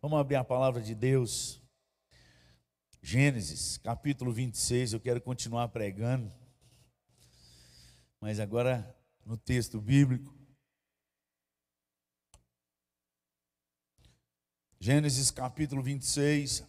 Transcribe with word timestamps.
Vamos 0.00 0.20
abrir 0.20 0.36
a 0.36 0.44
palavra 0.44 0.80
de 0.80 0.94
Deus. 0.94 1.60
Gênesis, 3.02 3.78
capítulo 3.78 4.32
26. 4.32 4.92
Eu 4.92 5.00
quero 5.00 5.20
continuar 5.20 5.66
pregando, 5.70 6.32
mas 8.20 8.38
agora 8.38 8.96
no 9.26 9.36
texto 9.36 9.80
bíblico. 9.80 10.32
Gênesis, 14.78 15.32
capítulo 15.32 15.82
26. 15.82 16.64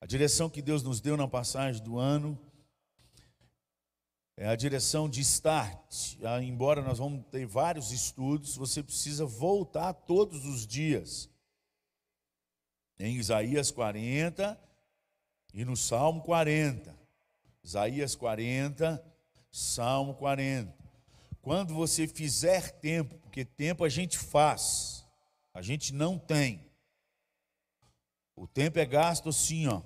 A 0.00 0.06
direção 0.06 0.50
que 0.50 0.60
Deus 0.60 0.82
nos 0.82 1.00
deu 1.00 1.16
na 1.16 1.28
passagem 1.28 1.80
do 1.80 1.96
ano 1.96 2.36
é 4.36 4.48
a 4.48 4.56
direção 4.56 5.08
de 5.08 5.20
start. 5.20 6.16
Ah, 6.24 6.42
embora 6.42 6.82
nós 6.82 6.98
vamos 6.98 7.24
ter 7.30 7.46
vários 7.46 7.92
estudos, 7.92 8.56
você 8.56 8.82
precisa 8.82 9.24
voltar 9.24 9.92
todos 9.92 10.44
os 10.44 10.66
dias. 10.66 11.31
Em 13.04 13.16
Isaías 13.16 13.72
40 13.72 14.56
e 15.52 15.64
no 15.64 15.76
Salmo 15.76 16.22
40. 16.22 16.96
Isaías 17.64 18.14
40, 18.14 19.04
Salmo 19.50 20.14
40. 20.14 20.72
Quando 21.40 21.74
você 21.74 22.06
fizer 22.06 22.70
tempo, 22.70 23.18
porque 23.18 23.44
tempo 23.44 23.82
a 23.82 23.88
gente 23.88 24.16
faz, 24.16 25.04
a 25.52 25.60
gente 25.60 25.92
não 25.92 26.16
tem. 26.16 26.64
O 28.36 28.46
tempo 28.46 28.78
é 28.78 28.86
gasto 28.86 29.30
assim, 29.30 29.66
ó. 29.66 29.82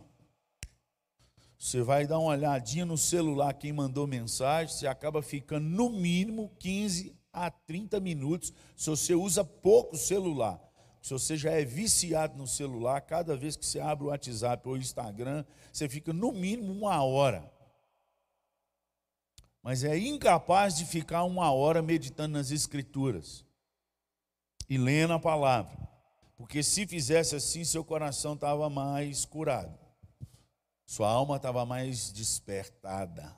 Você 1.58 1.80
vai 1.80 2.06
dar 2.06 2.18
uma 2.18 2.32
olhadinha 2.32 2.84
no 2.84 2.98
celular, 2.98 3.54
quem 3.54 3.72
mandou 3.72 4.06
mensagem, 4.06 4.74
você 4.74 4.86
acaba 4.86 5.22
ficando 5.22 5.66
no 5.66 5.88
mínimo 5.88 6.54
15 6.58 7.16
a 7.32 7.50
30 7.50 7.98
minutos 7.98 8.52
se 8.76 8.90
você 8.90 9.14
usa 9.14 9.42
pouco 9.42 9.96
celular. 9.96 10.65
Se 11.06 11.12
você 11.12 11.36
já 11.36 11.52
é 11.52 11.64
viciado 11.64 12.36
no 12.36 12.48
celular, 12.48 13.00
cada 13.00 13.36
vez 13.36 13.54
que 13.54 13.64
você 13.64 13.78
abre 13.78 14.06
o 14.06 14.08
WhatsApp 14.08 14.68
ou 14.68 14.74
o 14.74 14.76
Instagram, 14.76 15.44
você 15.72 15.88
fica 15.88 16.12
no 16.12 16.32
mínimo 16.32 16.72
uma 16.72 17.00
hora. 17.04 17.48
Mas 19.62 19.84
é 19.84 19.96
incapaz 19.96 20.76
de 20.76 20.84
ficar 20.84 21.22
uma 21.22 21.52
hora 21.52 21.80
meditando 21.80 22.36
nas 22.36 22.50
Escrituras 22.50 23.44
e 24.68 24.76
lendo 24.76 25.12
a 25.12 25.20
palavra. 25.20 25.78
Porque 26.36 26.60
se 26.60 26.84
fizesse 26.88 27.36
assim, 27.36 27.62
seu 27.62 27.84
coração 27.84 28.34
estava 28.34 28.68
mais 28.68 29.24
curado. 29.24 29.78
Sua 30.84 31.08
alma 31.08 31.36
estava 31.36 31.64
mais 31.64 32.10
despertada. 32.10 33.32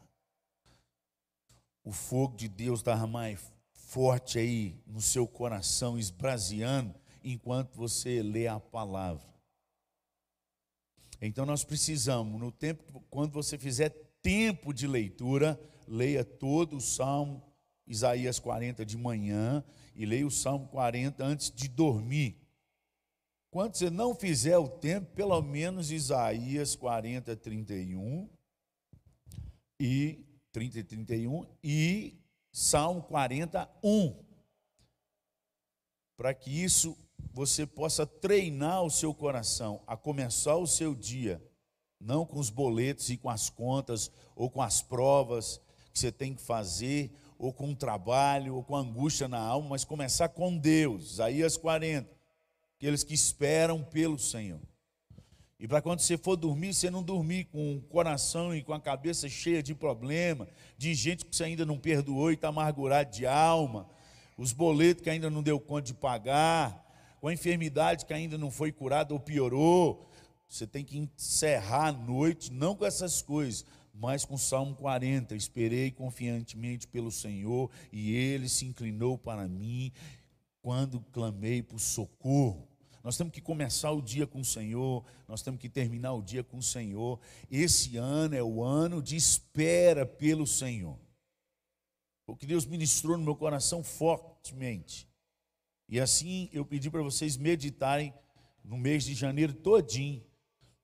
O 1.84 1.92
fogo 1.92 2.34
de 2.34 2.48
Deus 2.48 2.80
estava 2.80 3.06
mais 3.06 3.38
forte 3.74 4.38
aí 4.38 4.82
no 4.86 5.02
seu 5.02 5.28
coração, 5.28 5.98
esbraseando, 5.98 6.98
enquanto 7.32 7.74
você 7.74 8.22
lê 8.22 8.46
a 8.46 8.58
palavra. 8.58 9.28
Então 11.20 11.44
nós 11.44 11.64
precisamos, 11.64 12.40
no 12.40 12.50
tempo, 12.50 13.04
quando 13.10 13.32
você 13.32 13.58
fizer 13.58 13.90
tempo 14.22 14.72
de 14.72 14.86
leitura, 14.86 15.60
leia 15.86 16.24
todo 16.24 16.76
o 16.76 16.80
Salmo 16.80 17.42
Isaías 17.86 18.38
40 18.38 18.84
de 18.84 18.96
manhã 18.96 19.64
e 19.94 20.06
leia 20.06 20.26
o 20.26 20.30
Salmo 20.30 20.68
40 20.68 21.24
antes 21.24 21.50
de 21.50 21.68
dormir. 21.68 22.36
Quando 23.50 23.74
você 23.74 23.90
não 23.90 24.14
fizer 24.14 24.58
o 24.58 24.68
tempo, 24.68 25.10
pelo 25.14 25.40
menos 25.42 25.90
Isaías 25.90 26.76
40, 26.76 27.34
31 27.36 28.28
e 29.80 30.24
30 30.52 30.78
e 30.78 30.84
31 30.84 31.46
e 31.62 32.18
Salmo 32.52 33.02
41. 33.02 34.14
Para 36.16 36.34
que 36.34 36.50
isso 36.50 36.96
você 37.32 37.66
possa 37.66 38.06
treinar 38.06 38.82
o 38.82 38.90
seu 38.90 39.14
coração 39.14 39.80
a 39.86 39.96
começar 39.96 40.56
o 40.56 40.66
seu 40.66 40.94
dia, 40.94 41.42
não 42.00 42.24
com 42.24 42.38
os 42.38 42.50
boletos 42.50 43.10
e 43.10 43.16
com 43.16 43.30
as 43.30 43.50
contas 43.50 44.10
ou 44.34 44.50
com 44.50 44.62
as 44.62 44.82
provas 44.82 45.60
que 45.92 45.98
você 45.98 46.12
tem 46.12 46.34
que 46.34 46.42
fazer, 46.42 47.10
ou 47.38 47.52
com 47.52 47.70
o 47.70 47.76
trabalho, 47.76 48.56
ou 48.56 48.62
com 48.62 48.76
angústia 48.76 49.28
na 49.28 49.38
alma, 49.38 49.70
mas 49.70 49.84
começar 49.84 50.28
com 50.28 50.56
Deus. 50.56 51.12
Isaías 51.12 51.56
40 51.56 52.18
aqueles 52.78 53.02
que 53.02 53.12
esperam 53.12 53.82
pelo 53.82 54.18
Senhor. 54.18 54.60
E 55.58 55.66
para 55.66 55.82
quando 55.82 55.98
você 55.98 56.16
for 56.16 56.36
dormir, 56.36 56.72
você 56.72 56.88
não 56.88 57.02
dormir 57.02 57.46
com 57.46 57.74
o 57.76 57.80
coração 57.82 58.54
e 58.54 58.62
com 58.62 58.72
a 58.72 58.80
cabeça 58.80 59.28
cheia 59.28 59.60
de 59.60 59.74
problema, 59.74 60.46
de 60.76 60.94
gente 60.94 61.24
que 61.24 61.34
você 61.34 61.42
ainda 61.42 61.66
não 61.66 61.76
perdoou 61.76 62.30
e 62.30 62.34
está 62.34 62.48
amargurado 62.48 63.10
de 63.10 63.26
alma, 63.26 63.88
os 64.36 64.52
boletos 64.52 65.02
que 65.02 65.10
ainda 65.10 65.28
não 65.28 65.42
deu 65.42 65.58
conta 65.58 65.82
de 65.82 65.94
pagar, 65.94 66.87
com 67.20 67.28
a 67.28 67.32
enfermidade 67.32 68.06
que 68.06 68.12
ainda 68.12 68.38
não 68.38 68.50
foi 68.50 68.72
curada 68.72 69.12
ou 69.12 69.20
piorou. 69.20 70.06
Você 70.48 70.66
tem 70.66 70.84
que 70.84 70.98
encerrar 70.98 71.88
a 71.88 71.92
noite, 71.92 72.52
não 72.52 72.74
com 72.74 72.86
essas 72.86 73.20
coisas, 73.20 73.64
mas 73.92 74.24
com 74.24 74.34
o 74.34 74.38
Salmo 74.38 74.74
40. 74.74 75.34
Esperei 75.34 75.90
confiantemente 75.90 76.86
pelo 76.86 77.10
Senhor 77.10 77.70
e 77.92 78.14
ele 78.14 78.48
se 78.48 78.64
inclinou 78.64 79.18
para 79.18 79.46
mim 79.46 79.92
quando 80.62 81.00
clamei 81.12 81.62
por 81.62 81.78
socorro. 81.78 82.66
Nós 83.02 83.16
temos 83.16 83.32
que 83.32 83.40
começar 83.40 83.90
o 83.92 84.02
dia 84.02 84.26
com 84.26 84.40
o 84.40 84.44
Senhor, 84.44 85.04
nós 85.26 85.40
temos 85.40 85.60
que 85.60 85.68
terminar 85.68 86.12
o 86.12 86.22
dia 86.22 86.44
com 86.44 86.58
o 86.58 86.62
Senhor. 86.62 87.18
Esse 87.50 87.96
ano 87.96 88.34
é 88.34 88.42
o 88.42 88.62
ano 88.62 89.00
de 89.00 89.16
espera 89.16 90.04
pelo 90.04 90.46
Senhor. 90.46 90.98
O 92.26 92.36
que 92.36 92.44
Deus 92.44 92.66
ministrou 92.66 93.16
no 93.16 93.24
meu 93.24 93.34
coração 93.34 93.82
fortemente. 93.82 95.07
E 95.88 95.98
assim 95.98 96.48
eu 96.52 96.64
pedi 96.64 96.90
para 96.90 97.02
vocês 97.02 97.36
meditarem 97.36 98.12
no 98.62 98.76
mês 98.76 99.04
de 99.04 99.14
janeiro 99.14 99.54
todinho 99.54 100.22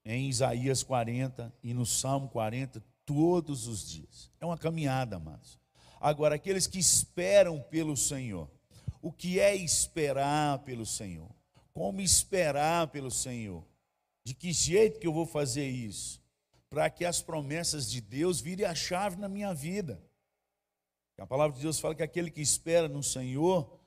em 0.04 0.28
Isaías 0.28 0.82
40 0.82 1.52
e 1.62 1.74
no 1.74 1.84
Salmo 1.84 2.28
40 2.28 2.82
todos 3.04 3.66
os 3.66 3.88
dias. 3.88 4.30
É 4.40 4.46
uma 4.46 4.56
caminhada, 4.56 5.16
amados. 5.16 5.58
Agora, 6.00 6.34
aqueles 6.34 6.66
que 6.66 6.78
esperam 6.78 7.60
pelo 7.62 7.96
Senhor, 7.96 8.50
o 9.00 9.12
que 9.12 9.38
é 9.38 9.54
esperar 9.54 10.58
pelo 10.60 10.84
Senhor? 10.84 11.30
Como 11.72 12.00
esperar 12.00 12.88
pelo 12.88 13.10
Senhor? 13.10 13.64
De 14.24 14.34
que 14.34 14.52
jeito 14.52 14.98
que 14.98 15.06
eu 15.06 15.12
vou 15.12 15.26
fazer 15.26 15.68
isso? 15.68 16.22
Para 16.70 16.88
que 16.88 17.04
as 17.04 17.20
promessas 17.20 17.90
de 17.90 18.00
Deus 18.00 18.40
virem 18.40 18.66
a 18.66 18.74
chave 18.74 19.16
na 19.16 19.28
minha 19.28 19.52
vida. 19.54 20.02
A 21.18 21.26
palavra 21.26 21.56
de 21.56 21.62
Deus 21.62 21.78
fala 21.78 21.94
que 21.94 22.02
aquele 22.02 22.30
que 22.30 22.40
espera 22.40 22.88
no 22.88 23.02
Senhor, 23.02 23.78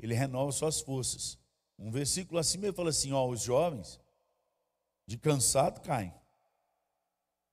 ele 0.00 0.14
renova 0.14 0.50
suas 0.50 0.80
forças. 0.80 1.38
Um 1.78 1.90
versículo 1.90 2.38
assim 2.38 2.58
mesmo 2.58 2.76
fala 2.76 2.90
assim: 2.90 3.12
ó, 3.12 3.26
os 3.28 3.42
jovens 3.42 4.00
de 5.06 5.16
cansado 5.18 5.80
caem, 5.80 6.14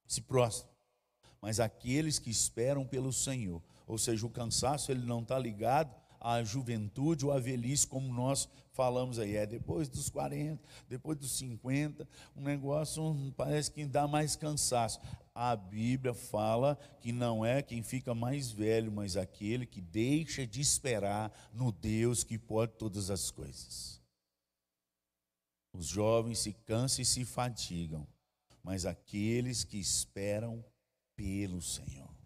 se 0.05 0.21
prostram, 0.21 0.71
mas 1.41 1.59
aqueles 1.59 2.19
que 2.19 2.29
esperam 2.29 2.85
pelo 2.85 3.11
Senhor, 3.11 3.61
ou 3.85 3.97
seja, 3.97 4.25
o 4.25 4.29
cansaço 4.29 4.91
ele 4.91 5.05
não 5.05 5.21
está 5.21 5.37
ligado 5.37 5.93
a 6.19 6.43
juventude 6.43 7.25
ou 7.25 7.31
a 7.31 7.39
velhice, 7.39 7.87
como 7.87 8.13
nós 8.13 8.49
falamos 8.71 9.17
aí. 9.17 9.35
É 9.35 9.45
depois 9.45 9.89
dos 9.89 10.09
40, 10.09 10.61
depois 10.87 11.17
dos 11.17 11.31
50, 11.37 12.07
um 12.35 12.41
negócio 12.41 13.33
parece 13.35 13.71
que 13.71 13.85
dá 13.85 14.07
mais 14.07 14.35
cansaço. 14.35 14.99
A 15.33 15.55
Bíblia 15.55 16.13
fala 16.13 16.75
que 16.99 17.11
não 17.11 17.45
é 17.45 17.61
quem 17.61 17.83
fica 17.83 18.13
mais 18.13 18.51
velho, 18.51 18.91
mas 18.91 19.17
aquele 19.17 19.65
que 19.65 19.81
deixa 19.81 20.45
de 20.45 20.61
esperar 20.61 21.31
no 21.53 21.71
Deus 21.71 22.23
que 22.23 22.37
pode 22.37 22.73
todas 22.73 23.09
as 23.09 23.31
coisas. 23.31 24.01
Os 25.73 25.87
jovens 25.87 26.39
se 26.39 26.53
cansam 26.53 27.03
e 27.03 27.05
se 27.05 27.23
fatigam, 27.23 28.07
mas 28.63 28.85
aqueles 28.85 29.63
que 29.63 29.77
esperam 29.77 30.63
pelo 31.15 31.61
Senhor 31.61 32.17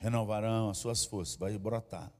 renovarão 0.00 0.70
as 0.70 0.78
suas 0.78 1.04
forças, 1.04 1.36
vai 1.36 1.58
brotar 1.58 2.12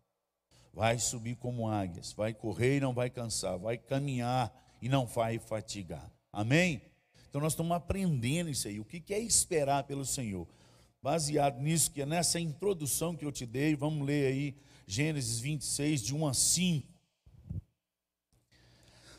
vai 0.72 0.98
subir 0.98 1.36
como 1.36 1.68
águias, 1.68 2.12
vai 2.12 2.32
correr 2.32 2.76
e 2.76 2.80
não 2.80 2.92
vai 2.92 3.10
cansar, 3.10 3.58
vai 3.58 3.76
caminhar 3.76 4.52
e 4.80 4.88
não 4.88 5.06
vai 5.06 5.38
fatigar. 5.38 6.10
Amém? 6.32 6.82
Então 7.28 7.40
nós 7.40 7.52
estamos 7.52 7.76
aprendendo 7.76 8.48
isso 8.48 8.68
aí. 8.68 8.80
O 8.80 8.84
que 8.84 9.12
é 9.12 9.18
esperar 9.18 9.84
pelo 9.84 10.04
Senhor? 10.04 10.46
Baseado 11.02 11.60
nisso, 11.60 11.90
que 11.90 12.02
é 12.02 12.06
nessa 12.06 12.40
introdução 12.40 13.14
que 13.14 13.24
eu 13.24 13.32
te 13.32 13.46
dei, 13.46 13.76
vamos 13.76 14.06
ler 14.06 14.26
aí 14.26 14.56
Gênesis 14.86 15.38
26, 15.38 16.02
de 16.02 16.14
1 16.14 16.26
a 16.26 16.34
5. 16.34 16.88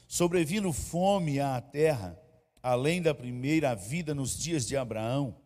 Sobrevindo 0.08 0.74
fome 0.74 1.40
à 1.40 1.62
terra, 1.62 2.20
além 2.64 3.02
da 3.02 3.14
primeira 3.14 3.76
vida 3.76 4.16
nos 4.16 4.38
dias 4.38 4.68
de 4.68 4.76
Abraão, 4.76 5.38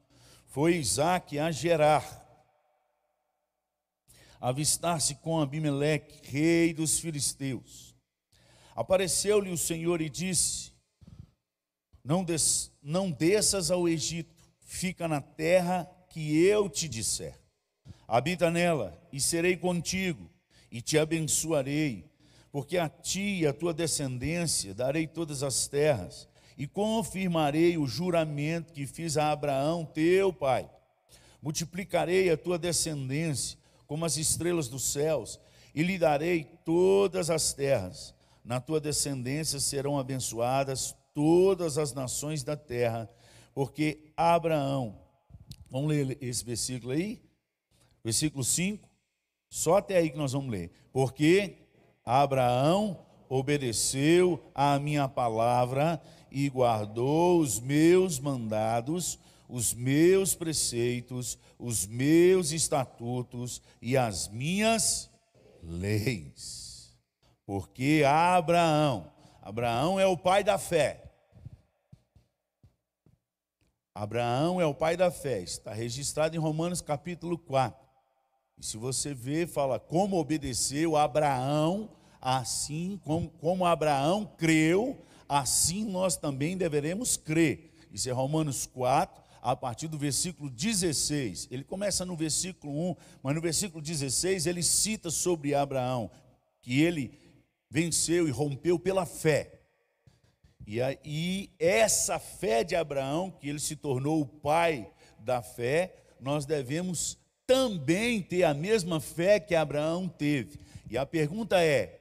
foi 0.47 0.77
Isaac 0.77 1.37
a 1.37 1.51
Gerar 1.51 2.22
avistar-se 4.43 5.15
com 5.15 5.39
Abimeleque, 5.39 6.19
rei 6.29 6.73
dos 6.73 6.99
filisteus. 6.99 7.95
Apareceu-lhe 8.75 9.49
o 9.49 9.57
Senhor 9.57 10.01
e 10.01 10.09
disse: 10.09 10.73
não, 12.03 12.25
des, 12.25 12.69
não 12.83 13.09
desças 13.09 13.71
ao 13.71 13.87
Egito, 13.87 14.35
fica 14.59 15.07
na 15.07 15.21
terra 15.21 15.89
que 16.09 16.45
eu 16.45 16.69
te 16.69 16.89
disser. 16.89 17.39
Habita 18.05 18.51
nela, 18.51 19.01
e 19.13 19.21
serei 19.21 19.55
contigo, 19.55 20.29
e 20.69 20.81
te 20.81 20.99
abençoarei, 20.99 22.11
porque 22.51 22.77
a 22.77 22.89
ti 22.89 23.39
e 23.39 23.47
a 23.47 23.53
tua 23.53 23.73
descendência 23.73 24.73
darei 24.73 25.07
todas 25.07 25.41
as 25.41 25.69
terras, 25.69 26.27
e 26.57 26.67
confirmarei 26.67 27.77
o 27.77 27.87
juramento 27.87 28.73
que 28.73 28.85
fiz 28.85 29.15
a 29.15 29.31
Abraão, 29.31 29.85
teu 29.85 30.33
pai. 30.33 30.69
Multiplicarei 31.41 32.29
a 32.29 32.35
tua 32.35 32.59
descendência 32.59 33.62
como 33.93 34.05
as 34.05 34.17
estrelas 34.17 34.67
dos 34.67 34.91
céus, 34.91 35.39
e 35.75 35.83
lhe 35.83 35.99
darei 35.99 36.45
todas 36.65 37.29
as 37.29 37.53
terras. 37.53 38.15
Na 38.43 38.59
tua 38.59 38.81
descendência 38.81 39.59
serão 39.59 39.99
abençoadas 39.99 40.95
todas 41.13 41.77
as 41.77 41.93
nações 41.93 42.43
da 42.43 42.57
terra, 42.57 43.07
porque 43.53 44.11
Abraão, 44.17 44.99
vamos 45.69 45.89
ler 45.89 46.17
esse 46.19 46.43
versículo 46.43 46.91
aí? 46.91 47.21
Versículo 48.03 48.43
5, 48.43 48.89
só 49.47 49.77
até 49.77 49.97
aí 49.97 50.09
que 50.09 50.17
nós 50.17 50.31
vamos 50.31 50.49
ler. 50.49 50.71
Porque 50.91 51.57
Abraão 52.03 52.97
obedeceu 53.29 54.43
à 54.55 54.79
minha 54.79 55.07
palavra 55.07 56.01
e 56.31 56.49
guardou 56.49 57.39
os 57.39 57.59
meus 57.59 58.19
mandados, 58.19 59.19
os 59.53 59.71
meus 59.71 60.33
preceitos, 60.33 61.37
os 61.59 61.85
meus 61.85 62.51
estatutos 62.51 63.61
e 63.79 63.95
as 63.95 64.27
minhas 64.27 65.11
leis. 65.61 66.97
Porque 67.45 68.01
Abraão, 68.03 69.13
Abraão 69.43 69.99
é 69.99 70.07
o 70.07 70.17
pai 70.17 70.43
da 70.43 70.57
fé. 70.57 71.03
Abraão 73.93 74.59
é 74.59 74.65
o 74.65 74.73
pai 74.73 74.97
da 74.97 75.11
fé, 75.11 75.43
está 75.43 75.71
registrado 75.71 76.35
em 76.35 76.39
Romanos 76.39 76.81
capítulo 76.81 77.37
4. 77.37 77.79
E 78.57 78.65
se 78.65 78.75
você 78.75 79.13
ver, 79.13 79.47
fala 79.47 79.79
como 79.79 80.17
obedeceu 80.17 80.97
Abraão, 80.97 81.91
assim 82.19 82.99
como, 83.03 83.29
como 83.29 83.67
Abraão 83.67 84.25
creu, 84.35 85.05
assim 85.29 85.85
nós 85.85 86.17
também 86.17 86.57
deveremos 86.57 87.15
crer. 87.15 87.71
Isso 87.91 88.09
é 88.09 88.11
Romanos 88.11 88.65
4, 88.65 89.22
a 89.43 89.57
partir 89.57 89.89
do 89.89 89.97
versículo 89.97 90.49
16. 90.49 91.49
Ele 91.51 91.65
começa 91.65 92.05
no 92.05 92.15
versículo 92.15 92.91
1, 92.91 92.95
mas 93.21 93.35
no 93.35 93.41
versículo 93.41 93.83
16 93.83 94.47
ele 94.47 94.63
cita 94.63 95.11
sobre 95.11 95.53
Abraão, 95.53 96.09
que 96.61 96.81
ele 96.81 97.19
venceu 97.69 98.25
e 98.25 98.31
rompeu 98.31 98.79
pela 98.79 99.05
fé. 99.05 99.59
E, 100.65 100.81
aí, 100.81 101.51
essa 101.59 102.17
fé 102.17 102.63
de 102.63 102.73
Abraão, 102.73 103.29
que 103.29 103.49
ele 103.49 103.59
se 103.59 103.75
tornou 103.75 104.21
o 104.21 104.25
pai 104.25 104.89
da 105.19 105.41
fé, 105.41 105.93
nós 106.21 106.45
devemos 106.45 107.17
também 107.45 108.21
ter 108.21 108.43
a 108.43 108.53
mesma 108.53 109.01
fé 109.01 109.41
que 109.41 109.55
Abraão 109.55 110.07
teve. 110.07 110.57
E 110.89 110.97
a 110.97 111.05
pergunta 111.05 111.61
é: 111.61 111.99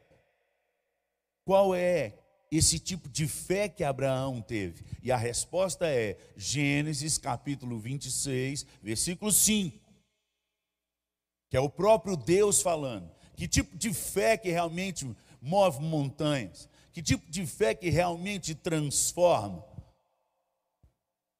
qual 1.45 1.75
é 1.75 2.22
esse 2.53 2.79
tipo 2.79 3.09
de 3.09 3.27
fé 3.27 3.67
que 3.67 3.83
Abraão 3.83 4.43
teve? 4.43 4.85
E 5.03 5.11
a 5.11 5.17
resposta 5.17 5.87
é 5.87 6.19
Gênesis 6.37 7.17
capítulo 7.17 7.79
26, 7.79 8.67
versículo 8.83 9.33
5. 9.33 9.81
Que 11.49 11.57
é 11.57 11.61
o 11.61 11.71
próprio 11.71 12.15
Deus 12.15 12.61
falando. 12.61 13.11
Que 13.35 13.49
tipo 13.49 13.77
de 13.77 13.93
fé 13.95 14.37
que 14.37 14.51
realmente 14.51 15.11
move 15.41 15.81
montanhas? 15.83 16.69
Que 16.93 17.03
tipo 17.03 17.29
de 17.31 17.47
fé 17.47 17.75
que 17.75 17.89
realmente 17.89 18.55
transforma? 18.55 19.65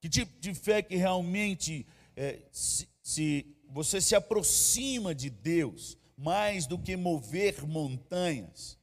Que 0.01 0.09
tipo 0.09 0.41
de 0.41 0.55
fé 0.55 0.83
que 0.83 0.97
realmente 0.97 1.87
é, 2.17 2.41
se, 2.51 2.89
se 3.03 3.55
você 3.69 4.01
se 4.01 4.15
aproxima 4.15 5.15
de 5.15 5.29
Deus 5.29 5.99
mais 6.17 6.67
do 6.67 6.79
que 6.79 6.97
mover 6.97 7.67
montanhas? 7.67 8.79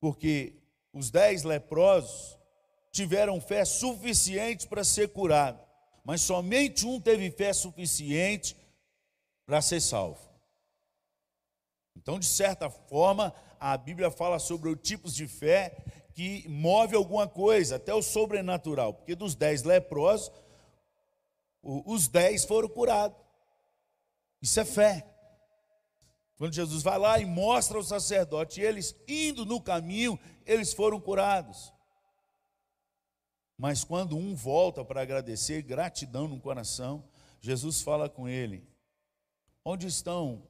Porque 0.00 0.54
os 0.92 1.10
dez 1.10 1.42
leprosos 1.42 2.38
tiveram 2.90 3.40
fé 3.40 3.64
suficiente 3.64 4.66
para 4.66 4.82
ser 4.82 5.08
curado, 5.08 5.60
mas 6.04 6.22
somente 6.22 6.86
um 6.86 7.00
teve 7.00 7.30
fé 7.30 7.52
suficiente 7.52 8.56
para 9.44 9.60
ser 9.60 9.80
salvo. 9.80 10.20
Então, 11.94 12.18
de 12.18 12.26
certa 12.26 12.70
forma, 12.70 13.34
a 13.58 13.76
Bíblia 13.76 14.10
fala 14.10 14.38
sobre 14.38 14.68
os 14.70 14.80
tipos 14.80 15.14
de 15.14 15.26
fé 15.26 15.76
que 16.14 16.48
move 16.48 16.96
alguma 16.96 17.28
coisa, 17.28 17.76
até 17.76 17.92
o 17.92 18.00
sobrenatural, 18.00 18.94
porque 18.94 19.14
dos 19.14 19.34
dez 19.34 19.62
leprosos, 19.62 20.32
os 21.62 22.08
dez 22.08 22.44
foram 22.44 22.68
curados. 22.68 23.18
Isso 24.40 24.58
é 24.60 24.64
fé. 24.64 25.15
Quando 26.36 26.54
Jesus 26.54 26.82
vai 26.82 26.98
lá 26.98 27.18
e 27.18 27.24
mostra 27.24 27.78
ao 27.78 27.82
sacerdote, 27.82 28.60
eles 28.60 28.94
indo 29.08 29.46
no 29.46 29.60
caminho, 29.60 30.18
eles 30.44 30.72
foram 30.72 31.00
curados. 31.00 31.72
Mas 33.56 33.82
quando 33.82 34.16
um 34.16 34.34
volta 34.34 34.84
para 34.84 35.00
agradecer, 35.00 35.62
gratidão 35.62 36.28
no 36.28 36.38
coração, 36.38 37.08
Jesus 37.40 37.80
fala 37.80 38.08
com 38.08 38.28
ele: 38.28 38.68
Onde 39.64 39.86
estão 39.86 40.46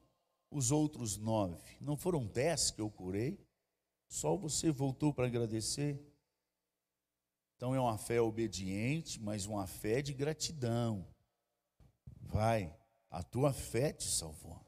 os 0.51 0.71
outros 0.71 1.17
nove? 1.17 1.77
Não 1.79 1.95
foram 1.95 2.25
dez 2.25 2.69
que 2.69 2.81
eu 2.81 2.89
curei? 2.89 3.39
Só 4.09 4.35
você 4.35 4.71
voltou 4.71 5.13
para 5.13 5.27
agradecer? 5.27 5.97
Então 7.55 7.73
é 7.73 7.79
uma 7.79 7.97
fé 7.97 8.19
obediente, 8.19 9.21
mas 9.21 9.45
uma 9.45 9.65
fé 9.65 10.01
de 10.01 10.13
gratidão. 10.13 11.07
Vai, 12.21 12.75
a 13.09 13.23
tua 13.23 13.53
fé 13.53 13.93
te 13.93 14.03
salvou. 14.03 14.66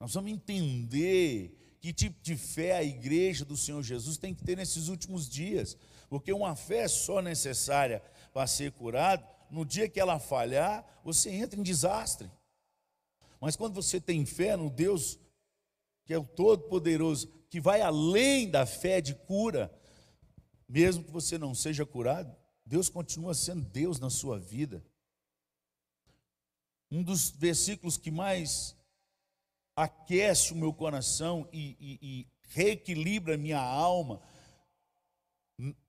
Nós 0.00 0.14
vamos 0.14 0.32
entender 0.32 1.76
que 1.78 1.92
tipo 1.92 2.20
de 2.22 2.34
fé 2.34 2.76
a 2.76 2.82
igreja 2.82 3.44
do 3.44 3.56
Senhor 3.56 3.82
Jesus 3.82 4.16
tem 4.16 4.34
que 4.34 4.42
ter 4.42 4.56
nesses 4.56 4.88
últimos 4.88 5.28
dias, 5.28 5.76
porque 6.08 6.32
uma 6.32 6.56
fé 6.56 6.88
só 6.88 7.20
necessária 7.20 8.02
para 8.32 8.46
ser 8.46 8.72
curado, 8.72 9.26
no 9.50 9.64
dia 9.64 9.88
que 9.88 10.00
ela 10.00 10.18
falhar, 10.18 10.86
você 11.04 11.30
entra 11.30 11.58
em 11.58 11.62
desastre. 11.62 12.30
Mas 13.40 13.56
quando 13.56 13.74
você 13.74 14.00
tem 14.00 14.24
fé 14.24 14.56
no 14.56 14.70
Deus, 14.70 15.18
que 16.04 16.14
é 16.14 16.18
o 16.18 16.24
Todo-Poderoso, 16.24 17.28
que 17.50 17.60
vai 17.60 17.82
além 17.82 18.48
da 18.48 18.64
fé 18.64 19.00
de 19.00 19.14
cura, 19.14 19.72
mesmo 20.68 21.04
que 21.04 21.10
você 21.10 21.36
não 21.36 21.54
seja 21.54 21.84
curado, 21.84 22.34
Deus 22.64 22.88
continua 22.88 23.34
sendo 23.34 23.64
Deus 23.64 23.98
na 23.98 24.08
sua 24.08 24.38
vida. 24.38 24.84
Um 26.90 27.02
dos 27.02 27.30
versículos 27.30 27.96
que 27.96 28.10
mais 28.10 28.76
aquece 29.80 30.52
o 30.52 30.56
meu 30.56 30.74
coração 30.74 31.48
e, 31.50 31.76
e, 31.80 31.98
e 32.02 32.26
reequilibra 32.50 33.38
minha 33.38 33.60
alma 33.60 34.20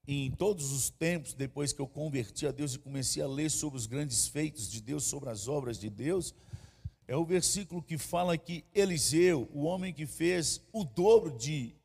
em 0.08 0.32
todos 0.32 0.72
os 0.72 0.90
tempos, 0.90 1.34
depois 1.34 1.74
que 1.74 1.82
eu 1.82 1.88
converti 1.88 2.48
a 2.48 2.52
Deus 2.52 2.74
e 2.74 2.80
comecei 2.80 3.22
a 3.22 3.28
ler 3.28 3.50
sobre 3.52 3.78
os 3.78 3.86
grandes 3.86 4.28
feitos 4.28 4.70
de 4.70 4.82
Deus, 4.82 5.04
sobre 5.04 5.30
as 5.30 5.48
obras 5.48 5.78
de 5.78 5.90
Deus, 5.90 6.34
é 7.06 7.18
o 7.18 7.26
versículo 7.26 7.84
que 7.84 7.98
fala 7.98 8.38
que 8.38 8.64
Eliseu, 8.74 9.50
o 9.54 9.64
homem 9.64 9.94
que 9.94 10.06
fez 10.06 10.62
o 10.72 10.86
dobro 10.86 11.38
de, 11.38 11.76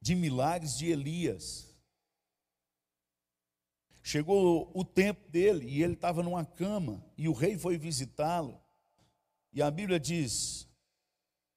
de 0.00 0.14
milagres 0.14 0.78
de 0.78 0.86
Elias, 0.86 1.76
chegou 4.02 4.70
o 4.72 4.84
tempo 4.84 5.28
dele 5.28 5.66
e 5.68 5.82
ele 5.82 5.94
estava 5.94 6.22
numa 6.22 6.44
cama 6.44 7.04
e 7.18 7.28
o 7.28 7.32
rei 7.32 7.58
foi 7.58 7.76
visitá-lo. 7.76 8.60
E 9.52 9.60
a 9.62 9.70
Bíblia 9.70 9.98
diz: 9.98 10.68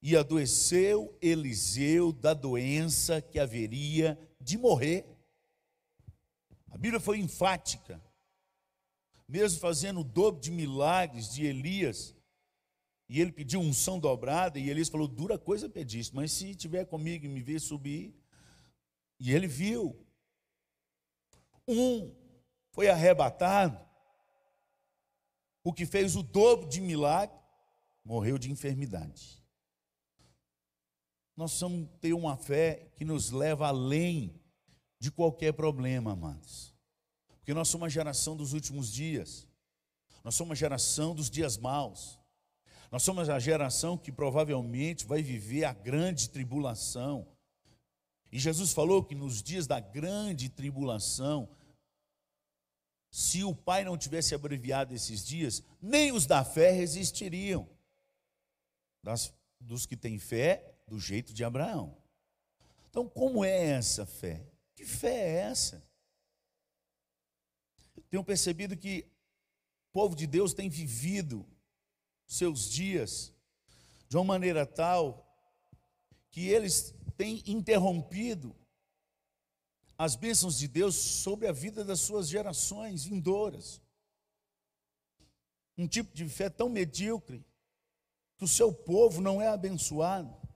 E 0.01 0.15
adoeceu 0.15 1.17
Eliseu 1.21 2.11
da 2.11 2.33
doença 2.33 3.21
que 3.21 3.39
haveria 3.39 4.17
de 4.39 4.57
morrer. 4.57 5.05
A 6.71 6.77
Bíblia 6.77 6.99
foi 6.99 7.17
enfática, 7.17 8.01
mesmo 9.27 9.59
fazendo 9.59 10.01
o 10.01 10.03
dobro 10.03 10.39
de 10.39 10.51
milagres 10.51 11.33
de 11.33 11.45
Elias, 11.45 12.15
e 13.09 13.21
ele 13.21 13.31
pediu 13.31 13.61
unção 13.61 13.99
dobrada, 13.99 14.59
e 14.59 14.69
Elias 14.69 14.89
falou: 14.89 15.07
dura 15.07 15.37
coisa 15.37 15.69
pediste, 15.69 16.13
mas 16.15 16.31
se 16.31 16.53
tiver 16.53 16.85
comigo 16.85 17.25
e 17.25 17.29
me 17.29 17.41
ver 17.41 17.59
subir. 17.59 18.13
E 19.19 19.33
ele 19.33 19.47
viu. 19.47 20.05
Um 21.67 22.15
foi 22.71 22.87
arrebatado, 22.87 23.77
o 25.63 25.73
que 25.73 25.85
fez 25.85 26.15
o 26.15 26.23
dobro 26.23 26.69
de 26.69 26.79
milagre, 26.79 27.35
morreu 28.05 28.37
de 28.37 28.51
enfermidade. 28.51 29.43
Nós 31.37 31.51
precisamos 31.51 31.87
ter 32.01 32.13
uma 32.13 32.35
fé 32.35 32.89
que 32.95 33.05
nos 33.05 33.29
leva 33.29 33.67
além 33.67 34.33
de 34.99 35.11
qualquer 35.11 35.53
problema, 35.53 36.13
amados. 36.13 36.73
Porque 37.37 37.53
nós 37.53 37.67
somos 37.67 37.83
uma 37.83 37.89
geração 37.89 38.35
dos 38.35 38.53
últimos 38.53 38.91
dias. 38.91 39.47
Nós 40.23 40.33
somos 40.33 40.49
uma 40.49 40.55
geração 40.55 41.13
dos 41.13 41.29
dias 41.29 41.55
maus. 41.55 42.19
Nós 42.91 43.03
somos 43.03 43.29
a 43.29 43.37
geração 43.37 43.95
que 43.95 44.11
provavelmente 44.11 45.05
vai 45.05 45.21
viver 45.21 45.65
a 45.65 45.73
grande 45.73 46.27
tribulação. 46.27 47.27
E 48.31 48.39
Jesus 48.39 48.73
falou 48.73 49.03
que 49.03 49.13
nos 49.13 49.43
dias 49.43 49.67
da 49.67 49.79
grande 49.79 50.49
tribulação, 50.49 51.47
se 53.11 53.43
o 53.43 53.53
Pai 53.53 53.83
não 53.83 53.95
tivesse 53.95 54.33
abreviado 54.33 54.93
esses 54.93 55.23
dias, 55.23 55.61
nem 55.79 56.11
os 56.11 56.25
da 56.25 56.43
fé 56.43 56.71
resistiriam. 56.71 57.69
Das, 59.03 59.31
dos 59.61 59.85
que 59.85 59.95
têm 59.95 60.17
fé 60.17 60.76
do 60.87 60.99
jeito 60.99 61.33
de 61.33 61.43
Abraão. 61.43 61.97
Então, 62.89 63.07
como 63.07 63.43
é 63.43 63.71
essa 63.71 64.05
fé? 64.05 64.45
Que 64.75 64.85
fé 64.85 65.13
é 65.13 65.35
essa? 65.41 65.83
Eu 67.95 68.03
tenho 68.03 68.23
percebido 68.23 68.77
que 68.77 69.05
o 69.89 69.93
povo 69.93 70.15
de 70.15 70.25
Deus 70.25 70.53
tem 70.53 70.69
vivido 70.69 71.45
seus 72.25 72.69
dias 72.69 73.33
de 74.07 74.17
uma 74.17 74.23
maneira 74.23 74.65
tal 74.65 75.25
que 76.31 76.47
eles 76.47 76.93
têm 77.17 77.43
interrompido 77.47 78.55
as 79.97 80.15
bênçãos 80.15 80.57
de 80.57 80.67
Deus 80.67 80.95
sobre 80.95 81.47
a 81.47 81.51
vida 81.51 81.83
das 81.83 81.99
suas 82.01 82.29
gerações 82.29 83.05
vindouras. 83.05 83.81
Um 85.75 85.87
tipo 85.87 86.13
de 86.13 86.27
fé 86.29 86.49
tão 86.49 86.69
medíocre 86.69 87.43
que 88.37 88.43
o 88.43 88.47
seu 88.47 88.71
povo 88.71 89.19
não 89.19 89.41
é 89.41 89.47
abençoado. 89.47 90.46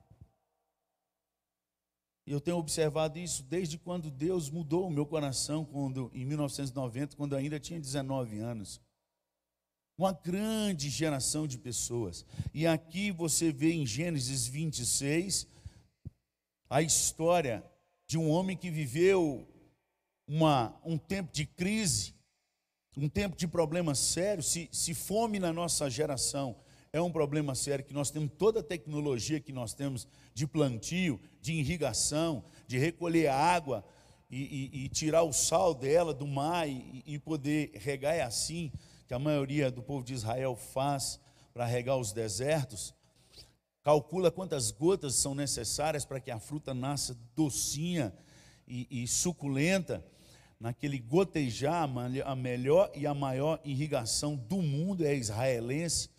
Eu 2.31 2.39
tenho 2.39 2.55
observado 2.55 3.19
isso 3.19 3.43
desde 3.43 3.77
quando 3.77 4.09
Deus 4.09 4.49
mudou 4.49 4.87
o 4.87 4.89
meu 4.89 5.05
coração, 5.05 5.65
quando, 5.65 6.09
em 6.13 6.23
1990, 6.23 7.17
quando 7.17 7.35
ainda 7.35 7.59
tinha 7.59 7.77
19 7.77 8.39
anos. 8.39 8.79
Uma 9.97 10.13
grande 10.13 10.89
geração 10.89 11.45
de 11.45 11.57
pessoas. 11.57 12.25
E 12.53 12.65
aqui 12.65 13.11
você 13.11 13.51
vê 13.51 13.73
em 13.73 13.85
Gênesis 13.85 14.47
26 14.47 15.45
a 16.69 16.81
história 16.81 17.69
de 18.07 18.17
um 18.17 18.29
homem 18.29 18.55
que 18.55 18.71
viveu 18.71 19.45
uma, 20.25 20.73
um 20.85 20.97
tempo 20.97 21.33
de 21.33 21.45
crise, 21.45 22.15
um 22.95 23.09
tempo 23.09 23.35
de 23.35 23.45
problema 23.45 23.93
sério. 23.93 24.41
Se, 24.41 24.69
se 24.71 24.93
fome 24.93 25.37
na 25.37 25.51
nossa 25.51 25.89
geração 25.89 26.55
é 26.93 27.01
um 27.01 27.11
problema 27.11 27.55
sério, 27.55 27.85
que 27.85 27.93
nós 27.93 28.11
temos 28.11 28.31
toda 28.37 28.59
a 28.59 28.63
tecnologia 28.63 29.39
que 29.39 29.51
nós 29.51 29.73
temos 29.73 30.07
de 30.33 30.45
plantio, 30.45 31.19
de 31.41 31.53
irrigação, 31.53 32.43
de 32.67 32.77
recolher 32.77 33.27
água 33.27 33.83
e, 34.29 34.69
e, 34.73 34.85
e 34.85 34.89
tirar 34.89 35.23
o 35.23 35.31
sal 35.31 35.73
dela 35.73 36.13
do 36.13 36.27
mar 36.27 36.67
e, 36.67 37.03
e 37.05 37.19
poder 37.19 37.71
regar, 37.75 38.15
é 38.15 38.21
assim 38.21 38.71
que 39.07 39.13
a 39.13 39.19
maioria 39.19 39.71
do 39.71 39.81
povo 39.81 40.03
de 40.03 40.13
Israel 40.13 40.55
faz 40.55 41.19
para 41.53 41.65
regar 41.65 41.97
os 41.97 42.11
desertos 42.11 42.93
calcula 43.83 44.29
quantas 44.29 44.71
gotas 44.71 45.15
são 45.15 45.33
necessárias 45.33 46.05
para 46.05 46.19
que 46.19 46.31
a 46.31 46.39
fruta 46.39 46.73
nasça 46.73 47.17
docinha 47.35 48.13
e, 48.67 49.03
e 49.03 49.07
suculenta. 49.07 50.05
Naquele 50.59 50.99
gotejar, 50.99 51.89
a 52.23 52.35
melhor 52.35 52.91
e 52.95 53.07
a 53.07 53.15
maior 53.15 53.59
irrigação 53.65 54.35
do 54.35 54.61
mundo 54.61 55.03
é 55.03 55.15
israelense, 55.15 56.10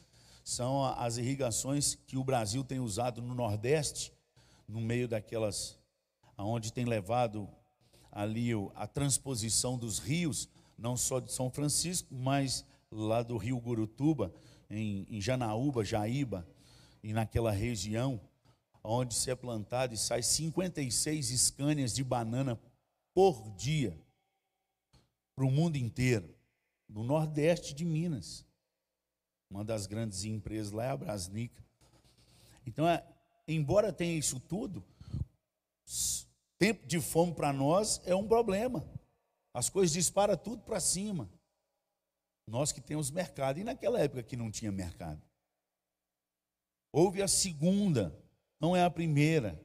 são 0.45 0.85
as 0.85 1.17
irrigações 1.17 1.95
que 2.07 2.17
o 2.17 2.25
Brasil 2.25 2.65
tem 2.65 2.81
usado 2.81 3.23
no 3.23 3.35
Nordeste, 3.35 4.13
no 4.67 4.81
meio 4.81 5.07
daquelas, 5.07 5.79
aonde 6.37 6.73
tem 6.73 6.85
levado 6.85 7.49
ali 8.11 8.51
a 8.75 8.87
transposição 8.87 9.79
dos 9.79 9.99
rios, 9.99 10.49
não 10.77 10.97
só 10.97 11.21
de 11.21 11.33
São 11.33 11.51
Francisco, 11.51 12.15
mas 12.15 12.65
lá 12.91 13.23
do 13.23 13.37
Rio 13.37 13.59
Gurutuba, 13.61 14.33
em, 14.69 15.07
em 15.09 15.21
Janaúba, 15.21 15.85
Jaíba, 15.85 16.47
e 17.03 17.13
naquela 17.13 17.51
região, 17.51 18.21
onde 18.85 19.15
se 19.15 19.31
é 19.31 19.35
plantado 19.35 19.95
e 19.95 19.97
sai 19.97 20.23
56 20.23 21.31
escâneas 21.31 21.95
de 21.95 22.03
banana 22.03 22.61
por 23.15 23.51
dia 23.51 23.99
para 25.35 25.45
o 25.45 25.51
mundo 25.51 25.77
inteiro, 25.77 26.35
no 26.89 27.03
nordeste 27.03 27.75
de 27.75 27.85
Minas. 27.85 28.45
Uma 29.53 29.63
das 29.63 29.87
grandes 29.87 30.25
empresas 30.25 30.73
lá 30.73 30.87
é 30.87 30.89
a 30.89 30.97
Brasnica. 30.97 31.63
Então, 32.67 32.89
é, 32.89 33.05
embora 33.47 33.93
tenha 33.93 34.19
isso 34.19 34.41
tudo, 34.41 34.83
tempo 36.59 36.87
de 36.87 36.99
fome 36.99 37.35
para 37.35 37.53
nós 37.53 38.01
é 38.07 38.15
um 38.15 38.27
problema. 38.27 38.83
As 39.53 39.69
coisas 39.69 39.93
disparam 39.93 40.39
tudo 40.39 40.63
para 40.63 40.81
cima. 40.81 41.31
Nós 42.47 42.73
que 42.73 42.81
temos 42.81 43.11
mercado, 43.11 43.61
e 43.61 43.65
naquela 43.65 44.01
época 44.01 44.23
que 44.23 44.39
não 44.39 44.51
tinha 44.51 44.73
mercado. 44.73 45.21
Houve 46.91 47.21
a 47.21 47.29
segunda, 47.29 48.19
não 48.59 48.75
é 48.75 48.83
a 48.83 48.91
primeira. 48.91 49.61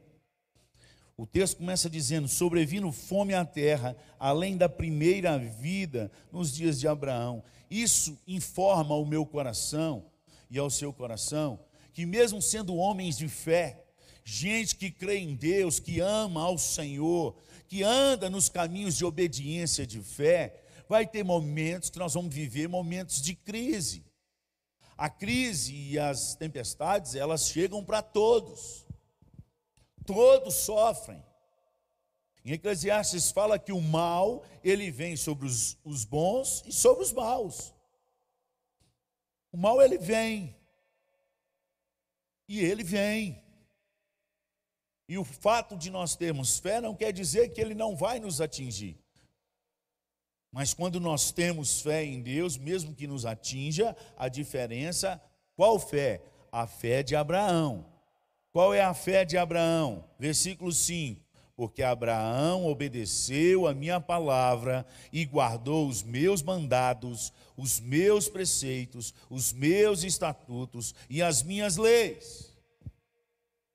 O 1.16 1.26
texto 1.26 1.56
começa 1.56 1.88
dizendo: 1.88 2.28
sobrevindo 2.28 2.92
fome 2.92 3.32
à 3.32 3.42
terra, 3.42 3.96
além 4.18 4.54
da 4.54 4.68
primeira 4.68 5.38
vida 5.38 6.12
nos 6.30 6.52
dias 6.54 6.78
de 6.78 6.86
Abraão. 6.86 7.42
Isso 7.70 8.18
informa 8.26 8.94
ao 8.94 9.04
meu 9.04 9.26
coração 9.26 10.06
e 10.50 10.58
ao 10.58 10.70
seu 10.70 10.92
coração 10.92 11.60
que, 11.98 12.06
mesmo 12.06 12.40
sendo 12.40 12.76
homens 12.76 13.18
de 13.18 13.28
fé, 13.28 13.84
gente 14.24 14.76
que 14.76 14.88
crê 14.88 15.18
em 15.18 15.34
Deus, 15.34 15.80
que 15.80 15.98
ama 15.98 16.42
ao 16.42 16.56
Senhor, 16.56 17.36
que 17.66 17.82
anda 17.82 18.30
nos 18.30 18.48
caminhos 18.48 18.96
de 18.96 19.04
obediência 19.04 19.84
de 19.84 20.00
fé, 20.00 20.62
vai 20.88 21.06
ter 21.06 21.24
momentos 21.24 21.90
que 21.90 21.98
nós 21.98 22.14
vamos 22.14 22.32
viver 22.32 22.68
momentos 22.68 23.20
de 23.20 23.34
crise. 23.34 24.04
A 24.96 25.10
crise 25.10 25.74
e 25.74 25.98
as 25.98 26.36
tempestades, 26.36 27.14
elas 27.14 27.48
chegam 27.48 27.84
para 27.84 28.00
todos. 28.00 28.86
Todos 30.06 30.54
sofrem. 30.54 31.20
Em 32.48 32.52
Eclesiastes 32.52 33.30
fala 33.30 33.58
que 33.58 33.72
o 33.72 33.80
mal, 33.82 34.42
ele 34.64 34.90
vem 34.90 35.16
sobre 35.16 35.46
os, 35.46 35.76
os 35.84 36.06
bons 36.06 36.64
e 36.66 36.72
sobre 36.72 37.02
os 37.02 37.12
maus. 37.12 37.74
O 39.52 39.58
mal, 39.58 39.82
ele 39.82 39.98
vem. 39.98 40.56
E 42.48 42.60
ele 42.60 42.82
vem. 42.82 43.44
E 45.06 45.18
o 45.18 45.24
fato 45.24 45.76
de 45.76 45.90
nós 45.90 46.16
termos 46.16 46.58
fé 46.58 46.80
não 46.80 46.94
quer 46.94 47.12
dizer 47.12 47.50
que 47.50 47.60
ele 47.60 47.74
não 47.74 47.94
vai 47.94 48.18
nos 48.18 48.40
atingir. 48.40 48.98
Mas 50.50 50.72
quando 50.72 50.98
nós 50.98 51.30
temos 51.30 51.82
fé 51.82 52.02
em 52.02 52.22
Deus, 52.22 52.56
mesmo 52.56 52.94
que 52.94 53.06
nos 53.06 53.26
atinja, 53.26 53.94
a 54.16 54.26
diferença, 54.26 55.22
qual 55.54 55.78
fé? 55.78 56.22
A 56.50 56.66
fé 56.66 57.02
de 57.02 57.14
Abraão. 57.14 57.84
Qual 58.52 58.72
é 58.72 58.80
a 58.80 58.94
fé 58.94 59.26
de 59.26 59.36
Abraão? 59.36 60.08
Versículo 60.18 60.72
5. 60.72 61.27
Porque 61.58 61.82
Abraão 61.82 62.66
obedeceu 62.66 63.66
a 63.66 63.74
minha 63.74 64.00
palavra 64.00 64.86
e 65.12 65.24
guardou 65.24 65.88
os 65.88 66.04
meus 66.04 66.40
mandados, 66.40 67.32
os 67.56 67.80
meus 67.80 68.28
preceitos, 68.28 69.12
os 69.28 69.52
meus 69.52 70.04
estatutos 70.04 70.94
e 71.10 71.20
as 71.20 71.42
minhas 71.42 71.76
leis. 71.76 72.56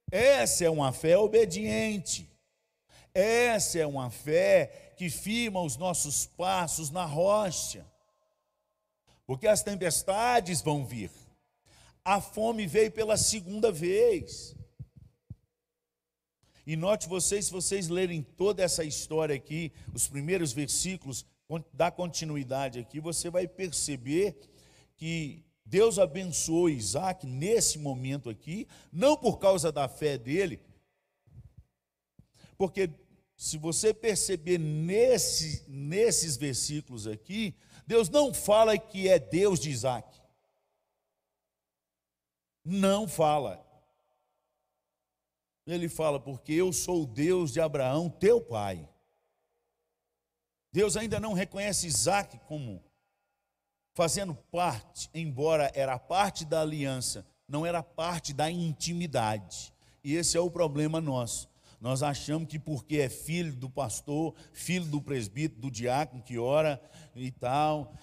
Essa 0.09 0.63
é 0.63 0.69
uma 0.69 0.93
fé 0.93 1.17
obediente. 1.17 2.31
Essa 3.13 3.79
é 3.79 3.85
uma 3.85 4.09
fé 4.09 4.93
que 4.95 5.09
firma 5.09 5.61
os 5.61 5.75
nossos 5.75 6.25
passos 6.25 6.89
na 6.89 7.03
rocha. 7.03 7.85
Porque 9.27 9.45
as 9.45 9.61
tempestades 9.61 10.61
vão 10.61 10.85
vir. 10.85 11.11
A 12.05 12.21
fome 12.21 12.65
veio 12.65 12.93
pela 12.93 13.17
segunda 13.17 13.73
vez. 13.73 14.55
E 16.65 16.75
note 16.75 17.09
vocês, 17.09 17.45
se 17.45 17.51
vocês 17.51 17.89
lerem 17.89 18.21
toda 18.21 18.63
essa 18.63 18.83
história 18.83 19.35
aqui, 19.35 19.71
os 19.93 20.07
primeiros 20.07 20.53
versículos, 20.53 21.25
da 21.73 21.91
continuidade 21.91 22.79
aqui, 22.79 22.99
você 22.99 23.29
vai 23.29 23.47
perceber 23.47 24.39
que 24.95 25.43
Deus 25.65 25.99
abençoou 25.99 26.69
Isaac 26.69 27.27
nesse 27.27 27.77
momento 27.77 28.29
aqui, 28.29 28.67
não 28.91 29.15
por 29.15 29.37
causa 29.37 29.71
da 29.71 29.87
fé 29.87 30.17
dele, 30.17 30.59
porque 32.57 32.89
se 33.35 33.57
você 33.57 33.93
perceber 33.93 34.57
nesse, 34.57 35.65
nesses 35.67 36.37
versículos 36.37 37.07
aqui, 37.07 37.55
Deus 37.85 38.09
não 38.09 38.33
fala 38.33 38.77
que 38.77 39.09
é 39.09 39.19
Deus 39.19 39.59
de 39.59 39.69
Isaac. 39.69 40.21
Não 42.63 43.07
fala. 43.07 43.62
Ele 45.65 45.87
fala, 45.87 46.19
porque 46.19 46.53
eu 46.53 46.73
sou 46.73 47.03
o 47.03 47.07
Deus 47.07 47.51
de 47.51 47.61
Abraão, 47.61 48.09
teu 48.09 48.41
pai. 48.41 48.87
Deus 50.71 50.97
ainda 50.97 51.19
não 51.19 51.33
reconhece 51.33 51.87
Isaac 51.87 52.39
como 52.47 52.83
fazendo 53.93 54.33
parte, 54.51 55.09
embora 55.13 55.71
era 55.75 55.97
parte 55.99 56.43
da 56.45 56.61
aliança, 56.61 57.25
não 57.47 57.65
era 57.65 57.83
parte 57.83 58.33
da 58.33 58.49
intimidade. 58.49 59.73
E 60.03 60.15
esse 60.15 60.35
é 60.35 60.39
o 60.39 60.49
problema 60.49 60.99
nosso. 60.99 61.47
Nós 61.79 62.01
achamos 62.01 62.47
que 62.47 62.57
porque 62.57 62.97
é 62.97 63.09
filho 63.09 63.53
do 63.53 63.69
pastor, 63.69 64.33
filho 64.53 64.85
do 64.85 65.01
presbítero, 65.01 65.61
do 65.61 65.69
diácono 65.69 66.23
que 66.23 66.39
ora 66.39 66.81
e 67.13 67.29
tal, 67.29 67.93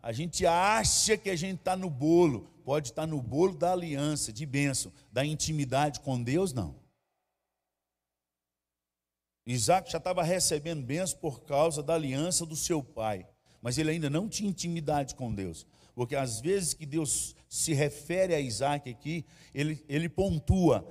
a 0.00 0.12
gente 0.12 0.46
acha 0.46 1.16
que 1.16 1.28
a 1.28 1.36
gente 1.36 1.58
está 1.58 1.76
no 1.76 1.90
bolo, 1.90 2.51
pode 2.64 2.88
estar 2.88 3.06
no 3.06 3.20
bolo 3.20 3.56
da 3.56 3.72
aliança, 3.72 4.32
de 4.32 4.46
bênção, 4.46 4.92
da 5.10 5.24
intimidade 5.24 6.00
com 6.00 6.22
Deus, 6.22 6.52
não. 6.52 6.80
Isaac 9.46 9.90
já 9.90 9.98
estava 9.98 10.22
recebendo 10.22 10.82
bênção 10.82 11.18
por 11.18 11.42
causa 11.42 11.82
da 11.82 11.94
aliança 11.94 12.46
do 12.46 12.54
seu 12.54 12.82
pai, 12.82 13.26
mas 13.60 13.76
ele 13.76 13.90
ainda 13.90 14.08
não 14.08 14.28
tinha 14.28 14.48
intimidade 14.48 15.14
com 15.14 15.34
Deus, 15.34 15.66
porque 15.94 16.14
às 16.14 16.40
vezes 16.40 16.74
que 16.74 16.86
Deus 16.86 17.34
se 17.48 17.72
refere 17.72 18.34
a 18.34 18.40
Isaac 18.40 18.88
aqui, 18.88 19.26
ele, 19.52 19.84
ele 19.88 20.08
pontua 20.08 20.86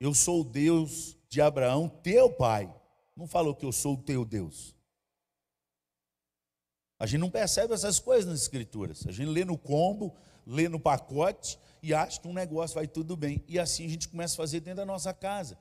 Eu 0.00 0.12
sou 0.12 0.40
o 0.40 0.44
Deus 0.44 1.16
de 1.28 1.40
Abraão, 1.40 1.88
teu 1.88 2.28
pai. 2.28 2.74
Não 3.14 3.26
falou 3.26 3.54
que 3.54 3.64
eu 3.64 3.70
sou 3.70 3.94
o 3.94 4.02
teu 4.02 4.24
Deus. 4.24 4.74
A 6.98 7.06
gente 7.06 7.20
não 7.20 7.30
percebe 7.30 7.72
essas 7.74 7.98
coisas 7.98 8.26
nas 8.26 8.42
escrituras. 8.42 9.06
A 9.06 9.12
gente 9.12 9.28
lê 9.28 9.44
no 9.44 9.58
combo, 9.58 10.14
lê 10.46 10.68
no 10.68 10.80
pacote 10.80 11.58
e 11.82 11.92
acha 11.92 12.20
que 12.20 12.28
um 12.28 12.32
negócio 12.32 12.74
vai 12.74 12.86
tudo 12.86 13.16
bem. 13.16 13.42
E 13.48 13.58
assim 13.58 13.86
a 13.86 13.88
gente 13.88 14.08
começa 14.08 14.34
a 14.34 14.36
fazer 14.36 14.60
dentro 14.60 14.78
da 14.78 14.86
nossa 14.86 15.12
casa. 15.12 15.58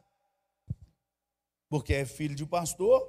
Porque 1.69 1.93
é 1.93 2.05
filho 2.05 2.35
de 2.35 2.45
pastor, 2.45 3.01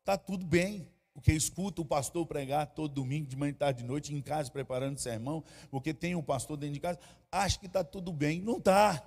está 0.00 0.16
tudo 0.16 0.46
bem. 0.46 0.88
Porque 1.16 1.32
escuta 1.32 1.80
o 1.80 1.84
pastor 1.84 2.26
pregar 2.26 2.66
todo 2.66 2.92
domingo, 2.92 3.26
de 3.26 3.36
manhã, 3.36 3.54
tarde, 3.54 3.82
de 3.82 3.88
noite, 3.88 4.14
em 4.14 4.20
casa, 4.20 4.50
preparando 4.50 4.98
sermão, 4.98 5.42
porque 5.70 5.94
tem 5.94 6.14
um 6.14 6.22
pastor 6.22 6.58
dentro 6.58 6.74
de 6.74 6.80
casa, 6.80 7.00
acha 7.32 7.58
que 7.58 7.64
está 7.64 7.82
tudo 7.82 8.12
bem. 8.12 8.42
Não 8.42 8.58
está. 8.58 9.02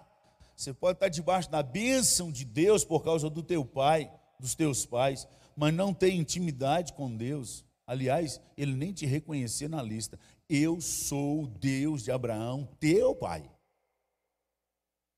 Você 0.55 0.73
pode 0.73 0.97
estar 0.97 1.07
debaixo 1.07 1.51
da 1.51 1.61
bênção 1.61 2.31
de 2.31 2.43
Deus 2.43 2.83
por 2.83 3.03
causa 3.03 3.29
do 3.29 3.43
teu 3.43 3.63
pai, 3.63 4.11
dos 4.39 4.55
teus 4.55 4.88
pais, 4.88 5.27
mas 5.55 5.71
não 5.71 5.93
ter 5.93 6.11
intimidade 6.11 6.93
com 6.93 7.15
Deus. 7.15 7.63
Aliás, 7.85 8.41
ele 8.57 8.73
nem 8.73 8.91
te 8.91 9.05
reconhecer 9.05 9.69
na 9.69 9.81
lista. 9.81 10.19
Eu 10.50 10.82
sou 10.82 11.44
o 11.44 11.48
Deus 11.48 12.03
de 12.03 12.12
Abraão, 12.12 12.65
teu 12.79 13.13
pai. 13.13 13.48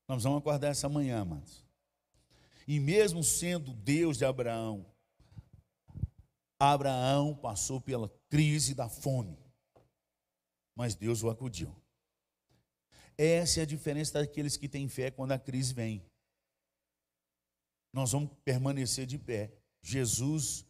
Nós 0.06 0.24
vamos 0.24 0.40
acordar 0.40 0.68
essa 0.68 0.90
manhã, 0.90 1.22
amados. 1.22 1.64
E 2.68 2.78
mesmo 2.78 3.24
sendo 3.24 3.72
Deus 3.72 4.18
de 4.18 4.26
Abraão, 4.26 4.84
Abraão 6.58 7.34
passou 7.34 7.80
pela 7.80 8.10
crise 8.28 8.74
da 8.74 8.90
fome, 8.90 9.38
mas 10.76 10.94
Deus 10.94 11.22
o 11.22 11.30
acudiu. 11.30 11.74
Essa 13.16 13.60
é 13.60 13.62
a 13.62 13.66
diferença 13.66 14.12
daqueles 14.12 14.58
que 14.58 14.68
têm 14.68 14.86
fé 14.86 15.10
quando 15.10 15.32
a 15.32 15.38
crise 15.38 15.72
vem. 15.72 16.04
Nós 17.90 18.12
vamos 18.12 18.30
permanecer 18.44 19.06
de 19.06 19.18
pé. 19.18 19.50
Jesus 19.82 20.66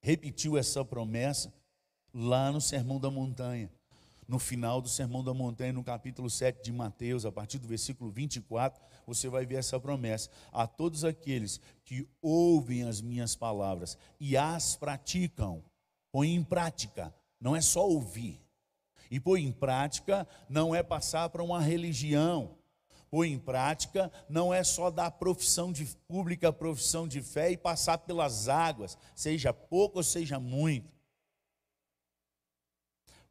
repetiu 0.00 0.58
essa 0.58 0.84
promessa 0.84 1.52
lá 2.12 2.52
no 2.52 2.60
Sermão 2.60 3.00
da 3.00 3.10
Montanha. 3.10 3.72
No 4.28 4.38
final 4.38 4.82
do 4.82 4.90
Sermão 4.90 5.24
da 5.24 5.32
Montanha, 5.32 5.72
no 5.72 5.82
capítulo 5.82 6.28
7 6.28 6.62
de 6.62 6.70
Mateus, 6.70 7.24
a 7.24 7.32
partir 7.32 7.58
do 7.58 7.66
versículo 7.66 8.10
24, 8.10 8.78
você 9.06 9.26
vai 9.26 9.46
ver 9.46 9.54
essa 9.54 9.80
promessa. 9.80 10.28
A 10.52 10.66
todos 10.66 11.02
aqueles 11.02 11.58
que 11.82 12.06
ouvem 12.20 12.82
as 12.82 13.00
minhas 13.00 13.34
palavras 13.34 13.96
e 14.20 14.36
as 14.36 14.76
praticam, 14.76 15.64
põe 16.12 16.34
em 16.34 16.44
prática, 16.44 17.14
não 17.40 17.56
é 17.56 17.62
só 17.62 17.88
ouvir, 17.88 18.38
e 19.10 19.18
pôr 19.18 19.38
em 19.38 19.50
prática 19.50 20.28
não 20.46 20.74
é 20.74 20.82
passar 20.82 21.30
para 21.30 21.42
uma 21.42 21.60
religião. 21.60 22.58
Pôr 23.10 23.24
em 23.24 23.38
prática 23.38 24.12
não 24.28 24.52
é 24.52 24.62
só 24.62 24.90
dar 24.90 25.10
profissão 25.12 25.72
de 25.72 25.86
pública, 26.06 26.52
profissão 26.52 27.08
de 27.08 27.22
fé 27.22 27.50
e 27.50 27.56
passar 27.56 27.96
pelas 27.96 28.50
águas, 28.50 28.98
seja 29.14 29.50
pouco 29.50 29.96
ou 29.96 30.04
seja 30.04 30.38
muito. 30.38 30.97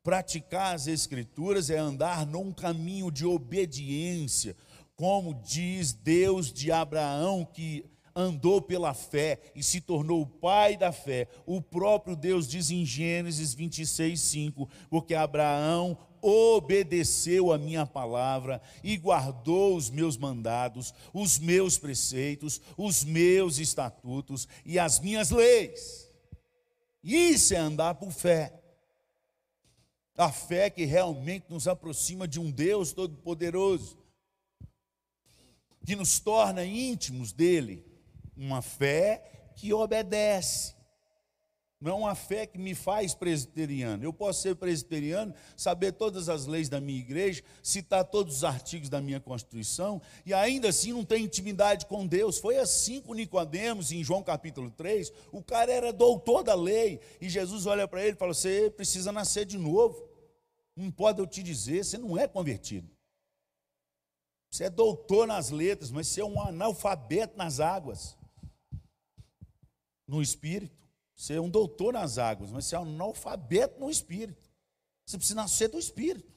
Praticar 0.07 0.73
as 0.73 0.87
escrituras 0.87 1.69
é 1.69 1.77
andar 1.77 2.25
num 2.25 2.53
caminho 2.53 3.11
de 3.11 3.25
obediência, 3.25 4.55
como 4.95 5.33
diz 5.33 5.91
Deus 5.91 6.49
de 6.49 6.71
Abraão 6.71 7.43
que 7.43 7.83
andou 8.15 8.61
pela 8.61 8.93
fé 8.93 9.37
e 9.53 9.61
se 9.61 9.81
tornou 9.81 10.21
o 10.21 10.25
pai 10.25 10.77
da 10.77 10.93
fé. 10.93 11.27
O 11.45 11.61
próprio 11.61 12.15
Deus 12.15 12.47
diz 12.47 12.71
em 12.71 12.85
Gênesis 12.85 13.53
26, 13.53 14.17
5: 14.17 14.69
Porque 14.89 15.13
Abraão 15.13 15.97
obedeceu 16.21 17.51
a 17.51 17.57
minha 17.57 17.85
palavra 17.85 18.61
e 18.81 18.95
guardou 18.95 19.75
os 19.75 19.89
meus 19.89 20.15
mandados, 20.15 20.93
os 21.13 21.37
meus 21.37 21.77
preceitos, 21.77 22.61
os 22.77 23.03
meus 23.03 23.59
estatutos 23.59 24.47
e 24.65 24.79
as 24.79 25.01
minhas 25.01 25.31
leis. 25.31 26.09
Isso 27.03 27.53
é 27.53 27.57
andar 27.57 27.95
por 27.95 28.13
fé. 28.13 28.66
A 30.17 30.31
fé 30.31 30.69
que 30.69 30.83
realmente 30.83 31.45
nos 31.47 31.67
aproxima 31.67 32.27
de 32.27 32.39
um 32.39 32.49
Deus 32.49 32.91
Todo-Poderoso, 32.91 33.97
que 35.85 35.95
nos 35.95 36.19
torna 36.19 36.65
íntimos 36.65 37.31
dele 37.31 37.85
uma 38.35 38.61
fé 38.61 39.51
que 39.55 39.73
obedece. 39.73 40.76
Não 41.79 41.91
é 41.91 41.95
uma 41.95 42.15
fé 42.15 42.47
que 42.47 42.57
me 42.57 42.73
faz 42.73 43.13
presbiteriano. 43.13 44.03
Eu 44.03 44.11
posso 44.11 44.41
ser 44.41 44.55
presbiteriano, 44.55 45.33
saber 45.55 45.91
todas 45.91 46.27
as 46.27 46.47
leis 46.47 46.69
da 46.69 46.81
minha 46.81 46.99
igreja, 46.99 47.43
citar 47.61 48.03
todos 48.03 48.37
os 48.37 48.43
artigos 48.43 48.89
da 48.89 48.99
minha 48.99 49.19
Constituição, 49.19 50.01
e 50.25 50.33
ainda 50.33 50.69
assim 50.69 50.91
não 50.91 51.05
ter 51.05 51.19
intimidade 51.19 51.85
com 51.85 52.07
Deus. 52.07 52.39
Foi 52.39 52.57
assim 52.57 52.99
com 52.99 53.13
Nicodemos 53.13 53.91
em 53.91 54.03
João 54.03 54.23
capítulo 54.23 54.71
3. 54.71 55.11
O 55.31 55.43
cara 55.43 55.71
era 55.71 55.93
doutor 55.93 56.43
da 56.43 56.55
lei, 56.55 56.99
e 57.21 57.29
Jesus 57.29 57.67
olha 57.67 57.87
para 57.87 58.01
ele 58.01 58.15
e 58.15 58.19
fala: 58.19 58.33
Você 58.33 58.71
precisa 58.71 59.11
nascer 59.11 59.45
de 59.45 59.57
novo. 59.57 60.07
Não 60.75 60.89
pode 60.89 61.19
eu 61.19 61.27
te 61.27 61.43
dizer, 61.43 61.85
você 61.85 61.97
não 61.97 62.17
é 62.17 62.27
convertido. 62.27 62.89
Você 64.49 64.63
é 64.63 64.69
doutor 64.69 65.27
nas 65.27 65.51
letras, 65.51 65.91
mas 65.91 66.07
você 66.07 66.21
é 66.21 66.25
um 66.25 66.41
analfabeto 66.41 67.37
nas 67.37 67.59
águas 67.59 68.17
no 70.07 70.21
espírito. 70.21 70.86
Você 71.17 71.33
é 71.33 71.41
um 71.41 71.49
doutor 71.49 71.93
nas 71.93 72.19
águas, 72.19 72.51
mas 72.51 72.65
você 72.65 72.75
é 72.75 72.79
um 72.79 72.83
analfabeto 72.83 73.79
no 73.79 73.89
espírito. 73.89 74.47
Você 75.03 75.17
precisa 75.17 75.35
nascer 75.35 75.67
do 75.67 75.79
espírito. 75.79 76.31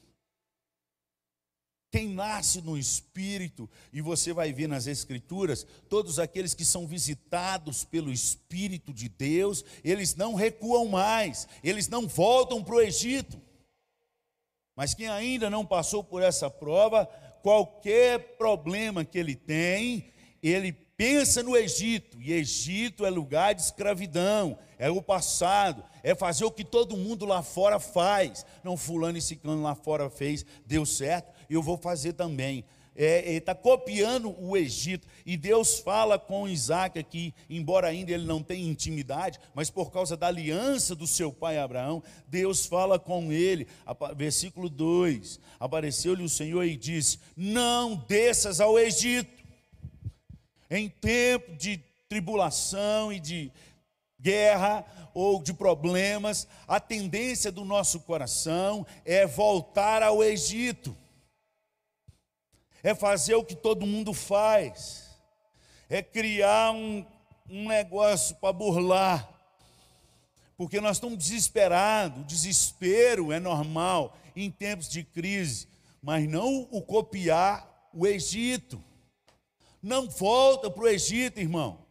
Quem 1.91 2.09
nasce 2.09 2.61
no 2.61 2.77
espírito, 2.77 3.69
e 3.91 4.01
você 4.01 4.33
vai 4.33 4.53
ver 4.53 4.67
nas 4.67 4.87
escrituras, 4.87 5.67
todos 5.89 6.19
aqueles 6.19 6.53
que 6.53 6.63
são 6.63 6.87
visitados 6.87 7.83
pelo 7.83 8.11
espírito 8.11 8.93
de 8.93 9.09
Deus, 9.09 9.63
eles 9.83 10.15
não 10.15 10.33
recuam 10.33 10.87
mais, 10.87 11.47
eles 11.61 11.89
não 11.89 12.07
voltam 12.07 12.63
para 12.63 12.75
o 12.75 12.81
Egito. 12.81 13.39
Mas 14.73 14.93
quem 14.93 15.09
ainda 15.09 15.49
não 15.49 15.65
passou 15.65 16.01
por 16.01 16.23
essa 16.23 16.49
prova, 16.49 17.05
qualquer 17.43 18.37
problema 18.37 19.03
que 19.03 19.19
ele 19.19 19.35
tem, 19.35 20.11
ele 20.41 20.71
pensa 21.01 21.41
no 21.41 21.57
Egito, 21.57 22.21
e 22.21 22.31
Egito 22.31 23.07
é 23.07 23.09
lugar 23.09 23.55
de 23.55 23.63
escravidão, 23.63 24.55
é 24.77 24.87
o 24.87 25.01
passado, 25.01 25.83
é 26.03 26.13
fazer 26.13 26.45
o 26.45 26.51
que 26.51 26.63
todo 26.63 26.95
mundo 26.95 27.25
lá 27.25 27.41
fora 27.41 27.79
faz. 27.79 28.45
Não, 28.63 28.77
fulano 28.77 29.17
e 29.17 29.21
ciclano 29.21 29.63
lá 29.63 29.73
fora 29.73 30.11
fez, 30.11 30.45
deu 30.63 30.85
certo, 30.85 31.33
eu 31.49 31.63
vou 31.63 31.75
fazer 31.75 32.13
também. 32.13 32.63
É, 32.95 33.27
ele 33.27 33.37
está 33.37 33.55
copiando 33.55 34.35
o 34.39 34.55
Egito, 34.55 35.07
e 35.25 35.35
Deus 35.35 35.79
fala 35.79 36.19
com 36.19 36.47
Isaac 36.47 36.99
aqui, 36.99 37.33
embora 37.49 37.87
ainda 37.87 38.11
ele 38.11 38.27
não 38.27 38.43
tenha 38.43 38.69
intimidade, 38.69 39.39
mas 39.55 39.71
por 39.71 39.89
causa 39.91 40.15
da 40.15 40.27
aliança 40.27 40.93
do 40.93 41.07
seu 41.07 41.33
pai 41.33 41.57
Abraão, 41.57 42.03
Deus 42.27 42.67
fala 42.67 42.99
com 42.99 43.31
ele, 43.31 43.65
versículo 44.15 44.69
2: 44.69 45.39
apareceu-lhe 45.59 46.21
o 46.21 46.29
Senhor 46.29 46.63
e 46.63 46.77
disse: 46.77 47.17
Não 47.35 47.95
desças 48.07 48.61
ao 48.61 48.77
Egito 48.77 49.40
em 50.71 50.87
tempo 50.87 51.53
de 51.57 51.77
tribulação 52.07 53.11
e 53.11 53.19
de 53.19 53.51
guerra 54.17 54.85
ou 55.13 55.43
de 55.43 55.53
problemas, 55.53 56.47
a 56.65 56.79
tendência 56.79 57.51
do 57.51 57.65
nosso 57.65 57.99
coração 57.99 58.87
é 59.03 59.27
voltar 59.27 60.01
ao 60.01 60.23
Egito, 60.23 60.95
é 62.81 62.95
fazer 62.95 63.35
o 63.35 63.43
que 63.43 63.55
todo 63.55 63.85
mundo 63.85 64.13
faz, 64.13 65.09
é 65.89 66.01
criar 66.01 66.71
um, 66.71 67.05
um 67.49 67.67
negócio 67.67 68.37
para 68.37 68.53
burlar, 68.53 69.29
porque 70.55 70.79
nós 70.79 70.97
estamos 70.97 71.17
desesperados, 71.17 72.21
o 72.21 72.25
desespero 72.25 73.33
é 73.33 73.39
normal 73.41 74.17
em 74.33 74.49
tempos 74.49 74.87
de 74.87 75.03
crise, 75.03 75.67
mas 76.01 76.29
não 76.29 76.65
o 76.71 76.81
copiar 76.81 77.89
o 77.93 78.07
Egito. 78.07 78.81
Não 79.81 80.09
volta 80.09 80.69
para 80.69 80.83
o 80.83 80.87
Egito, 80.87 81.39
irmão. 81.39 81.85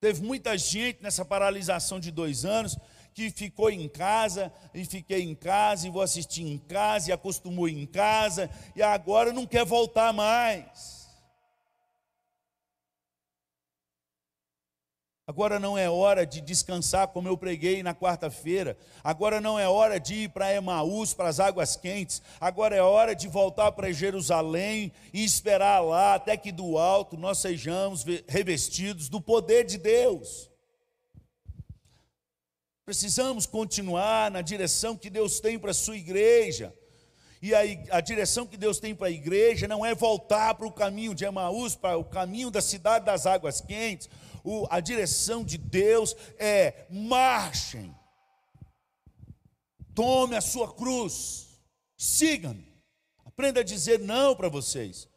Teve 0.00 0.22
muita 0.22 0.58
gente 0.58 1.02
nessa 1.02 1.24
paralisação 1.24 1.98
de 1.98 2.10
dois 2.10 2.44
anos 2.44 2.76
que 3.14 3.30
ficou 3.30 3.70
em 3.70 3.88
casa, 3.88 4.52
e 4.74 4.84
fiquei 4.84 5.22
em 5.22 5.34
casa, 5.34 5.86
e 5.86 5.90
vou 5.90 6.02
assistir 6.02 6.42
em 6.42 6.58
casa, 6.58 7.08
e 7.08 7.12
acostumou 7.12 7.68
em 7.68 7.86
casa, 7.86 8.50
e 8.74 8.82
agora 8.82 9.32
não 9.32 9.46
quer 9.46 9.64
voltar 9.64 10.12
mais. 10.12 11.03
Agora 15.26 15.58
não 15.58 15.78
é 15.78 15.88
hora 15.88 16.26
de 16.26 16.42
descansar, 16.42 17.08
como 17.08 17.28
eu 17.28 17.38
preguei 17.38 17.82
na 17.82 17.94
quarta-feira. 17.94 18.76
Agora 19.02 19.40
não 19.40 19.58
é 19.58 19.66
hora 19.66 19.98
de 19.98 20.14
ir 20.14 20.28
para 20.28 20.52
Emaús, 20.52 21.14
para 21.14 21.30
as 21.30 21.40
águas 21.40 21.76
quentes. 21.76 22.20
Agora 22.38 22.76
é 22.76 22.82
hora 22.82 23.14
de 23.14 23.26
voltar 23.26 23.72
para 23.72 23.90
Jerusalém 23.90 24.92
e 25.14 25.24
esperar 25.24 25.80
lá 25.80 26.14
até 26.14 26.36
que 26.36 26.52
do 26.52 26.76
alto 26.76 27.16
nós 27.16 27.38
sejamos 27.38 28.04
revestidos 28.28 29.08
do 29.08 29.18
poder 29.18 29.64
de 29.64 29.78
Deus. 29.78 30.50
Precisamos 32.84 33.46
continuar 33.46 34.30
na 34.30 34.42
direção 34.42 34.94
que 34.94 35.08
Deus 35.08 35.40
tem 35.40 35.58
para 35.58 35.70
a 35.70 35.74
sua 35.74 35.96
igreja. 35.96 36.74
E 37.40 37.54
a, 37.54 37.60
a 37.96 38.00
direção 38.02 38.46
que 38.46 38.58
Deus 38.58 38.78
tem 38.78 38.94
para 38.94 39.08
a 39.08 39.10
igreja 39.10 39.66
não 39.66 39.84
é 39.84 39.94
voltar 39.94 40.54
para 40.54 40.66
o 40.66 40.72
caminho 40.72 41.14
de 41.14 41.24
Emaús, 41.24 41.74
para 41.74 41.96
o 41.96 42.04
caminho 42.04 42.50
da 42.50 42.60
cidade 42.60 43.06
das 43.06 43.24
águas 43.24 43.62
quentes. 43.62 44.08
O, 44.44 44.66
a 44.70 44.78
direção 44.78 45.42
de 45.42 45.56
Deus 45.56 46.14
é 46.38 46.86
marchem, 46.90 47.96
tome 49.94 50.36
a 50.36 50.40
sua 50.42 50.72
cruz, 50.72 51.48
sigam-me. 51.96 52.74
Aprenda 53.24 53.60
a 53.60 53.64
dizer 53.64 53.98
não 53.98 54.36
para 54.36 54.50
vocês. 54.50 55.08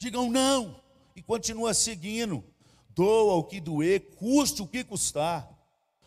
Digam 0.00 0.30
não 0.30 0.82
e 1.14 1.22
continua 1.22 1.74
seguindo. 1.74 2.42
Doa 2.88 3.34
o 3.34 3.44
que 3.44 3.60
doer, 3.60 4.00
custe 4.16 4.62
o 4.62 4.66
que 4.66 4.82
custar. 4.82 5.48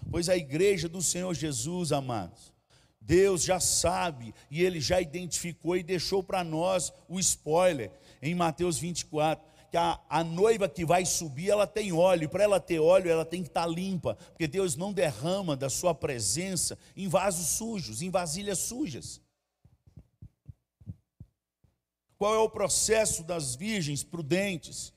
Pois 0.10 0.28
a 0.30 0.36
igreja 0.36 0.90
do 0.90 1.02
Senhor 1.02 1.34
Jesus, 1.34 1.92
amados, 1.92 2.52
Deus 3.00 3.44
já 3.44 3.60
sabe 3.60 4.34
e 4.50 4.64
ele 4.64 4.80
já 4.80 5.00
identificou 5.00 5.78
e 5.78 5.84
deixou 5.84 6.24
para 6.24 6.44
nós 6.44 6.92
o 7.08 7.20
spoiler 7.20 7.92
em 8.22 8.34
Mateus 8.34 8.78
24, 8.78 9.53
que 9.74 9.78
a, 9.78 10.00
a 10.08 10.24
noiva 10.24 10.70
que 10.70 10.86
vai 10.86 11.04
subir, 11.04 11.50
ela 11.50 11.66
tem 11.66 11.92
óleo, 11.92 12.26
e 12.26 12.28
para 12.28 12.44
ela 12.44 12.60
ter 12.60 12.80
óleo, 12.80 13.10
ela 13.10 13.26
tem 13.26 13.42
que 13.42 13.50
estar 13.50 13.64
tá 13.64 13.68
limpa, 13.68 14.14
porque 14.30 14.46
Deus 14.46 14.76
não 14.76 14.94
derrama 14.94 15.58
da 15.58 15.68
sua 15.68 15.96
presença 15.96 16.78
em 16.96 17.08
vasos 17.08 17.58
sujos, 17.58 18.04
em 18.04 18.12
vasilhas 18.12 18.60
sujas. 18.60 19.20
Qual 22.20 22.36
é 22.36 22.38
o 22.38 22.48
processo 22.48 23.24
das 23.24 23.56
virgens 23.56 24.04
prudentes? 24.04 24.94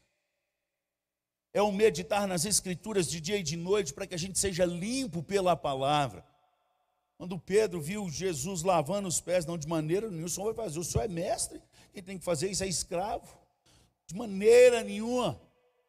É 1.54 1.62
o 1.62 1.72
meditar 1.72 2.28
nas 2.28 2.44
Escrituras 2.44 3.08
de 3.08 3.18
dia 3.18 3.38
e 3.38 3.42
de 3.42 3.56
noite 3.56 3.94
para 3.94 4.06
que 4.06 4.14
a 4.14 4.18
gente 4.18 4.38
seja 4.38 4.66
limpo 4.66 5.22
pela 5.22 5.56
palavra. 5.56 6.22
Quando 7.16 7.38
Pedro 7.38 7.80
viu 7.80 8.10
Jesus 8.10 8.62
lavando 8.62 9.08
os 9.08 9.22
pés, 9.22 9.46
não 9.46 9.56
de 9.56 9.66
maneira 9.66 10.10
nenhuma, 10.10 10.26
o 10.26 10.28
senhor 10.28 10.52
vai 10.52 10.66
fazer, 10.66 10.78
o 10.78 10.84
senhor 10.84 11.04
é 11.04 11.08
mestre, 11.08 11.62
quem 11.94 12.02
tem 12.02 12.18
que 12.18 12.24
fazer 12.26 12.50
isso 12.50 12.62
é 12.62 12.68
escravo. 12.68 13.45
De 14.06 14.14
maneira 14.14 14.82
nenhuma. 14.84 15.40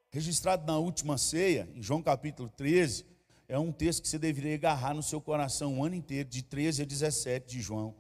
Registrado 0.10 0.66
na 0.66 0.78
última 0.78 1.18
ceia, 1.18 1.70
em 1.76 1.82
João 1.82 2.02
capítulo 2.02 2.50
13, 2.50 3.06
é 3.48 3.60
um 3.60 3.72
texto 3.72 4.02
que 4.02 4.08
você 4.08 4.18
deveria 4.18 4.56
agarrar 4.56 4.94
no 4.94 5.04
seu 5.04 5.22
coração 5.22 5.80
o 5.80 5.84
ano 5.84 5.96
inteiro, 5.96 6.28
de 6.28 6.42
13 6.42 6.82
a 6.82 6.86
17 6.86 7.48
de 7.48 7.62
João, 7.62 7.96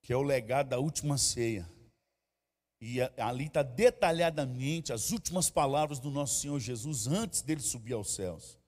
que 0.00 0.12
é 0.12 0.16
o 0.16 0.22
legado 0.22 0.70
da 0.70 0.78
última 0.78 1.16
ceia. 1.16 1.70
E 2.80 3.00
ali 3.16 3.46
está 3.46 3.62
detalhadamente 3.62 4.92
as 4.92 5.12
últimas 5.12 5.48
palavras 5.48 6.00
do 6.00 6.10
nosso 6.10 6.40
Senhor 6.40 6.58
Jesus 6.58 7.06
antes 7.06 7.40
dele 7.40 7.60
subir 7.60 7.92
aos 7.92 8.12
céus. 8.12 8.58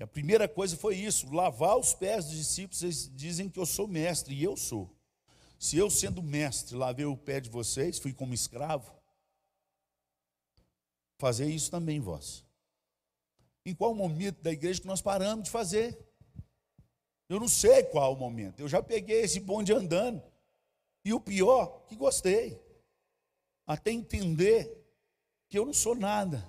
E 0.00 0.02
a 0.02 0.06
primeira 0.06 0.48
coisa 0.48 0.76
foi 0.76 0.96
isso: 0.96 1.32
lavar 1.32 1.78
os 1.78 1.94
pés 1.94 2.24
dos 2.24 2.36
discípulos. 2.36 2.82
Eles 2.82 3.08
dizem 3.14 3.48
que 3.48 3.60
eu 3.60 3.66
sou 3.66 3.86
mestre, 3.86 4.34
e 4.34 4.42
eu 4.42 4.56
sou. 4.56 4.97
Se 5.58 5.76
eu, 5.76 5.90
sendo 5.90 6.22
mestre, 6.22 6.76
lavei 6.76 7.04
o 7.04 7.16
pé 7.16 7.40
de 7.40 7.50
vocês, 7.50 7.98
fui 7.98 8.12
como 8.12 8.32
escravo, 8.32 8.94
fazer 11.18 11.46
isso 11.46 11.70
também 11.70 11.98
vós. 11.98 12.44
Em 13.66 13.74
qual 13.74 13.94
momento 13.94 14.40
da 14.40 14.52
igreja 14.52 14.80
que 14.80 14.86
nós 14.86 15.02
paramos 15.02 15.44
de 15.44 15.50
fazer? 15.50 15.98
Eu 17.28 17.40
não 17.40 17.48
sei 17.48 17.82
qual 17.84 18.14
o 18.14 18.16
momento. 18.16 18.60
Eu 18.60 18.68
já 18.68 18.82
peguei 18.82 19.20
esse 19.20 19.40
bonde 19.40 19.72
andando. 19.72 20.22
E 21.04 21.12
o 21.12 21.20
pior, 21.20 21.84
que 21.86 21.94
gostei. 21.94 22.58
Até 23.66 23.90
entender 23.90 24.86
que 25.48 25.58
eu 25.58 25.66
não 25.66 25.74
sou 25.74 25.94
nada. 25.94 26.42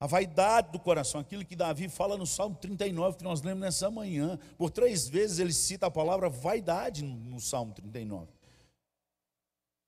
A 0.00 0.06
vaidade 0.06 0.70
do 0.70 0.78
coração, 0.78 1.20
aquilo 1.20 1.44
que 1.44 1.56
Davi 1.56 1.88
fala 1.88 2.16
no 2.16 2.26
Salmo 2.26 2.54
39, 2.56 3.18
que 3.18 3.24
nós 3.24 3.42
lemos 3.42 3.60
nessa 3.60 3.90
manhã. 3.90 4.38
Por 4.56 4.70
três 4.70 5.08
vezes 5.08 5.40
ele 5.40 5.52
cita 5.52 5.86
a 5.86 5.90
palavra 5.90 6.28
vaidade 6.28 7.02
no 7.02 7.40
Salmo 7.40 7.74
39. 7.74 8.30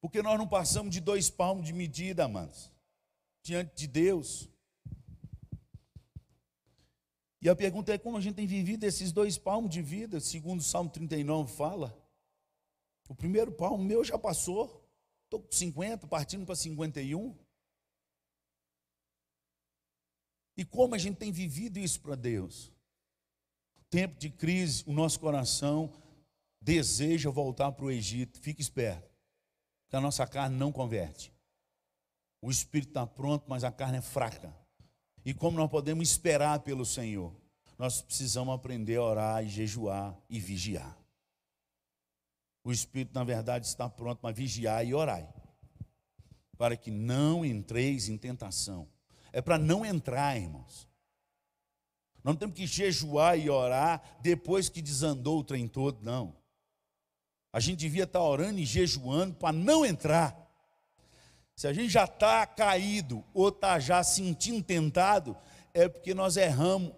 Porque 0.01 0.20
nós 0.20 0.37
não 0.37 0.49
passamos 0.49 0.92
de 0.92 1.01
dois 1.01 1.31
palmos 1.31 1.66
de 1.66 1.73
medida, 1.73 2.25
amados, 2.25 2.73
diante 3.42 3.73
de 3.77 3.87
Deus. 3.87 4.49
E 7.40 7.49
a 7.49 7.55
pergunta 7.55 7.94
é 7.94 7.99
como 7.99 8.16
a 8.16 8.20
gente 8.20 8.35
tem 8.35 8.46
vivido 8.46 8.85
esses 8.85 9.12
dois 9.12 9.38
palmos 9.38 9.70
de 9.70 9.81
vida, 9.81 10.18
segundo 10.18 10.61
o 10.61 10.64
Salmo 10.64 10.90
39 10.90 11.53
fala. 11.53 11.96
O 13.09 13.14
primeiro 13.14 13.53
palmo 13.53 13.83
meu 13.83 14.05
já 14.05 14.18
passou. 14.18 14.87
Estou 15.25 15.40
com 15.40 15.53
50, 15.53 16.07
partindo 16.09 16.44
para 16.44 16.57
51. 16.57 17.35
E 20.61 20.64
como 20.66 20.94
a 20.94 20.99
gente 20.99 21.16
tem 21.16 21.33
vivido 21.33 21.79
isso 21.79 21.99
para 22.03 22.14
Deus? 22.14 22.70
Tempo 23.88 24.14
de 24.18 24.29
crise, 24.29 24.85
o 24.87 24.92
nosso 24.92 25.18
coração 25.18 25.90
deseja 26.61 27.31
voltar 27.31 27.73
para 27.73 27.87
o 27.87 27.90
Egito. 27.90 28.38
Fique 28.38 28.61
esperto, 28.61 29.11
que 29.88 29.96
a 29.96 30.03
nossa 30.03 30.27
carne 30.27 30.59
não 30.59 30.70
converte. 30.70 31.33
O 32.42 32.51
espírito 32.51 32.90
está 32.90 33.07
pronto, 33.07 33.46
mas 33.49 33.64
a 33.64 33.73
carne 33.73 33.96
é 33.96 34.03
fraca. 34.03 34.55
E 35.25 35.33
como 35.33 35.57
nós 35.57 35.70
podemos 35.70 36.07
esperar 36.07 36.61
pelo 36.61 36.85
Senhor? 36.85 37.35
Nós 37.79 38.03
precisamos 38.03 38.55
aprender 38.55 38.96
a 38.96 39.03
orar 39.03 39.42
e 39.42 39.49
jejuar 39.49 40.14
e 40.29 40.38
vigiar. 40.38 40.94
O 42.62 42.70
espírito, 42.70 43.14
na 43.14 43.25
verdade, 43.25 43.66
está 43.66 43.88
pronto 43.88 44.18
para 44.18 44.35
vigiar 44.35 44.87
e 44.87 44.92
orar, 44.92 45.27
para 46.59 46.77
que 46.77 46.90
não 46.90 47.46
entreis 47.46 48.11
em 48.11 48.18
tentação. 48.18 48.87
É 49.32 49.40
para 49.40 49.58
não 49.58 49.84
entrar, 49.84 50.36
irmãos. 50.36 50.88
Não 52.22 52.34
temos 52.34 52.54
que 52.54 52.66
jejuar 52.66 53.38
e 53.38 53.48
orar 53.48 54.02
depois 54.20 54.68
que 54.68 54.82
desandou 54.82 55.40
o 55.40 55.44
trem 55.44 55.66
todo, 55.66 56.02
não. 56.02 56.36
A 57.52 57.58
gente 57.58 57.78
devia 57.78 58.04
estar 58.04 58.22
orando 58.22 58.60
e 58.60 58.66
jejuando 58.66 59.34
para 59.34 59.52
não 59.52 59.84
entrar. 59.84 60.36
Se 61.56 61.66
a 61.66 61.72
gente 61.72 61.90
já 61.90 62.04
está 62.04 62.46
caído 62.46 63.24
ou 63.34 63.48
está 63.48 63.78
já 63.78 64.02
sentindo 64.02 64.62
tentado, 64.62 65.36
é 65.74 65.88
porque 65.88 66.14
nós 66.14 66.36
erramos 66.36 66.92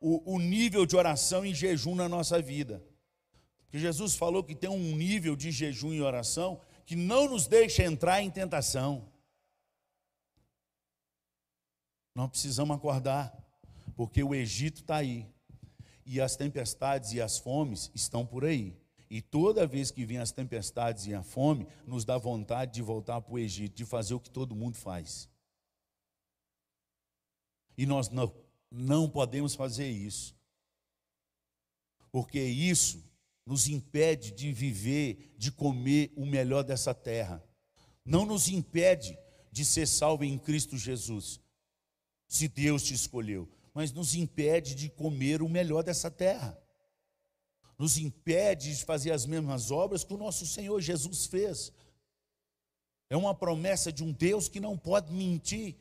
o, 0.00 0.34
o 0.34 0.38
nível 0.38 0.86
de 0.86 0.96
oração 0.96 1.44
e 1.44 1.54
jejum 1.54 1.94
na 1.94 2.08
nossa 2.08 2.40
vida. 2.40 2.82
Que 3.68 3.78
Jesus 3.78 4.14
falou 4.14 4.42
que 4.42 4.54
tem 4.54 4.70
um 4.70 4.96
nível 4.96 5.36
de 5.36 5.52
jejum 5.52 5.92
e 5.92 6.00
oração 6.00 6.60
que 6.84 6.96
não 6.96 7.28
nos 7.28 7.46
deixa 7.46 7.84
entrar 7.84 8.20
em 8.22 8.30
tentação. 8.30 9.09
Nós 12.14 12.30
precisamos 12.30 12.76
acordar, 12.76 13.36
porque 13.94 14.22
o 14.22 14.34
Egito 14.34 14.80
está 14.80 14.96
aí, 14.96 15.26
e 16.04 16.20
as 16.20 16.36
tempestades 16.36 17.12
e 17.12 17.20
as 17.20 17.38
fomes 17.38 17.90
estão 17.94 18.26
por 18.26 18.44
aí. 18.44 18.76
E 19.08 19.20
toda 19.20 19.66
vez 19.66 19.90
que 19.90 20.04
vem 20.04 20.18
as 20.18 20.30
tempestades 20.30 21.06
e 21.06 21.14
a 21.14 21.22
fome, 21.22 21.66
nos 21.86 22.04
dá 22.04 22.16
vontade 22.16 22.74
de 22.74 22.82
voltar 22.82 23.20
para 23.20 23.34
o 23.34 23.38
Egito, 23.38 23.76
de 23.76 23.84
fazer 23.84 24.14
o 24.14 24.20
que 24.20 24.30
todo 24.30 24.54
mundo 24.54 24.76
faz. 24.76 25.28
E 27.76 27.86
nós 27.86 28.08
não, 28.08 28.32
não 28.70 29.08
podemos 29.08 29.54
fazer 29.54 29.88
isso, 29.88 30.36
porque 32.10 32.40
isso 32.40 33.02
nos 33.44 33.68
impede 33.68 34.30
de 34.30 34.52
viver, 34.52 35.34
de 35.36 35.50
comer 35.50 36.12
o 36.16 36.24
melhor 36.24 36.62
dessa 36.62 36.94
terra. 36.94 37.42
Não 38.04 38.24
nos 38.24 38.48
impede 38.48 39.18
de 39.50 39.64
ser 39.64 39.86
salvo 39.86 40.24
em 40.24 40.38
Cristo 40.38 40.76
Jesus, 40.76 41.40
se 42.30 42.46
Deus 42.46 42.84
te 42.84 42.94
escolheu, 42.94 43.48
mas 43.74 43.90
nos 43.90 44.14
impede 44.14 44.76
de 44.76 44.88
comer 44.88 45.42
o 45.42 45.48
melhor 45.48 45.82
dessa 45.82 46.08
terra. 46.08 46.56
Nos 47.76 47.98
impede 47.98 48.76
de 48.76 48.84
fazer 48.84 49.10
as 49.10 49.26
mesmas 49.26 49.72
obras 49.72 50.04
que 50.04 50.14
o 50.14 50.16
nosso 50.16 50.46
Senhor 50.46 50.80
Jesus 50.80 51.26
fez. 51.26 51.72
É 53.10 53.16
uma 53.16 53.34
promessa 53.34 53.92
de 53.92 54.04
um 54.04 54.12
Deus 54.12 54.48
que 54.48 54.60
não 54.60 54.78
pode 54.78 55.12
mentir. 55.12 55.76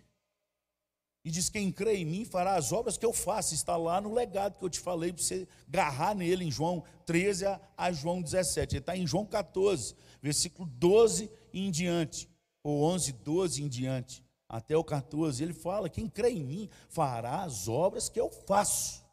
E 1.24 1.30
diz: 1.30 1.50
Quem 1.50 1.72
crê 1.72 1.98
em 1.98 2.06
mim 2.06 2.26
fará 2.26 2.56
as 2.56 2.72
obras 2.72 2.98
que 2.98 3.06
eu 3.06 3.14
faço. 3.14 3.54
Está 3.54 3.78
lá 3.78 4.02
no 4.02 4.12
legado 4.12 4.58
que 4.58 4.66
eu 4.66 4.70
te 4.72 4.80
falei, 4.80 5.14
para 5.14 5.22
você 5.22 5.48
agarrar 5.68 6.16
nele 6.16 6.46
em 6.46 6.52
João 6.52 6.84
13 7.06 7.46
a, 7.78 7.92
João 7.92 8.24
17. 8.24 8.74
Ele 8.74 8.80
está 8.80 8.98
em 8.98 9.06
João 9.06 9.26
14, 9.28 9.96
versículo 10.20 10.68
12 10.68 11.30
em 11.54 11.70
diante, 11.70 12.28
ou 12.64 12.82
11, 12.86 13.12
12 13.12 13.62
em 13.62 13.68
diante, 13.68 14.24
até 14.50 14.76
o 14.76 14.84
14. 14.84 15.44
Ele 15.44 15.54
fala: 15.54 15.88
Quem 15.88 16.10
crê 16.10 16.32
em 16.32 16.44
mim 16.44 16.70
fará 16.90 17.44
as 17.44 17.68
obras 17.68 18.10
que 18.10 18.20
eu 18.20 18.32
faço. 18.32 19.06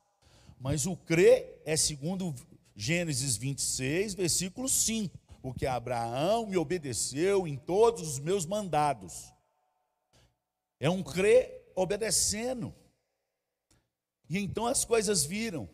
Mas 0.58 0.86
o 0.86 0.96
crer 0.96 1.60
é 1.66 1.76
segundo 1.76 2.34
Gênesis 2.74 3.36
26, 3.36 4.14
versículo 4.14 4.68
5. 4.68 5.16
Porque 5.42 5.66
Abraão 5.66 6.46
me 6.46 6.56
obedeceu 6.56 7.46
em 7.46 7.56
todos 7.56 8.08
os 8.08 8.18
meus 8.18 8.46
mandados. 8.46 9.32
É 10.80 10.88
um 10.88 11.02
crer 11.02 11.70
obedecendo. 11.74 12.74
E 14.28 14.38
então 14.38 14.66
as 14.66 14.84
coisas 14.84 15.24
viram. 15.24 15.68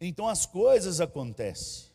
Então 0.00 0.28
as 0.28 0.44
coisas 0.44 1.00
acontecem. 1.00 1.90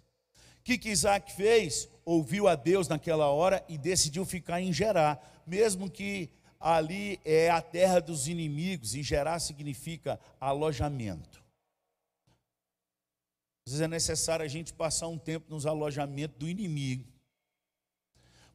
O 0.60 0.63
que, 0.63 0.78
que 0.78 0.89
Isaac 0.89 1.32
fez? 1.34 1.88
Ouviu 2.06 2.48
a 2.48 2.56
Deus 2.56 2.88
naquela 2.88 3.28
hora 3.28 3.65
e 3.68 3.78
decidiu 3.78 4.24
ficar 4.24 4.62
em 4.62 4.72
Gerar, 4.72 5.44
mesmo 5.46 5.89
que 5.89 6.30
ali 6.60 7.20
é 7.26 7.50
a 7.50 7.62
terra 7.62 8.00
dos 8.00 8.28
inimigos, 8.28 8.94
e 8.94 9.02
Gerar 9.02 9.39
significa 9.39 10.20
alojamento. 10.39 11.44
Às 13.65 13.74
vezes 13.74 13.82
é 13.82 13.88
necessário 13.88 14.46
a 14.46 14.48
gente 14.48 14.72
passar 14.72 15.08
um 15.08 15.18
tempo 15.18 15.48
nos 15.50 15.65
alojamentos 15.65 16.38
do 16.38 16.48
inimigo. 16.48 17.04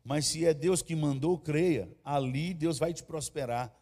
Mas 0.04 0.26
se 0.26 0.46
é 0.46 0.54
Deus 0.54 0.82
que 0.82 0.94
mandou, 0.94 1.36
creia, 1.36 1.90
ali 2.04 2.54
Deus 2.54 2.78
vai 2.78 2.94
te 2.94 3.02
prosperar. 3.02 3.74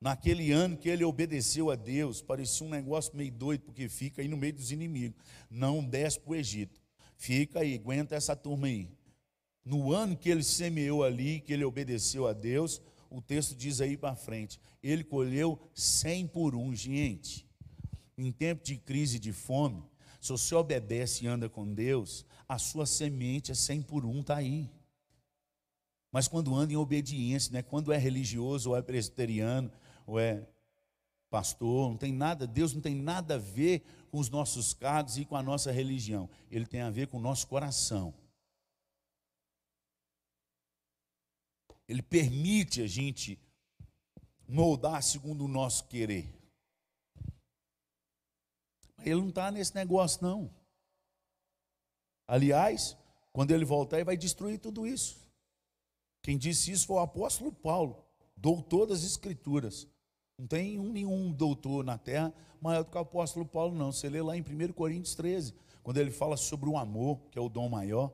Naquele 0.00 0.52
ano 0.52 0.76
que 0.76 0.88
ele 0.88 1.04
obedeceu 1.04 1.70
a 1.70 1.76
Deus, 1.76 2.22
parecia 2.22 2.66
um 2.66 2.70
negócio 2.70 3.14
meio 3.16 3.32
doido, 3.32 3.62
porque 3.62 3.88
fica 3.88 4.22
aí 4.22 4.28
no 4.28 4.36
meio 4.36 4.54
dos 4.54 4.72
inimigos. 4.72 5.18
Não 5.50 5.84
desce 5.84 6.18
para 6.18 6.32
o 6.32 6.34
Egito. 6.34 6.80
Fica 7.16 7.60
aí, 7.60 7.74
aguenta 7.74 8.14
essa 8.14 8.36
turma 8.36 8.66
aí. 8.66 8.88
No 9.64 9.92
ano 9.92 10.16
que 10.16 10.28
ele 10.28 10.42
semeou 10.42 11.02
ali, 11.02 11.40
que 11.40 11.52
ele 11.52 11.64
obedeceu 11.64 12.26
a 12.26 12.32
Deus, 12.32 12.80
o 13.10 13.20
texto 13.20 13.54
diz 13.54 13.80
aí 13.80 13.96
para 13.96 14.14
frente, 14.14 14.60
ele 14.82 15.02
colheu 15.02 15.58
cem 15.74 16.26
por 16.26 16.54
um, 16.54 16.74
gente. 16.74 17.46
Em 18.16 18.30
tempo 18.30 18.64
de 18.64 18.76
crise 18.76 19.18
de 19.18 19.32
fome, 19.32 19.82
se 20.20 20.30
você 20.30 20.54
obedece 20.54 21.24
e 21.24 21.28
anda 21.28 21.48
com 21.48 21.72
Deus, 21.72 22.24
a 22.48 22.58
sua 22.58 22.86
semente 22.86 23.52
é 23.52 23.54
cem 23.54 23.82
por 23.82 24.04
um, 24.04 24.20
está 24.20 24.36
aí. 24.36 24.70
Mas 26.12 26.28
quando 26.28 26.54
anda 26.54 26.72
em 26.72 26.76
obediência, 26.76 27.52
né? 27.52 27.62
quando 27.62 27.92
é 27.92 27.98
religioso, 27.98 28.70
ou 28.70 28.76
é 28.76 28.82
presbiteriano, 28.82 29.70
ou 30.06 30.18
é 30.18 30.46
pastor, 31.36 31.90
não 31.90 31.98
tem 31.98 32.14
nada, 32.14 32.46
Deus 32.46 32.72
não 32.72 32.80
tem 32.80 32.94
nada 32.94 33.34
a 33.34 33.38
ver 33.38 33.84
com 34.10 34.18
os 34.18 34.30
nossos 34.30 34.72
cargos 34.72 35.18
e 35.18 35.26
com 35.26 35.36
a 35.36 35.42
nossa 35.42 35.70
religião. 35.70 36.30
Ele 36.50 36.64
tem 36.64 36.80
a 36.80 36.88
ver 36.88 37.08
com 37.08 37.18
o 37.18 37.20
nosso 37.20 37.46
coração. 37.46 38.14
Ele 41.86 42.00
permite 42.00 42.80
a 42.80 42.86
gente 42.86 43.38
moldar 44.48 45.02
segundo 45.02 45.44
o 45.44 45.48
nosso 45.48 45.86
querer. 45.88 46.34
Ele 49.00 49.20
não 49.20 49.28
está 49.28 49.50
nesse 49.50 49.74
negócio, 49.74 50.22
não. 50.22 50.50
Aliás, 52.26 52.96
quando 53.30 53.50
ele 53.50 53.66
voltar, 53.66 53.98
ele 53.98 54.06
vai 54.06 54.16
destruir 54.16 54.58
tudo 54.58 54.86
isso. 54.86 55.18
Quem 56.22 56.38
disse 56.38 56.72
isso 56.72 56.86
foi 56.86 56.96
o 56.96 57.00
apóstolo 57.00 57.52
Paulo, 57.52 58.02
doutor 58.34 58.86
das 58.86 59.04
Escrituras. 59.04 59.86
Não 60.38 60.46
tem 60.46 60.78
um, 60.78 60.92
nenhum 60.92 61.32
doutor 61.32 61.84
na 61.84 61.96
terra 61.96 62.32
maior 62.60 62.84
do 62.84 62.90
que 62.90 62.96
o 62.96 63.00
apóstolo 63.00 63.46
Paulo, 63.46 63.74
não. 63.74 63.92
Você 63.92 64.08
lê 64.08 64.20
lá 64.20 64.36
em 64.36 64.42
1 64.42 64.72
Coríntios 64.72 65.14
13, 65.14 65.54
quando 65.82 65.98
ele 65.98 66.10
fala 66.10 66.36
sobre 66.36 66.68
o 66.68 66.76
amor, 66.76 67.20
que 67.30 67.38
é 67.38 67.42
o 67.42 67.48
dom 67.48 67.68
maior. 67.68 68.12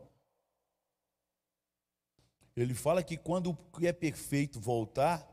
Ele 2.55 2.75
fala 2.75 3.03
que 3.03 3.17
quando 3.17 3.51
o 3.51 3.57
que 3.57 3.87
é 3.87 3.93
perfeito 3.93 4.61
voltar, 4.61 5.27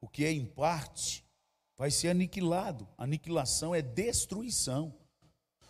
o 0.00 0.08
que 0.08 0.24
é 0.24 0.32
em 0.32 0.46
parte 0.46 1.24
vai 1.76 1.90
ser 1.90 2.08
aniquilado. 2.08 2.86
Aniquilação 2.96 3.74
é 3.74 3.82
destruição. 3.82 4.94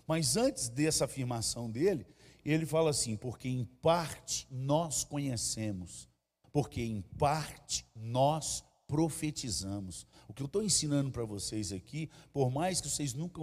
Mas 0.07 0.37
antes 0.37 0.69
dessa 0.69 1.07
afirmação 1.07 1.71
dele, 1.71 2.07
ele 2.45 2.67
fala 2.67 2.91
assim: 2.91 3.17
porque 3.17 3.49
em 3.49 3.65
parte 3.65 4.47
nós 4.51 5.03
conhecemos, 5.03 6.09
porque 6.53 6.83
em 6.83 7.01
parte 7.01 7.87
nós 7.97 8.63
profetizamos. 8.87 10.07
O 10.29 10.35
que 10.35 10.43
eu 10.43 10.47
estou 10.47 10.63
ensinando 10.63 11.11
para 11.11 11.25
vocês 11.25 11.73
aqui, 11.73 12.11
por 12.33 12.51
mais 12.51 12.81
que 12.81 12.89
vocês 12.89 13.15
nunca 13.15 13.41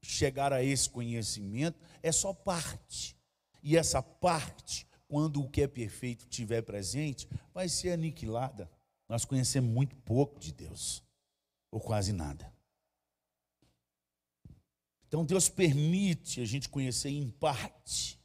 chegaram 0.00 0.56
a 0.56 0.62
esse 0.62 0.88
conhecimento, 0.88 1.78
é 2.02 2.10
só 2.12 2.32
parte. 2.32 3.16
E 3.62 3.76
essa 3.76 4.02
parte 4.02 4.86
quando 5.12 5.42
o 5.42 5.46
que 5.50 5.60
é 5.60 5.68
perfeito 5.68 6.22
estiver 6.22 6.62
presente, 6.62 7.28
vai 7.52 7.68
ser 7.68 7.90
aniquilada. 7.90 8.72
Nós 9.06 9.26
conhecemos 9.26 9.70
muito 9.70 9.94
pouco 9.94 10.40
de 10.40 10.54
Deus, 10.54 11.04
ou 11.70 11.78
quase 11.78 12.14
nada. 12.14 12.50
Então 15.06 15.22
Deus 15.22 15.50
permite 15.50 16.40
a 16.40 16.46
gente 16.46 16.66
conhecer 16.66 17.10
em 17.10 17.28
parte. 17.28 18.18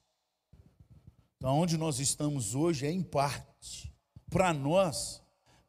Então, 1.36 1.60
onde 1.60 1.76
nós 1.76 2.00
estamos 2.00 2.56
hoje 2.56 2.86
é 2.86 2.89
em 2.89 3.04
parte. 3.04 3.93
Para 4.30 4.54
nós, 4.54 5.21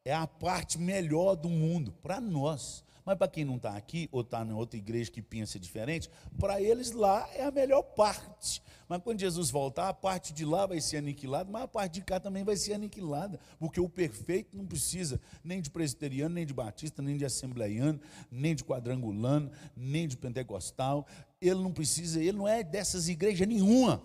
é 0.05 0.13
a 0.13 0.27
parte 0.27 0.77
melhor 0.77 1.35
do 1.35 1.49
mundo. 1.49 1.91
Para 2.01 2.19
nós. 2.19 2.83
Mas 3.09 3.17
para 3.17 3.27
quem 3.27 3.43
não 3.43 3.55
está 3.55 3.75
aqui, 3.75 4.07
ou 4.11 4.21
está 4.21 4.45
em 4.45 4.51
outra 4.51 4.77
igreja 4.77 5.09
que 5.09 5.19
pensa 5.19 5.59
diferente, 5.59 6.09
para 6.37 6.61
eles 6.61 6.91
lá 6.91 7.27
é 7.33 7.43
a 7.43 7.49
melhor 7.49 7.81
parte. 7.81 8.61
Mas 8.87 9.01
quando 9.01 9.19
Jesus 9.19 9.49
voltar, 9.49 9.89
a 9.89 9.93
parte 9.93 10.31
de 10.31 10.45
lá 10.45 10.67
vai 10.67 10.79
ser 10.79 10.97
aniquilada, 10.97 11.49
mas 11.49 11.63
a 11.63 11.67
parte 11.67 11.93
de 11.93 12.01
cá 12.01 12.19
também 12.19 12.43
vai 12.43 12.55
ser 12.55 12.73
aniquilada, 12.73 13.39
porque 13.57 13.79
o 13.79 13.89
perfeito 13.89 14.55
não 14.55 14.63
precisa 14.63 15.19
nem 15.43 15.59
de 15.59 15.71
presbiteriano, 15.71 16.35
nem 16.35 16.45
de 16.45 16.53
batista, 16.53 17.01
nem 17.01 17.17
de 17.17 17.25
assembleiano, 17.25 17.99
nem 18.29 18.53
de 18.53 18.63
quadrangulano, 18.63 19.51
nem 19.75 20.07
de 20.07 20.15
pentecostal. 20.15 21.07
Ele 21.41 21.61
não 21.61 21.71
precisa, 21.71 22.21
ele 22.21 22.37
não 22.37 22.47
é 22.47 22.63
dessas 22.63 23.07
igrejas 23.07 23.47
nenhuma. 23.47 24.03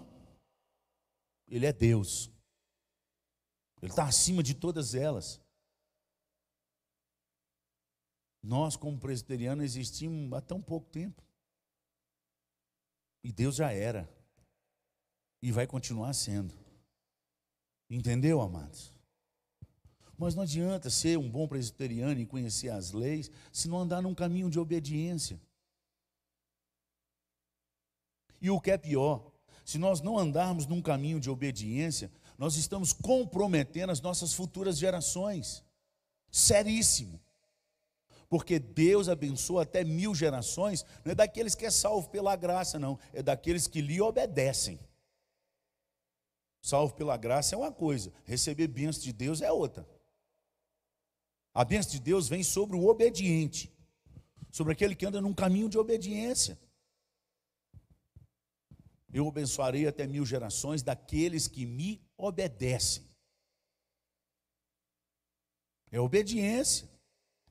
Ele 1.46 1.66
é 1.66 1.72
Deus. 1.74 2.30
Ele 3.82 3.92
está 3.92 4.04
acima 4.04 4.42
de 4.42 4.54
todas 4.54 4.94
elas. 4.94 5.43
Nós, 8.44 8.76
como 8.76 8.98
presbiterianos, 8.98 9.64
existimos 9.64 10.30
há 10.34 10.40
tão 10.42 10.60
pouco 10.60 10.86
tempo. 10.90 11.24
E 13.22 13.32
Deus 13.32 13.56
já 13.56 13.72
era. 13.72 14.06
E 15.40 15.50
vai 15.50 15.66
continuar 15.66 16.12
sendo. 16.12 16.52
Entendeu, 17.88 18.42
amados? 18.42 18.92
Mas 20.18 20.34
não 20.34 20.42
adianta 20.42 20.90
ser 20.90 21.18
um 21.18 21.28
bom 21.28 21.48
presbiteriano 21.48 22.20
e 22.20 22.26
conhecer 22.26 22.68
as 22.68 22.92
leis 22.92 23.30
se 23.50 23.66
não 23.66 23.78
andar 23.78 24.02
num 24.02 24.14
caminho 24.14 24.50
de 24.50 24.60
obediência. 24.60 25.40
E 28.42 28.50
o 28.50 28.60
que 28.60 28.72
é 28.72 28.76
pior, 28.76 29.32
se 29.64 29.78
nós 29.78 30.02
não 30.02 30.18
andarmos 30.18 30.66
num 30.66 30.82
caminho 30.82 31.18
de 31.18 31.30
obediência, 31.30 32.12
nós 32.36 32.56
estamos 32.56 32.92
comprometendo 32.92 33.88
as 33.88 34.02
nossas 34.02 34.34
futuras 34.34 34.76
gerações. 34.76 35.64
Seríssimo 36.30 37.18
porque 38.28 38.58
Deus 38.58 39.08
abençoa 39.08 39.62
até 39.62 39.84
mil 39.84 40.14
gerações, 40.14 40.84
não 41.04 41.12
é 41.12 41.14
daqueles 41.14 41.54
que 41.54 41.66
é 41.66 41.70
salvo 41.70 42.08
pela 42.10 42.34
graça, 42.36 42.78
não, 42.78 42.98
é 43.12 43.22
daqueles 43.22 43.66
que 43.66 43.80
lhe 43.80 44.00
obedecem. 44.00 44.78
Salvo 46.62 46.94
pela 46.94 47.16
graça 47.16 47.54
é 47.54 47.58
uma 47.58 47.72
coisa, 47.72 48.12
receber 48.24 48.68
bênção 48.68 49.02
de 49.02 49.12
Deus 49.12 49.42
é 49.42 49.52
outra. 49.52 49.86
A 51.52 51.64
bênção 51.64 51.92
de 51.92 52.00
Deus 52.00 52.28
vem 52.28 52.42
sobre 52.42 52.76
o 52.76 52.86
obediente, 52.86 53.72
sobre 54.50 54.72
aquele 54.72 54.94
que 54.94 55.06
anda 55.06 55.20
num 55.20 55.34
caminho 55.34 55.68
de 55.68 55.78
obediência. 55.78 56.58
Eu 59.12 59.28
abençoarei 59.28 59.86
até 59.86 60.06
mil 60.08 60.26
gerações 60.26 60.82
daqueles 60.82 61.46
que 61.46 61.64
me 61.64 62.04
obedecem. 62.16 63.06
É 65.92 66.00
obediência. 66.00 66.93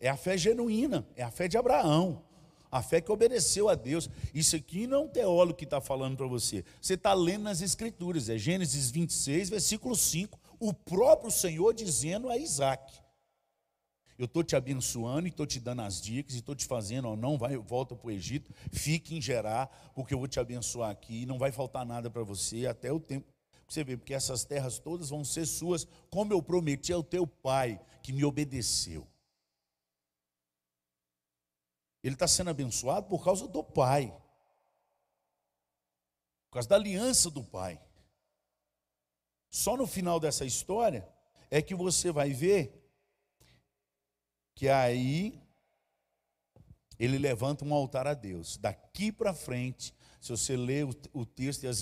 É 0.04 0.10
a 0.10 0.18
fé 0.18 0.38
genuína, 0.38 1.08
é 1.16 1.24
a 1.24 1.32
fé 1.32 1.48
de 1.48 1.58
Abraão, 1.58 2.22
a 2.70 2.82
fé 2.82 3.00
que 3.00 3.10
obedeceu 3.10 3.70
a 3.70 3.74
Deus. 3.74 4.10
Isso 4.34 4.54
aqui 4.54 4.86
não 4.86 4.98
é 4.98 5.02
um 5.06 5.08
teólogo 5.08 5.58
que 5.58 5.64
está 5.64 5.80
falando 5.80 6.18
para 6.18 6.28
você. 6.28 6.66
Você 6.82 6.96
está 6.96 7.14
lendo 7.14 7.44
nas 7.44 7.62
Escrituras, 7.62 8.28
é 8.28 8.38
Gênesis 8.38 8.92
26, 8.92 9.50
versículo 9.50 9.96
5. 9.96 10.38
O 10.60 10.74
próprio 10.74 11.32
Senhor 11.32 11.74
dizendo 11.74 12.30
a 12.30 12.38
Isaac: 12.38 12.94
Eu 14.20 14.26
estou 14.26 14.44
te 14.44 14.58
abençoando 14.58 15.26
e 15.26 15.30
estou 15.30 15.46
te 15.46 15.58
dando 15.58 15.84
as 15.84 16.02
dicas, 16.02 16.36
e 16.36 16.40
estou 16.40 16.54
te 16.54 16.66
fazendo, 16.66 17.08
ó, 17.08 17.16
não 17.16 17.38
vai, 17.38 17.56
volta 17.56 17.96
para 17.96 18.08
o 18.10 18.12
Egito, 18.12 18.52
fique 18.74 19.16
em 19.16 19.22
Gerar, 19.22 19.68
porque 19.96 20.14
eu 20.14 20.20
vou 20.20 20.28
te 20.28 20.38
abençoar 20.38 20.90
aqui, 20.90 21.26
não 21.26 21.38
vai 21.38 21.54
faltar 21.54 21.86
nada 21.86 22.10
para 22.10 22.24
você 22.24 22.68
até 22.68 22.92
o 22.92 23.00
tempo. 23.00 23.26
Você 23.70 23.86
vê, 23.86 23.96
porque 23.96 24.14
essas 24.14 24.44
terras 24.44 24.80
todas 24.80 25.12
vão 25.12 25.24
ser 25.24 25.46
suas, 25.46 25.88
como 26.10 26.34
eu 26.34 26.44
prometi 26.44 26.92
ao 26.92 27.02
teu 27.02 27.26
pai, 27.26 27.80
que 28.02 28.12
me 28.12 28.26
obedeceu. 28.26 29.08
Ele 32.04 32.16
está 32.16 32.28
sendo 32.28 32.50
abençoado 32.50 33.08
por 33.08 33.24
causa 33.24 33.48
do 33.48 33.64
Pai, 33.64 34.14
por 36.50 36.56
causa 36.56 36.70
da 36.70 36.76
aliança 36.76 37.32
do 37.32 37.44
Pai. 37.44 37.82
Só 39.50 39.78
no 39.78 39.88
final 39.88 40.20
dessa 40.20 40.46
história 40.46 41.08
é 41.50 41.62
que 41.62 41.74
você 41.74 42.12
vai 42.12 42.32
ver 42.32 42.84
que 44.56 44.68
aí 44.68 45.42
ele 47.00 47.18
levanta 47.18 47.66
um 47.66 47.74
altar 47.74 48.08
a 48.08 48.14
Deus. 48.14 48.58
Daqui 48.58 49.12
para 49.12 49.34
frente, 49.34 49.94
se 50.20 50.30
você 50.30 50.56
ler 50.56 50.86
o, 51.14 51.26
texto 51.26 51.64
e 51.64 51.68
as, 51.68 51.82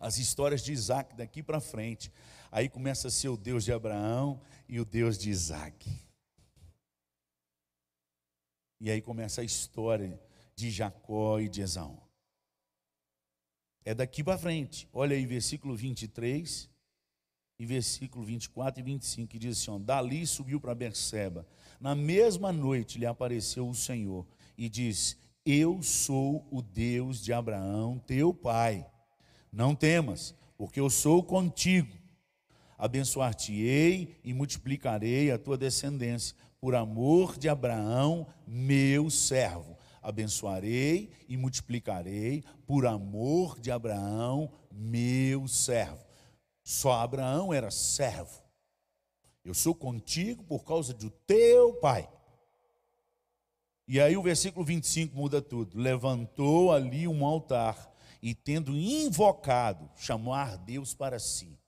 as 0.00 0.18
histórias 0.18 0.62
de 0.62 0.72
Isaac 0.72 1.14
daqui 1.14 1.42
para 1.42 1.60
frente, 1.60 2.12
aí 2.50 2.68
começa 2.68 3.08
a 3.08 3.10
ser 3.10 3.28
o 3.28 3.36
Deus 3.36 3.64
de 3.64 3.72
Abraão 3.72 4.40
e 4.68 4.80
o 4.80 4.84
Deus 4.84 5.18
de 5.18 5.30
Isaac. 5.30 6.03
E 8.84 8.90
aí 8.90 9.00
começa 9.00 9.40
a 9.40 9.44
história 9.44 10.20
de 10.54 10.70
Jacó 10.70 11.40
e 11.40 11.48
de 11.48 11.62
Esaú. 11.62 11.98
É 13.82 13.94
daqui 13.94 14.22
para 14.22 14.36
frente. 14.36 14.86
Olha 14.92 15.16
aí, 15.16 15.24
versículo 15.24 15.74
23 15.74 16.68
e 17.58 17.64
versículo 17.64 18.22
24 18.26 18.80
e 18.80 18.84
25, 18.84 19.26
que 19.26 19.38
diz 19.38 19.56
assim: 19.56 19.70
ó, 19.70 19.78
Dali 19.78 20.26
subiu 20.26 20.60
para 20.60 20.74
Berseba. 20.74 21.48
Na 21.80 21.94
mesma 21.94 22.52
noite 22.52 22.98
lhe 22.98 23.06
apareceu 23.06 23.66
o 23.66 23.74
Senhor 23.74 24.26
e 24.54 24.68
diz: 24.68 25.16
Eu 25.46 25.82
sou 25.82 26.46
o 26.50 26.60
Deus 26.60 27.24
de 27.24 27.32
Abraão, 27.32 27.98
teu 28.00 28.34
pai. 28.34 28.86
Não 29.50 29.74
temas, 29.74 30.34
porque 30.58 30.78
eu 30.78 30.90
sou 30.90 31.22
contigo. 31.22 31.96
Abençoar-te-ei 32.76 34.20
e 34.22 34.34
multiplicarei 34.34 35.30
a 35.30 35.38
tua 35.38 35.56
descendência, 35.56 36.36
por 36.64 36.74
amor 36.74 37.36
de 37.36 37.46
Abraão, 37.46 38.26
meu 38.46 39.10
servo. 39.10 39.76
Abençoarei 40.00 41.10
e 41.28 41.36
multiplicarei 41.36 42.42
por 42.66 42.86
amor 42.86 43.60
de 43.60 43.70
Abraão, 43.70 44.50
meu 44.72 45.46
servo. 45.46 46.02
Só 46.62 46.92
Abraão 46.92 47.52
era 47.52 47.70
servo. 47.70 48.42
Eu 49.44 49.52
sou 49.52 49.74
contigo 49.74 50.42
por 50.42 50.64
causa 50.64 50.94
do 50.94 51.10
teu 51.10 51.74
pai. 51.74 52.08
E 53.86 54.00
aí 54.00 54.16
o 54.16 54.22
versículo 54.22 54.64
25 54.64 55.14
muda 55.14 55.42
tudo. 55.42 55.78
Levantou 55.78 56.72
ali 56.72 57.06
um 57.06 57.26
altar 57.26 57.94
e 58.22 58.34
tendo 58.34 58.74
invocado, 58.74 59.90
chamar 59.96 60.56
Deus 60.56 60.94
para 60.94 61.18
si. 61.18 61.58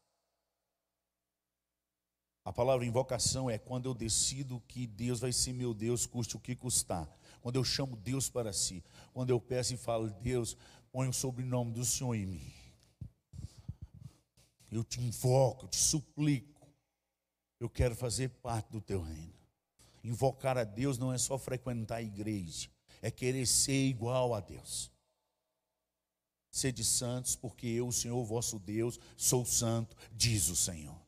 A 2.47 2.53
palavra 2.53 2.87
invocação 2.87 3.51
é 3.51 3.59
quando 3.59 3.87
eu 3.87 3.93
decido 3.93 4.63
que 4.69 4.87
Deus 4.87 5.19
vai 5.19 5.33
ser 5.33 5.53
meu 5.53 5.75
Deus, 5.75 6.07
custe 6.07 6.37
o 6.37 6.39
que 6.39 6.55
custar. 6.55 7.11
Quando 7.43 7.57
eu 7.57 7.65
chamo 7.65 7.97
Deus 7.97 8.31
para 8.31 8.53
si. 8.53 8.85
Quando 9.13 9.31
eu 9.31 9.41
peço 9.41 9.75
e 9.75 9.77
falo, 9.77 10.09
Deus, 10.09 10.57
põe 10.93 11.09
o 11.09 11.13
sobrenome 11.13 11.73
do 11.73 11.85
Senhor 11.85 12.15
em 12.15 12.25
mim. 12.25 12.53
Eu 14.71 14.85
te 14.85 15.01
invoco, 15.01 15.65
eu 15.65 15.69
te 15.71 15.77
suplico. 15.77 16.69
Eu 17.59 17.69
quero 17.69 17.97
fazer 17.97 18.29
parte 18.29 18.71
do 18.71 18.81
teu 18.81 19.03
reino. 19.03 19.35
Invocar 20.05 20.57
a 20.57 20.63
Deus 20.63 20.99
não 20.99 21.13
é 21.13 21.19
só 21.19 21.37
frequentar 21.37 21.97
a 21.97 22.03
igreja, 22.03 22.71
é 23.03 23.11
querer 23.11 23.45
ser 23.45 23.89
igual 23.89 24.35
a 24.35 24.39
Deus. 24.39 24.89
Sede 26.53 26.85
santos, 26.85 27.35
porque 27.35 27.67
eu, 27.67 27.89
o 27.89 27.93
Senhor 27.93 28.25
vosso 28.25 28.57
Deus, 28.61 29.01
sou 29.17 29.45
santo, 29.45 29.97
diz 30.13 30.49
o 30.49 30.55
Senhor. 30.55 31.06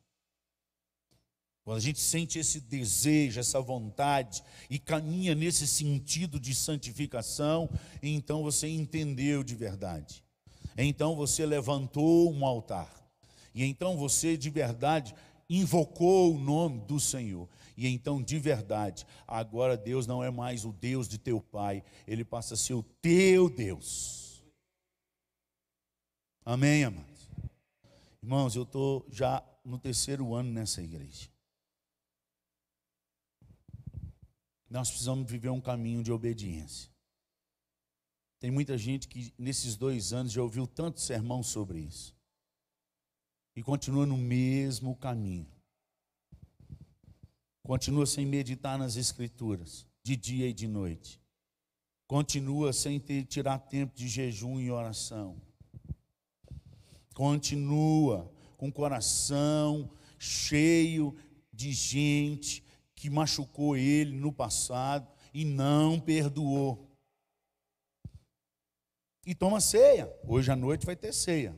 Quando 1.69 1.77
a 1.77 1.81
gente 1.81 1.99
sente 1.99 2.39
esse 2.39 2.59
desejo, 2.59 3.39
essa 3.39 3.61
vontade 3.61 4.41
e 4.71 4.79
caminha 4.79 5.35
nesse 5.35 5.67
sentido 5.67 6.39
de 6.39 6.55
santificação, 6.55 7.69
então 8.01 8.41
você 8.41 8.67
entendeu 8.67 9.43
de 9.43 9.53
verdade. 9.53 10.23
Então 10.75 11.15
você 11.15 11.45
levantou 11.45 12.33
um 12.33 12.43
altar. 12.43 12.91
E 13.53 13.63
então 13.63 13.95
você 13.95 14.35
de 14.35 14.49
verdade 14.49 15.13
invocou 15.47 16.33
o 16.33 16.39
nome 16.39 16.79
do 16.87 16.99
Senhor. 16.99 17.47
E 17.77 17.87
então, 17.87 18.19
de 18.19 18.39
verdade, 18.39 19.05
agora 19.27 19.77
Deus 19.77 20.07
não 20.07 20.23
é 20.23 20.31
mais 20.31 20.65
o 20.65 20.73
Deus 20.73 21.07
de 21.07 21.19
teu 21.19 21.39
pai, 21.39 21.83
ele 22.07 22.25
passa 22.25 22.55
a 22.55 22.57
ser 22.57 22.73
o 22.73 22.81
teu 22.99 23.47
Deus. 23.47 24.43
Amém, 26.43 26.83
amados? 26.83 27.29
Irmãos, 28.23 28.55
eu 28.55 28.63
estou 28.63 29.05
já 29.11 29.43
no 29.63 29.77
terceiro 29.77 30.33
ano 30.33 30.51
nessa 30.51 30.81
igreja. 30.81 31.29
Nós 34.69 34.89
precisamos 34.89 35.29
viver 35.29 35.49
um 35.49 35.61
caminho 35.61 36.03
de 36.03 36.11
obediência. 36.11 36.91
Tem 38.39 38.51
muita 38.51 38.77
gente 38.77 39.07
que 39.07 39.33
nesses 39.37 39.75
dois 39.75 40.13
anos 40.13 40.31
já 40.31 40.41
ouviu 40.41 40.67
tanto 40.67 41.01
sermão 41.01 41.41
sobre 41.43 41.79
isso. 41.79 42.15
E 43.55 43.63
continua 43.63 44.05
no 44.05 44.17
mesmo 44.17 44.95
caminho 44.95 45.47
continua 47.69 48.07
sem 48.07 48.25
meditar 48.25 48.79
nas 48.79 48.95
Escrituras, 48.95 49.85
de 50.03 50.15
dia 50.15 50.47
e 50.47 50.53
de 50.53 50.67
noite, 50.67 51.21
continua 52.07 52.73
sem 52.73 52.99
ter, 52.99 53.25
tirar 53.25 53.59
tempo 53.59 53.95
de 53.95 54.07
jejum 54.07 54.59
e 54.59 54.71
oração, 54.71 55.39
continua 57.13 58.33
com 58.57 58.69
o 58.69 58.73
coração 58.73 59.87
cheio 60.17 61.15
de 61.53 61.71
gente 61.71 62.63
que 62.99 63.09
machucou 63.09 63.77
ele 63.77 64.11
no 64.11 64.31
passado 64.31 65.07
e 65.33 65.45
não 65.45 65.97
perdoou. 65.97 66.85
E 69.25 69.33
toma 69.33 69.61
ceia. 69.61 70.13
Hoje 70.27 70.51
à 70.51 70.55
noite 70.55 70.85
vai 70.85 70.97
ter 70.97 71.13
ceia. 71.13 71.57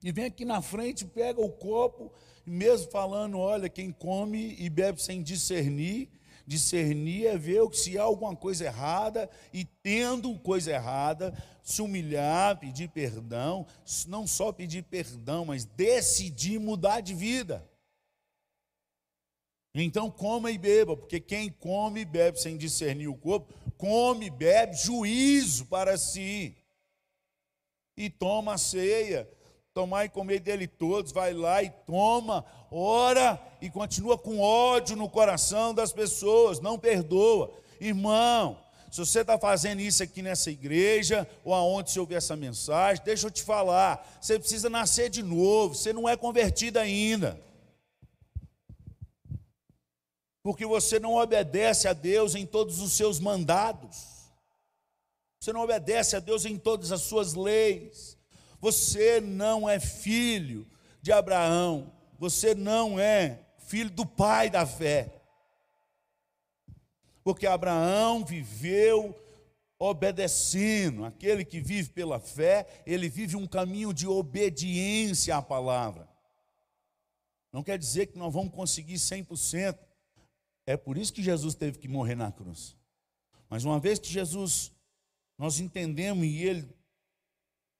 E 0.00 0.12
vem 0.12 0.26
aqui 0.26 0.44
na 0.44 0.62
frente, 0.62 1.04
pega 1.04 1.40
o 1.40 1.50
copo 1.50 2.12
mesmo 2.46 2.88
falando, 2.92 3.36
olha, 3.36 3.68
quem 3.68 3.90
come 3.90 4.54
e 4.60 4.70
bebe 4.70 5.02
sem 5.02 5.20
discernir, 5.20 6.08
discernir 6.46 7.26
é 7.26 7.36
ver 7.36 7.62
se 7.74 7.98
há 7.98 8.02
alguma 8.02 8.36
coisa 8.36 8.64
errada 8.64 9.28
e 9.52 9.64
tendo 9.64 10.38
coisa 10.38 10.70
errada, 10.70 11.36
se 11.64 11.82
humilhar, 11.82 12.60
pedir 12.60 12.88
perdão, 12.90 13.66
não 14.06 14.24
só 14.24 14.52
pedir 14.52 14.84
perdão, 14.84 15.44
mas 15.44 15.64
decidir 15.64 16.60
mudar 16.60 17.00
de 17.00 17.12
vida. 17.12 17.71
Então 19.74 20.10
coma 20.10 20.50
e 20.50 20.58
beba, 20.58 20.96
porque 20.96 21.18
quem 21.18 21.50
come 21.50 22.00
e 22.00 22.04
bebe 22.04 22.40
sem 22.40 22.56
discernir 22.56 23.08
o 23.08 23.16
corpo, 23.16 23.52
come 23.78 24.26
e 24.26 24.30
bebe 24.30 24.76
juízo 24.76 25.66
para 25.66 25.96
si. 25.96 26.54
E 27.96 28.10
toma 28.10 28.54
a 28.54 28.58
ceia 28.58 29.28
tomar 29.74 30.04
e 30.04 30.08
comer 30.08 30.40
dele 30.40 30.66
todos, 30.66 31.12
vai 31.12 31.32
lá 31.32 31.62
e 31.62 31.70
toma, 31.86 32.44
ora 32.70 33.40
e 33.60 33.70
continua 33.70 34.18
com 34.18 34.38
ódio 34.38 34.96
no 34.96 35.08
coração 35.08 35.72
das 35.72 35.92
pessoas, 35.92 36.60
não 36.60 36.78
perdoa. 36.78 37.50
Irmão, 37.80 38.58
se 38.90 38.98
você 38.98 39.20
está 39.20 39.38
fazendo 39.38 39.80
isso 39.80 40.02
aqui 40.02 40.20
nessa 40.20 40.50
igreja, 40.50 41.26
ou 41.42 41.54
aonde 41.54 41.90
você 41.90 41.98
ouvir 41.98 42.16
essa 42.16 42.36
mensagem, 42.36 43.02
deixa 43.04 43.26
eu 43.26 43.30
te 43.30 43.42
falar, 43.42 44.06
você 44.20 44.38
precisa 44.38 44.68
nascer 44.68 45.08
de 45.08 45.22
novo, 45.22 45.74
você 45.74 45.92
não 45.92 46.08
é 46.08 46.16
convertido 46.16 46.78
ainda. 46.78 47.40
Porque 50.42 50.66
você 50.66 50.98
não 50.98 51.14
obedece 51.14 51.86
a 51.86 51.92
Deus 51.92 52.34
em 52.34 52.44
todos 52.44 52.80
os 52.80 52.92
seus 52.92 53.20
mandados. 53.20 54.12
Você 55.38 55.52
não 55.52 55.60
obedece 55.60 56.16
a 56.16 56.20
Deus 56.20 56.44
em 56.44 56.58
todas 56.58 56.90
as 56.90 57.02
suas 57.02 57.34
leis. 57.34 58.16
Você 58.60 59.20
não 59.20 59.68
é 59.68 59.80
filho 59.80 60.66
de 61.00 61.10
Abraão, 61.10 61.92
você 62.16 62.54
não 62.54 62.98
é 62.98 63.40
filho 63.58 63.90
do 63.90 64.06
pai 64.06 64.48
da 64.48 64.64
fé. 64.64 65.12
Porque 67.24 67.46
Abraão 67.46 68.24
viveu 68.24 69.18
obedecendo, 69.78 71.04
aquele 71.04 71.44
que 71.44 71.60
vive 71.60 71.90
pela 71.90 72.20
fé, 72.20 72.84
ele 72.86 73.08
vive 73.08 73.34
um 73.34 73.48
caminho 73.48 73.92
de 73.92 74.06
obediência 74.06 75.36
à 75.36 75.42
palavra. 75.42 76.08
Não 77.52 77.64
quer 77.64 77.76
dizer 77.76 78.06
que 78.06 78.16
nós 78.16 78.32
vamos 78.32 78.54
conseguir 78.54 78.94
100%. 78.94 79.76
É 80.66 80.76
por 80.76 80.96
isso 80.96 81.12
que 81.12 81.22
Jesus 81.22 81.54
teve 81.54 81.78
que 81.78 81.88
morrer 81.88 82.14
na 82.14 82.30
cruz. 82.30 82.76
Mas 83.48 83.64
uma 83.64 83.78
vez 83.78 83.98
que 83.98 84.08
Jesus, 84.08 84.72
nós 85.38 85.60
entendemos 85.60 86.24
e 86.24 86.42
ele 86.42 86.68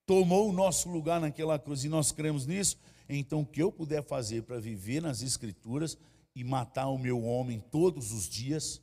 tomou 0.06 0.48
o 0.48 0.52
nosso 0.52 0.88
lugar 0.88 1.20
naquela 1.20 1.58
cruz 1.58 1.84
e 1.84 1.88
nós 1.88 2.12
cremos 2.12 2.46
nisso, 2.46 2.76
então 3.08 3.40
o 3.40 3.46
que 3.46 3.62
eu 3.62 3.70
puder 3.70 4.02
fazer 4.02 4.42
para 4.42 4.58
viver 4.58 5.00
nas 5.00 5.22
Escrituras 5.22 5.96
e 6.34 6.42
matar 6.42 6.88
o 6.88 6.98
meu 6.98 7.22
homem 7.22 7.60
todos 7.60 8.12
os 8.12 8.28
dias, 8.28 8.82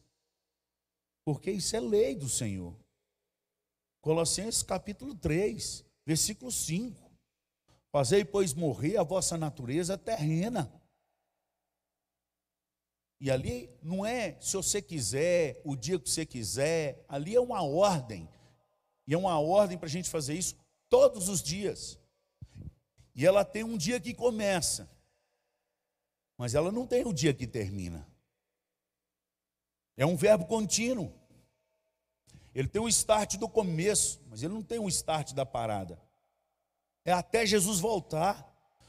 porque 1.25 1.51
isso 1.51 1.75
é 1.75 1.79
lei 1.79 2.15
do 2.15 2.29
Senhor. 2.29 2.75
Colossenses 4.01 4.63
capítulo 4.63 5.13
3, 5.13 5.83
versículo 6.05 6.51
5. 6.51 7.09
Fazei, 7.91 8.23
pois, 8.23 8.53
morrer 8.53 8.97
a 8.97 9.03
vossa 9.03 9.37
natureza 9.37 9.97
terrena. 9.97 10.71
E 13.19 13.29
ali 13.29 13.69
não 13.81 14.05
é 14.05 14.37
se 14.39 14.55
você 14.55 14.81
quiser, 14.81 15.61
o 15.65 15.75
dia 15.75 15.99
que 15.99 16.09
você 16.09 16.25
quiser, 16.25 17.03
ali 17.07 17.35
é 17.35 17.41
uma 17.41 17.61
ordem. 17.61 18.29
E 19.05 19.13
é 19.13 19.17
uma 19.17 19.39
ordem 19.39 19.77
para 19.77 19.87
a 19.87 19.89
gente 19.89 20.09
fazer 20.09 20.35
isso 20.35 20.55
todos 20.87 21.27
os 21.27 21.43
dias. 21.43 21.99
E 23.13 23.25
ela 23.25 23.43
tem 23.43 23.63
um 23.63 23.77
dia 23.77 23.99
que 23.99 24.13
começa, 24.13 24.89
mas 26.37 26.55
ela 26.55 26.71
não 26.71 26.87
tem 26.87 27.05
o 27.05 27.11
dia 27.11 27.33
que 27.33 27.45
termina. 27.45 28.07
É 29.97 30.05
um 30.05 30.15
verbo 30.15 30.45
contínuo. 30.45 31.13
Ele 32.55 32.69
tem 32.69 32.81
um 32.81 32.87
start 32.87 33.35
do 33.35 33.49
começo, 33.49 34.21
mas 34.29 34.41
ele 34.41 34.53
não 34.53 34.63
tem 34.63 34.79
um 34.79 34.87
start 34.87 35.33
da 35.33 35.45
parada. 35.45 36.01
É 37.03 37.11
até 37.11 37.45
Jesus 37.45 37.81
voltar. 37.81 38.47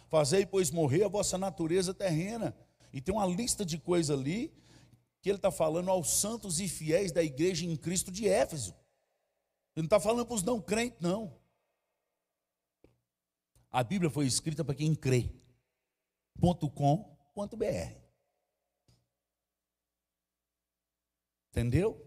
Fazei, 0.08 0.46
pois, 0.46 0.70
morrer 0.70 1.04
a 1.04 1.08
vossa 1.08 1.36
natureza 1.36 1.92
terrena. 1.92 2.56
E 2.92 3.00
tem 3.00 3.14
uma 3.14 3.26
lista 3.26 3.64
de 3.64 3.78
coisas 3.78 4.16
ali 4.16 4.52
que 5.20 5.28
ele 5.28 5.36
está 5.36 5.50
falando 5.50 5.90
aos 5.90 6.20
santos 6.20 6.60
e 6.60 6.68
fiéis 6.68 7.12
da 7.12 7.22
igreja 7.22 7.64
em 7.64 7.76
Cristo 7.76 8.10
de 8.10 8.26
Éfeso. 8.26 8.72
Ele 9.76 9.82
não 9.82 9.84
está 9.84 10.00
falando 10.00 10.26
para 10.26 10.34
os 10.34 10.42
não 10.42 10.60
crentes, 10.60 11.00
não. 11.00 11.38
A 13.70 13.84
Bíblia 13.84 14.10
foi 14.10 14.26
escrita 14.26 14.64
para 14.64 14.74
quem 14.74 14.94
crê. 14.94 15.30
.com.br. 16.40 18.00
Entendeu? 21.50 22.06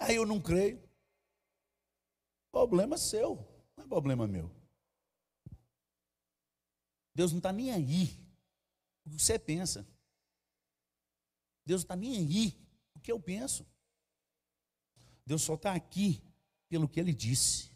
Ah, 0.00 0.12
eu 0.12 0.26
não 0.26 0.40
creio. 0.40 0.82
Problema 2.50 2.98
seu, 2.98 3.36
não 3.76 3.84
é 3.84 3.86
problema 3.86 4.26
meu. 4.26 4.50
Deus 7.14 7.30
não 7.30 7.38
está 7.38 7.52
nem 7.52 7.70
aí 7.70 8.27
o 9.08 9.16
que 9.16 9.22
você 9.22 9.38
pensa. 9.38 9.86
Deus 11.64 11.82
não 11.82 11.84
está 11.84 11.96
nem 11.96 12.16
aí 12.16 12.58
o 12.94 13.00
que 13.00 13.12
eu 13.12 13.20
penso. 13.20 13.66
Deus 15.24 15.42
só 15.42 15.54
está 15.54 15.74
aqui 15.74 16.22
pelo 16.68 16.88
que 16.88 16.98
Ele 16.98 17.12
disse. 17.12 17.70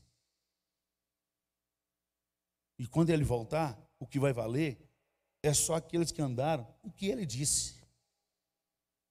E 2.78 2.86
quando 2.86 3.10
Ele 3.10 3.24
voltar, 3.24 3.78
o 3.98 4.06
que 4.06 4.18
vai 4.18 4.32
valer 4.32 4.78
é 5.42 5.52
só 5.52 5.74
aqueles 5.74 6.10
que 6.10 6.22
andaram 6.22 6.66
o 6.82 6.90
que 6.90 7.06
Ele 7.06 7.26
disse. 7.26 7.82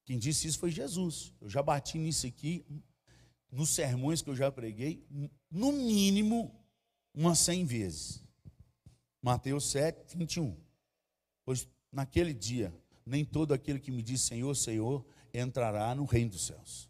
Quem 0.06 0.18
disse 0.18 0.48
isso 0.48 0.60
foi 0.60 0.72
Jesus. 0.72 1.34
Eu 1.40 1.50
já 1.50 1.62
bati 1.62 1.98
nisso 1.98 2.26
aqui, 2.26 2.66
nos 3.52 3.70
sermões 3.70 4.22
que 4.22 4.30
eu 4.30 4.36
já 4.36 4.52
preguei, 4.52 5.06
no 5.50 5.72
mínimo 5.72 6.60
umas 7.14 7.40
100 7.40 7.66
vezes. 7.66 8.24
Mateus 9.22 9.70
7, 9.70 10.18
21. 10.18 10.58
Pois 11.46 11.68
naquele 11.92 12.34
dia, 12.34 12.74
nem 13.06 13.26
todo 13.26 13.54
aquele 13.54 13.80
que 13.80 13.92
me 13.92 14.02
diz 14.02 14.22
Senhor, 14.22 14.56
Senhor, 14.56 15.06
entrará 15.34 15.94
no 15.96 16.06
reino 16.06 16.32
dos 16.32 16.46
céus, 16.46 16.90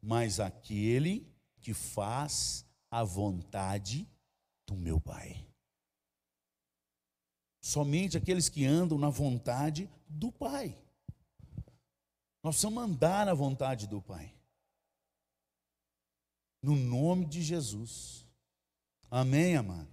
mas 0.00 0.40
aquele 0.40 1.26
que 1.60 1.74
faz 1.74 2.64
a 2.90 3.02
vontade 3.02 4.08
do 4.66 4.76
meu 4.76 5.00
Pai. 5.00 5.46
Somente 7.60 8.16
aqueles 8.16 8.48
que 8.48 8.64
andam 8.64 8.98
na 8.98 9.10
vontade 9.10 9.90
do 10.08 10.32
Pai. 10.32 10.76
Nós 12.42 12.54
precisamos 12.54 12.82
andar 12.82 13.26
na 13.26 13.34
vontade 13.34 13.86
do 13.86 14.00
Pai. 14.00 14.32
No 16.62 16.76
nome 16.76 17.26
de 17.26 17.42
Jesus. 17.42 18.26
Amém, 19.10 19.56
amado? 19.56 19.88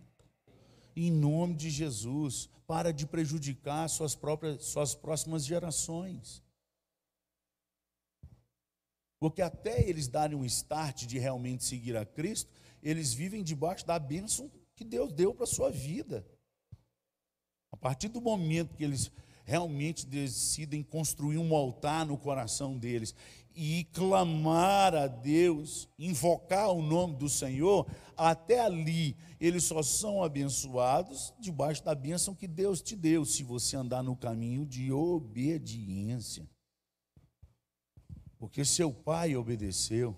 Em 0.95 1.11
nome 1.11 1.55
de 1.55 1.69
Jesus. 1.69 2.49
Para 2.67 2.91
de 2.91 3.05
prejudicar 3.05 3.87
suas 3.89 4.15
próprias, 4.15 4.65
suas 4.65 4.95
próximas 4.95 5.45
gerações. 5.45 6.43
Porque 9.19 9.41
até 9.41 9.87
eles 9.87 10.07
darem 10.07 10.37
um 10.37 10.45
start 10.45 11.05
de 11.05 11.17
realmente 11.17 11.63
seguir 11.63 11.95
a 11.95 12.05
Cristo, 12.05 12.51
eles 12.81 13.13
vivem 13.13 13.43
debaixo 13.43 13.85
da 13.85 13.97
bênção 13.97 14.51
que 14.75 14.83
Deus 14.83 15.11
deu 15.13 15.33
para 15.33 15.45
a 15.45 15.47
sua 15.47 15.71
vida. 15.71 16.25
A 17.71 17.77
partir 17.77 18.07
do 18.07 18.21
momento 18.21 18.75
que 18.75 18.83
eles 18.83 19.11
realmente 19.43 20.05
decidem 20.05 20.81
construir 20.81 21.37
um 21.37 21.55
altar 21.55 22.05
no 22.05 22.17
coração 22.17 22.77
deles 22.77 23.15
e 23.55 23.85
clamar 23.93 24.93
a 24.93 25.07
Deus, 25.07 25.87
invocar 25.97 26.71
o 26.71 26.81
nome 26.81 27.15
do 27.15 27.29
Senhor, 27.29 27.87
até 28.17 28.59
ali 28.59 29.15
eles 29.39 29.63
só 29.65 29.83
são 29.83 30.23
abençoados 30.23 31.33
debaixo 31.39 31.83
da 31.83 31.93
bênção 31.93 32.35
que 32.35 32.47
Deus 32.47 32.81
te 32.81 32.95
deu, 32.95 33.25
se 33.25 33.43
você 33.43 33.75
andar 33.75 34.03
no 34.03 34.15
caminho 34.15 34.65
de 34.65 34.91
obediência. 34.91 36.47
Porque 38.37 38.63
seu 38.65 38.93
pai 38.93 39.35
obedeceu, 39.35 40.15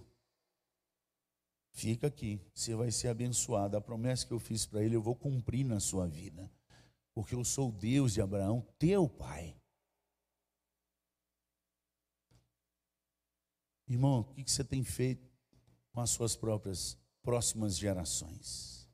fica 1.72 2.08
aqui, 2.08 2.40
você 2.54 2.76
vai 2.76 2.92
ser 2.92 3.08
abençoado. 3.10 3.78
A 3.78 3.82
promessa 3.82 4.26
que 4.26 4.34
eu 4.34 4.40
fiz 4.40 4.66
para 4.66 4.84
ele, 4.84 4.96
eu 4.96 5.02
vou 5.02 5.16
cumprir 5.16 5.64
na 5.64 5.80
sua 5.80 6.08
vida. 6.08 6.50
Porque 7.14 7.34
eu 7.34 7.44
sou 7.44 7.70
o 7.70 7.72
Deus 7.72 8.14
de 8.14 8.22
Abraão, 8.22 8.64
teu 8.78 9.10
pai. 9.10 9.57
Irmão, 13.88 14.22
o 14.22 14.44
que 14.44 14.52
você 14.52 14.64
tem 14.64 14.84
feito 14.84 15.26
com 15.92 16.02
as 16.02 16.10
suas 16.10 16.36
próprias 16.36 16.98
próximas 17.22 17.78
gerações? 17.78 18.88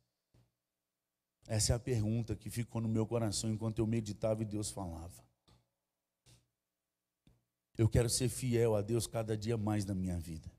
Essa 1.47 1.73
é 1.73 1.75
a 1.75 1.79
pergunta 1.79 2.35
que 2.35 2.49
ficou 2.49 2.81
no 2.81 2.87
meu 2.87 3.05
coração 3.05 3.49
enquanto 3.49 3.79
eu 3.79 3.87
meditava 3.87 4.43
e 4.43 4.45
Deus 4.45 4.69
falava. 4.69 5.23
Eu 7.75 7.89
quero 7.89 8.09
ser 8.09 8.29
fiel 8.29 8.75
a 8.75 8.81
Deus 8.81 9.07
cada 9.07 9.35
dia 9.35 9.57
mais 9.57 9.83
na 9.83 9.95
minha 9.95 10.19
vida. 10.19 10.49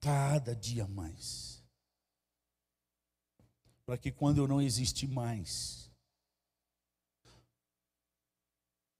Cada 0.00 0.56
dia 0.56 0.86
mais. 0.86 1.62
Para 3.84 3.98
que 3.98 4.10
quando 4.10 4.38
eu 4.38 4.48
não 4.48 4.60
existir 4.60 5.06
mais, 5.06 5.90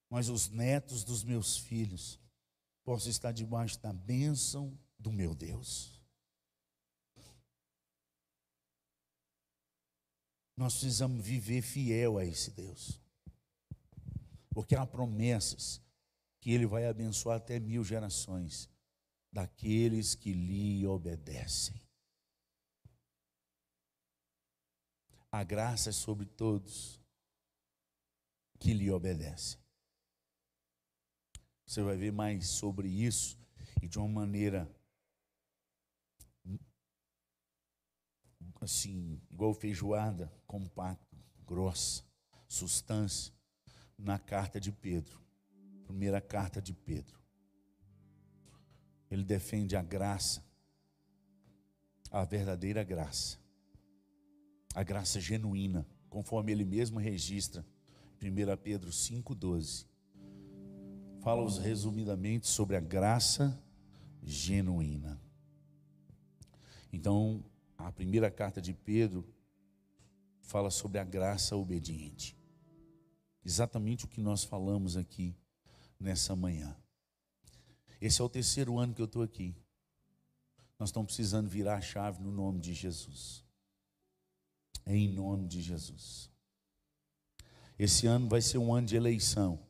mas 0.08 0.28
os 0.28 0.48
netos 0.48 1.04
dos 1.04 1.24
meus 1.24 1.56
filhos 1.56 2.18
possam 2.88 3.10
estar 3.10 3.32
debaixo 3.32 3.78
da 3.80 3.92
bênção 3.92 4.74
do 4.98 5.12
meu 5.12 5.34
Deus. 5.34 6.00
Nós 10.56 10.72
precisamos 10.72 11.22
viver 11.22 11.60
fiel 11.60 12.16
a 12.16 12.24
esse 12.24 12.50
Deus. 12.50 12.98
Porque 14.48 14.74
há 14.74 14.86
promessas 14.86 15.82
que 16.40 16.50
ele 16.50 16.64
vai 16.64 16.86
abençoar 16.86 17.36
até 17.36 17.60
mil 17.60 17.84
gerações 17.84 18.70
daqueles 19.30 20.14
que 20.14 20.32
lhe 20.32 20.86
obedecem. 20.86 21.78
A 25.30 25.44
graça 25.44 25.90
é 25.90 25.92
sobre 25.92 26.24
todos 26.24 26.98
que 28.58 28.72
lhe 28.72 28.90
obedecem. 28.90 29.60
Você 31.68 31.82
vai 31.82 31.98
ver 31.98 32.10
mais 32.10 32.46
sobre 32.46 32.88
isso 32.88 33.38
e 33.82 33.86
de 33.86 33.98
uma 33.98 34.08
maneira 34.08 34.66
assim, 38.58 39.20
igual 39.30 39.52
feijoada, 39.52 40.32
compacta, 40.46 41.14
grossa, 41.46 42.02
substância, 42.48 43.34
na 43.98 44.18
carta 44.18 44.58
de 44.58 44.72
Pedro. 44.72 45.20
Primeira 45.84 46.22
carta 46.22 46.62
de 46.62 46.72
Pedro. 46.72 47.20
Ele 49.10 49.22
defende 49.22 49.76
a 49.76 49.82
graça, 49.82 50.42
a 52.10 52.24
verdadeira 52.24 52.82
graça, 52.82 53.38
a 54.74 54.82
graça 54.82 55.20
genuína, 55.20 55.86
conforme 56.08 56.50
ele 56.50 56.64
mesmo 56.64 56.98
registra, 56.98 57.62
1 58.22 58.56
Pedro 58.56 58.90
5,12. 58.90 59.87
Fala-os 61.28 61.58
resumidamente 61.58 62.46
sobre 62.46 62.74
a 62.74 62.80
graça 62.80 63.62
genuína. 64.22 65.20
Então, 66.90 67.44
a 67.76 67.92
primeira 67.92 68.30
carta 68.30 68.62
de 68.62 68.72
Pedro 68.72 69.28
fala 70.40 70.70
sobre 70.70 70.98
a 70.98 71.04
graça 71.04 71.54
obediente. 71.54 72.34
Exatamente 73.44 74.06
o 74.06 74.08
que 74.08 74.22
nós 74.22 74.42
falamos 74.42 74.96
aqui 74.96 75.36
nessa 76.00 76.34
manhã. 76.34 76.74
Esse 78.00 78.22
é 78.22 78.24
o 78.24 78.28
terceiro 78.30 78.78
ano 78.78 78.94
que 78.94 79.02
eu 79.02 79.04
estou 79.04 79.22
aqui. 79.22 79.54
Nós 80.78 80.88
estamos 80.88 81.08
precisando 81.08 81.46
virar 81.46 81.74
a 81.74 81.82
chave 81.82 82.22
no 82.22 82.32
nome 82.32 82.58
de 82.58 82.72
Jesus. 82.72 83.44
É 84.86 84.96
em 84.96 85.12
nome 85.12 85.46
de 85.46 85.60
Jesus. 85.60 86.30
Esse 87.78 88.06
ano 88.06 88.30
vai 88.30 88.40
ser 88.40 88.56
um 88.56 88.72
ano 88.72 88.86
de 88.86 88.96
eleição, 88.96 89.67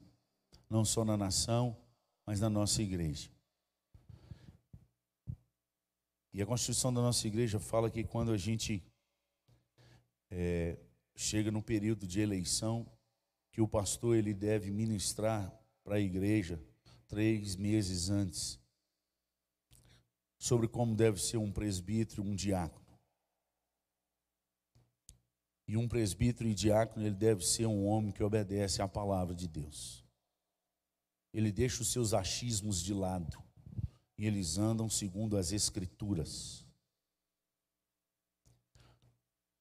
não 0.69 0.85
só 0.85 1.05
na 1.05 1.17
nação, 1.17 1.77
mas 2.27 2.41
na 2.41 2.51
nossa 2.51 2.83
igreja. 2.83 3.31
E 6.33 6.43
a 6.43 6.47
Constituição 6.47 6.93
da 6.93 7.01
nossa 7.01 7.27
igreja 7.27 7.59
fala 7.59 7.91
que 7.91 8.05
quando 8.05 8.33
a 8.33 8.37
gente 8.37 8.83
é, 10.31 10.79
chega 11.17 11.51
no 11.51 11.63
período 11.63 12.07
de 12.07 12.21
eleição, 12.21 12.87
que 13.51 13.61
o 13.61 13.67
pastor 13.67 14.17
ele 14.17 14.35
deve 14.35 14.71
ministrar 14.71 15.53
para 15.83 15.97
a 15.97 16.01
igreja 16.01 16.63
três 17.09 17.57
meses 17.57 18.11
antes 18.11 18.61
sobre 20.39 20.69
como 20.69 20.95
deve 20.95 21.21
ser 21.21 21.39
um 21.39 21.51
presbítero, 21.51 22.23
um 22.23 22.35
diácono. 22.35 22.87
E 25.67 25.77
um 25.77 25.89
presbítero 25.89 26.49
e 26.49 26.55
diácono, 26.55 27.05
ele 27.05 27.15
deve 27.15 27.45
ser 27.45 27.67
um 27.67 27.85
homem 27.87 28.13
que 28.13 28.23
obedece 28.23 28.81
à 28.81 28.87
palavra 28.87 29.35
de 29.35 29.49
Deus. 29.49 30.08
Ele 31.33 31.53
deixa 31.53 31.83
os 31.83 31.93
seus 31.93 32.15
achismos 32.15 32.83
de 32.83 32.95
lado 32.95 33.43
e 34.19 34.27
eles 34.27 34.59
andam 34.59 34.91
segundo 34.91 35.37
as 35.37 35.53
escrituras. 35.53 36.65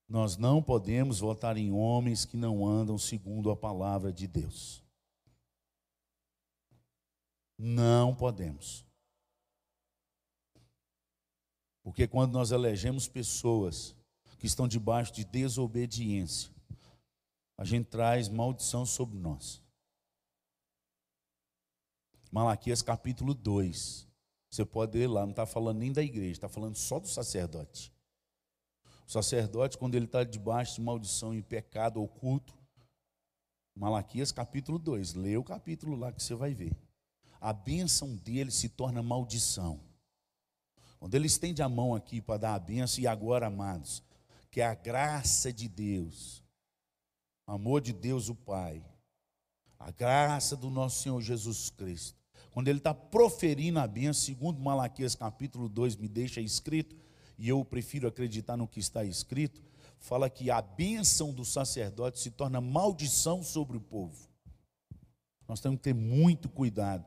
Nós 0.09 0.37
não 0.37 0.63
podemos 0.63 1.19
votar 1.19 1.57
em 1.57 1.71
homens 1.71 2.25
que 2.25 2.37
não 2.37 2.65
andam 2.65 2.97
segundo 2.97 3.51
a 3.51 3.55
palavra 3.55 4.11
de 4.11 4.25
Deus. 4.25 4.81
Não 7.57 8.15
podemos. 8.15 8.85
Porque 11.83 12.07
quando 12.07 12.33
nós 12.33 12.51
elegemos 12.51 13.07
pessoas 13.07 13.95
que 14.39 14.45
estão 14.45 14.67
debaixo 14.67 15.13
de 15.13 15.25
desobediência, 15.25 16.51
a 17.57 17.65
gente 17.65 17.85
traz 17.85 18.29
maldição 18.29 18.85
sobre 18.85 19.17
nós. 19.17 19.61
Malaquias 22.37 22.83
capítulo 22.83 23.33
2 23.33 24.07
Você 24.47 24.63
pode 24.63 24.95
ler 24.95 25.07
lá, 25.07 25.21
não 25.21 25.31
está 25.31 25.43
falando 25.43 25.79
nem 25.79 25.91
da 25.91 26.03
igreja, 26.03 26.33
está 26.33 26.47
falando 26.47 26.75
só 26.75 26.99
do 26.99 27.07
sacerdote. 27.07 27.91
O 29.07 29.11
sacerdote, 29.11 29.75
quando 29.75 29.95
ele 29.95 30.05
está 30.05 30.23
debaixo 30.23 30.75
de 30.75 30.81
maldição 30.81 31.33
e 31.33 31.41
pecado 31.41 31.99
oculto, 31.99 32.53
Malaquias 33.75 34.31
capítulo 34.31 34.77
2, 34.77 35.15
lê 35.15 35.35
o 35.35 35.43
capítulo 35.43 35.95
lá 35.95 36.11
que 36.11 36.21
você 36.21 36.35
vai 36.35 36.53
ver. 36.53 36.77
A 37.41 37.51
bênção 37.51 38.15
dele 38.15 38.51
se 38.51 38.69
torna 38.69 39.01
maldição. 39.01 39.81
Quando 40.99 41.15
ele 41.15 41.25
estende 41.25 41.63
a 41.63 41.69
mão 41.69 41.95
aqui 41.95 42.21
para 42.21 42.37
dar 42.37 42.53
a 42.53 42.59
bênção, 42.59 43.01
e 43.03 43.07
agora, 43.07 43.47
amados, 43.47 44.03
que 44.51 44.61
é 44.61 44.65
a 44.67 44.75
graça 44.75 45.51
de 45.51 45.67
Deus, 45.67 46.43
o 47.47 47.53
amor 47.53 47.81
de 47.81 47.93
Deus 47.93 48.29
o 48.29 48.35
Pai, 48.35 48.85
a 49.79 49.89
graça 49.89 50.55
do 50.55 50.69
nosso 50.69 51.01
Senhor 51.01 51.19
Jesus 51.19 51.71
Cristo, 51.71 52.16
quando 52.57 52.69
ele 52.69 52.79
está 52.79 52.91
proferindo 52.91 53.77
a 53.77 53.85
bênção, 53.85 54.25
segundo 54.25 54.59
Malaquias 54.59 55.13
capítulo 55.13 55.69
2, 55.69 55.95
me 55.97 56.07
deixa 56.07 56.41
escrito, 56.41 56.95
e 57.37 57.47
eu 57.47 57.63
prefiro 57.63 58.07
acreditar 58.07 58.57
no 58.57 58.67
que 58.67 58.79
está 58.79 59.05
escrito, 59.05 59.63
fala 59.99 60.27
que 60.27 60.49
a 60.49 60.59
bênção 60.59 61.31
do 61.31 61.45
sacerdote 61.45 62.19
se 62.19 62.31
torna 62.31 62.59
maldição 62.59 63.43
sobre 63.43 63.77
o 63.77 63.79
povo. 63.79 64.27
Nós 65.47 65.59
temos 65.59 65.77
que 65.77 65.83
ter 65.83 65.93
muito 65.93 66.49
cuidado 66.49 67.05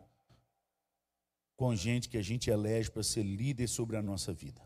com 1.57 1.74
gente 1.74 2.09
que 2.09 2.16
a 2.16 2.22
gente 2.22 2.48
elege 2.48 2.88
para 2.88 3.03
ser 3.03 3.24
líder 3.24 3.66
sobre 3.66 3.96
a 3.96 4.03
nossa 4.03 4.32
vida, 4.32 4.62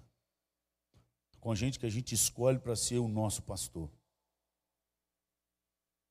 com 1.40 1.54
gente 1.54 1.78
que 1.78 1.86
a 1.86 1.90
gente 1.90 2.14
escolhe 2.14 2.58
para 2.58 2.76
ser 2.76 2.98
o 2.98 3.08
nosso 3.08 3.42
pastor. 3.44 3.90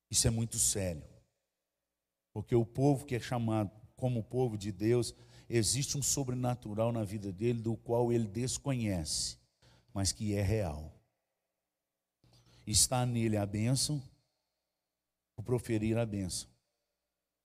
Isso 0.09 0.27
é 0.27 0.31
muito 0.31 0.57
sério, 0.57 1.03
porque 2.33 2.55
o 2.55 2.65
povo 2.65 3.05
que 3.05 3.13
é 3.13 3.19
chamado 3.19 3.82
como 3.95 4.23
povo 4.23 4.57
de 4.57 4.71
Deus, 4.71 5.13
existe 5.49 5.97
um 5.97 6.01
sobrenatural 6.01 6.91
na 6.91 7.03
vida 7.03 7.31
dele 7.31 7.61
do 7.61 7.75
qual 7.75 8.11
ele 8.11 8.27
desconhece, 8.27 9.37
mas 9.93 10.11
que 10.11 10.33
é 10.33 10.41
real. 10.41 10.93
Está 12.65 13.05
nele 13.05 13.37
a 13.37 13.45
bênção, 13.45 14.01
o 15.35 15.43
proferir 15.43 15.97
a 15.97 16.05
bênção, 16.05 16.49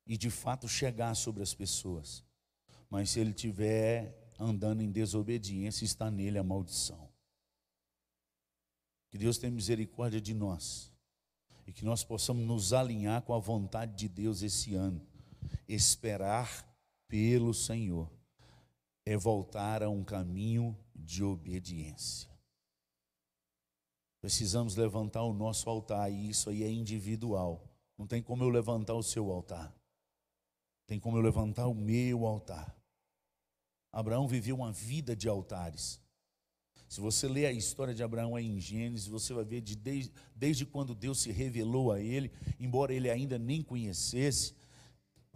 e 0.06 0.16
de 0.16 0.30
fato 0.30 0.68
chegar 0.68 1.14
sobre 1.14 1.42
as 1.42 1.52
pessoas. 1.52 2.24
Mas 2.88 3.10
se 3.10 3.20
ele 3.20 3.30
estiver 3.30 4.16
andando 4.38 4.80
em 4.80 4.90
desobediência, 4.90 5.84
está 5.84 6.10
nele 6.10 6.38
a 6.38 6.42
maldição. 6.42 7.08
Que 9.10 9.18
Deus 9.18 9.38
tenha 9.38 9.52
misericórdia 9.52 10.20
de 10.20 10.34
nós 10.34 10.92
e 11.66 11.72
que 11.72 11.84
nós 11.84 12.04
possamos 12.04 12.46
nos 12.46 12.72
alinhar 12.72 13.22
com 13.22 13.34
a 13.34 13.38
vontade 13.38 13.94
de 13.94 14.08
Deus 14.08 14.42
esse 14.42 14.74
ano 14.74 15.06
Esperar 15.68 16.66
pelo 17.06 17.52
Senhor 17.54 18.10
é 19.04 19.16
voltar 19.16 19.82
a 19.82 19.88
um 19.88 20.04
caminho 20.04 20.76
de 20.94 21.24
obediência. 21.24 22.28
Precisamos 24.20 24.76
levantar 24.76 25.22
o 25.22 25.32
nosso 25.32 25.70
altar, 25.70 26.10
e 26.10 26.28
isso 26.28 26.50
aí 26.50 26.62
é 26.62 26.70
individual. 26.70 27.64
Não 27.96 28.06
tem 28.06 28.22
como 28.22 28.44
eu 28.44 28.48
levantar 28.48 28.94
o 28.94 29.02
seu 29.02 29.30
altar. 29.30 29.74
Tem 30.86 30.98
como 30.98 31.16
eu 31.16 31.22
levantar 31.22 31.66
o 31.66 31.74
meu 31.74 32.26
altar. 32.26 32.76
Abraão 33.92 34.28
viveu 34.28 34.56
uma 34.56 34.72
vida 34.72 35.16
de 35.16 35.28
altares. 35.28 36.00
Se 36.88 37.00
você 37.00 37.28
ler 37.28 37.46
a 37.46 37.52
história 37.52 37.94
de 37.94 38.02
Abraão 38.02 38.34
aí 38.34 38.46
em 38.46 38.58
Gênesis, 38.58 39.06
você 39.06 39.34
vai 39.34 39.44
ver 39.44 39.60
de 39.60 39.76
desde, 39.76 40.12
desde 40.34 40.64
quando 40.64 40.94
Deus 40.94 41.20
se 41.20 41.30
revelou 41.30 41.92
a 41.92 42.00
ele, 42.00 42.32
embora 42.58 42.94
ele 42.94 43.10
ainda 43.10 43.38
nem 43.38 43.62
conhecesse, 43.62 44.54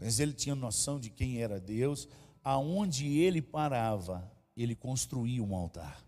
mas 0.02 0.18
ele 0.18 0.32
tinha 0.32 0.54
noção 0.56 0.98
de 0.98 1.10
quem 1.10 1.40
era 1.40 1.60
Deus, 1.60 2.08
aonde 2.42 3.06
ele 3.18 3.40
parava, 3.40 4.28
ele 4.56 4.74
construía 4.74 5.40
um 5.40 5.54
altar. 5.54 6.04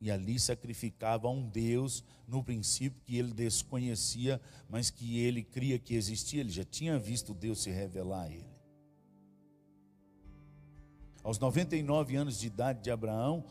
E 0.00 0.12
ali 0.12 0.38
sacrificava 0.38 1.26
a 1.26 1.30
um 1.30 1.48
Deus, 1.48 2.04
no 2.26 2.42
princípio, 2.42 3.02
que 3.04 3.16
ele 3.16 3.32
desconhecia, 3.32 4.40
mas 4.68 4.90
que 4.90 5.18
ele 5.18 5.42
cria 5.42 5.76
que 5.76 5.94
existia. 5.94 6.40
Ele 6.40 6.50
já 6.50 6.64
tinha 6.64 6.96
visto 6.98 7.34
Deus 7.34 7.62
se 7.62 7.70
revelar 7.70 8.22
a 8.22 8.30
ele. 8.30 8.52
Aos 11.24 11.38
99 11.38 12.14
anos 12.14 12.38
de 12.38 12.46
idade 12.46 12.80
de 12.80 12.92
Abraão, 12.92 13.44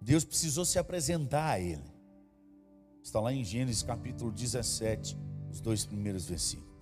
Deus 0.00 0.24
precisou 0.24 0.64
se 0.64 0.80
apresentar 0.80 1.50
a 1.50 1.60
ele. 1.60 1.94
Está 3.02 3.20
lá 3.20 3.32
em 3.32 3.44
Gênesis 3.44 3.84
capítulo 3.84 4.32
17, 4.32 5.16
os 5.50 5.60
dois 5.60 5.86
primeiros 5.86 6.26
versículos. 6.26 6.73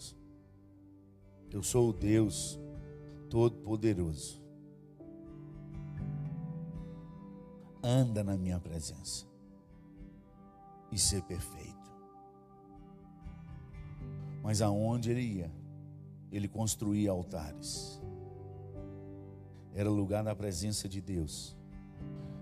Eu 1.52 1.62
sou 1.62 1.90
o 1.90 1.92
Deus 1.92 2.58
Todo-Poderoso. 3.28 4.40
Anda 7.82 8.24
na 8.24 8.38
minha 8.38 8.58
presença 8.58 9.26
e 10.90 10.98
ser 10.98 11.22
perfeito. 11.22 11.92
Mas 14.42 14.62
aonde 14.62 15.10
ele 15.10 15.20
ia, 15.20 15.52
ele 16.30 16.48
construía 16.48 17.10
altares. 17.10 18.00
Era 19.74 19.90
lugar 19.90 20.24
da 20.24 20.34
presença 20.34 20.88
de 20.88 21.00
Deus, 21.00 21.56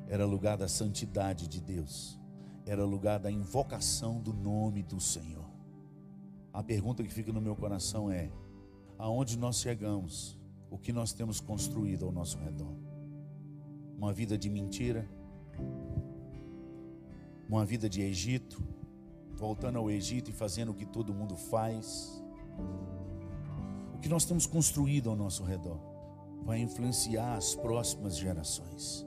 era 0.08 0.24
lugar 0.24 0.56
da 0.56 0.68
santidade 0.68 1.48
de 1.48 1.60
Deus, 1.60 2.18
era 2.66 2.84
lugar 2.84 3.18
da 3.18 3.30
invocação 3.30 4.20
do 4.20 4.32
nome 4.32 4.82
do 4.82 5.00
Senhor. 5.00 5.48
A 6.52 6.62
pergunta 6.62 7.02
que 7.02 7.12
fica 7.12 7.32
no 7.32 7.40
meu 7.40 7.54
coração 7.54 8.10
é: 8.10 8.30
aonde 9.00 9.38
nós 9.38 9.56
chegamos, 9.56 10.38
o 10.70 10.76
que 10.78 10.92
nós 10.92 11.12
temos 11.12 11.40
construído 11.40 12.04
ao 12.04 12.12
nosso 12.12 12.38
redor. 12.38 12.76
Uma 13.96 14.12
vida 14.12 14.36
de 14.36 14.50
mentira, 14.50 15.08
uma 17.48 17.64
vida 17.64 17.88
de 17.88 18.02
Egito, 18.02 18.62
voltando 19.34 19.78
ao 19.78 19.90
Egito 19.90 20.30
e 20.30 20.34
fazendo 20.34 20.72
o 20.72 20.74
que 20.74 20.84
todo 20.84 21.14
mundo 21.14 21.34
faz. 21.34 22.22
O 23.94 23.98
que 23.98 24.08
nós 24.08 24.26
temos 24.26 24.46
construído 24.46 25.08
ao 25.08 25.16
nosso 25.16 25.44
redor 25.44 25.80
vai 26.44 26.60
influenciar 26.60 27.36
as 27.36 27.54
próximas 27.54 28.18
gerações. 28.18 29.06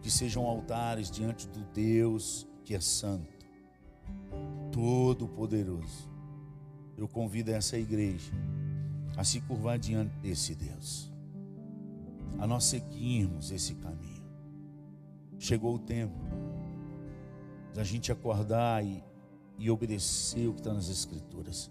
Que 0.00 0.10
sejam 0.10 0.46
altares 0.46 1.10
diante 1.10 1.48
do 1.48 1.64
Deus 1.72 2.46
que 2.64 2.74
é 2.74 2.80
santo, 2.80 3.46
todo-poderoso 4.70 6.13
eu 6.96 7.08
convido 7.08 7.50
essa 7.50 7.76
igreja 7.76 8.32
a 9.16 9.24
se 9.24 9.40
curvar 9.40 9.78
diante 9.78 10.16
desse 10.18 10.54
Deus, 10.54 11.12
a 12.38 12.46
nós 12.46 12.64
seguirmos 12.64 13.50
esse 13.50 13.74
caminho. 13.74 14.24
Chegou 15.38 15.74
o 15.74 15.78
tempo 15.78 16.18
da 17.72 17.84
gente 17.84 18.10
acordar 18.10 18.84
e, 18.84 19.02
e 19.58 19.70
obedecer 19.70 20.48
o 20.48 20.54
que 20.54 20.60
está 20.60 20.72
nas 20.72 20.88
Escrituras 20.88 21.70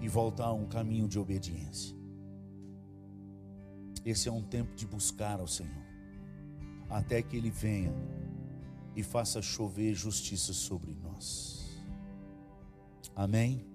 e 0.00 0.08
voltar 0.08 0.46
a 0.46 0.52
um 0.52 0.66
caminho 0.66 1.08
de 1.08 1.18
obediência. 1.18 1.96
Esse 4.04 4.28
é 4.28 4.32
um 4.32 4.42
tempo 4.42 4.74
de 4.74 4.86
buscar 4.86 5.40
ao 5.40 5.46
Senhor, 5.46 5.84
até 6.88 7.20
que 7.20 7.36
Ele 7.36 7.50
venha 7.50 7.92
e 8.96 9.02
faça 9.02 9.42
chover 9.42 9.94
justiça 9.94 10.52
sobre 10.52 10.94
nós. 10.94 11.57
Amém? 13.18 13.66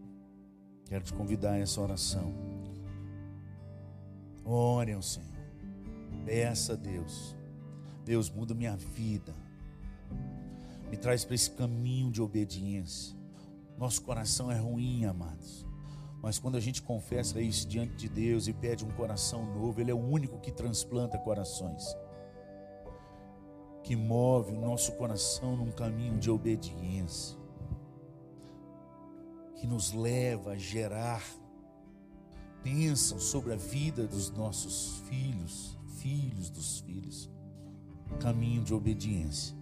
Quero 0.85 1.03
te 1.03 1.11
convidar 1.11 1.51
a 1.51 1.57
essa 1.57 1.81
oração. 1.81 2.33
Ore 4.45 4.93
ao 4.93 5.01
Senhor. 5.01 5.27
Peça 6.25 6.71
a 6.71 6.75
Deus. 6.77 7.35
Deus, 8.05 8.29
muda 8.29 8.53
minha 8.53 8.77
vida. 8.77 9.35
Me 10.89 10.95
traz 10.95 11.25
para 11.25 11.35
esse 11.35 11.51
caminho 11.51 12.09
de 12.09 12.21
obediência. 12.21 13.17
Nosso 13.77 14.03
coração 14.03 14.49
é 14.49 14.57
ruim, 14.57 15.03
amados. 15.03 15.67
Mas 16.21 16.39
quando 16.39 16.55
a 16.55 16.61
gente 16.61 16.81
confessa 16.81 17.41
isso 17.41 17.67
diante 17.67 17.95
de 17.97 18.07
Deus 18.07 18.47
e 18.47 18.53
pede 18.53 18.85
um 18.85 18.91
coração 18.91 19.45
novo, 19.45 19.81
Ele 19.81 19.91
é 19.91 19.93
o 19.93 20.09
único 20.09 20.39
que 20.39 20.53
transplanta 20.53 21.17
corações. 21.17 21.83
Que 23.83 23.93
move 23.93 24.53
o 24.53 24.61
nosso 24.61 24.93
coração 24.93 25.57
num 25.57 25.69
caminho 25.69 26.17
de 26.17 26.31
obediência 26.31 27.42
que 29.64 29.68
nos 29.68 29.93
leva 29.93 30.51
a 30.51 30.57
gerar 30.57 31.24
bênção 32.61 33.18
sobre 33.18 33.53
a 33.53 33.55
vida 33.55 34.05
dos 34.05 34.30
nossos 34.30 35.01
filhos, 35.07 35.78
filhos 36.01 36.49
dos 36.49 36.82
filhos, 36.82 37.32
caminho 38.20 38.61
de 38.61 38.74
obediência. 38.74 39.55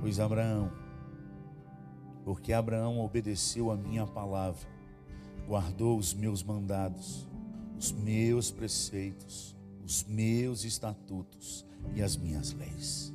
Pois 0.00 0.18
Abraão, 0.18 0.72
porque 2.24 2.54
Abraão 2.54 3.00
obedeceu 3.00 3.70
a 3.70 3.76
minha 3.76 4.06
palavra, 4.06 4.66
guardou 5.46 5.98
os 5.98 6.14
meus 6.14 6.42
mandados, 6.42 7.28
os 7.78 7.92
meus 7.92 8.50
preceitos, 8.50 9.54
os 9.84 10.04
meus 10.04 10.64
estatutos 10.64 11.66
e 11.94 12.00
as 12.00 12.16
minhas 12.16 12.54
leis. 12.54 13.14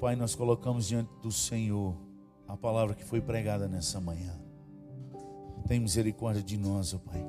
Pai, 0.00 0.14
nós 0.14 0.34
colocamos 0.34 0.86
diante 0.86 1.10
do 1.22 1.32
Senhor 1.32 1.96
a 2.46 2.56
palavra 2.56 2.94
que 2.94 3.02
foi 3.02 3.20
pregada 3.20 3.66
nessa 3.66 3.98
manhã. 3.98 4.38
Tem 5.66 5.80
misericórdia 5.80 6.42
de 6.42 6.56
nós, 6.56 6.94
ó 6.94 6.98
Pai. 6.98 7.24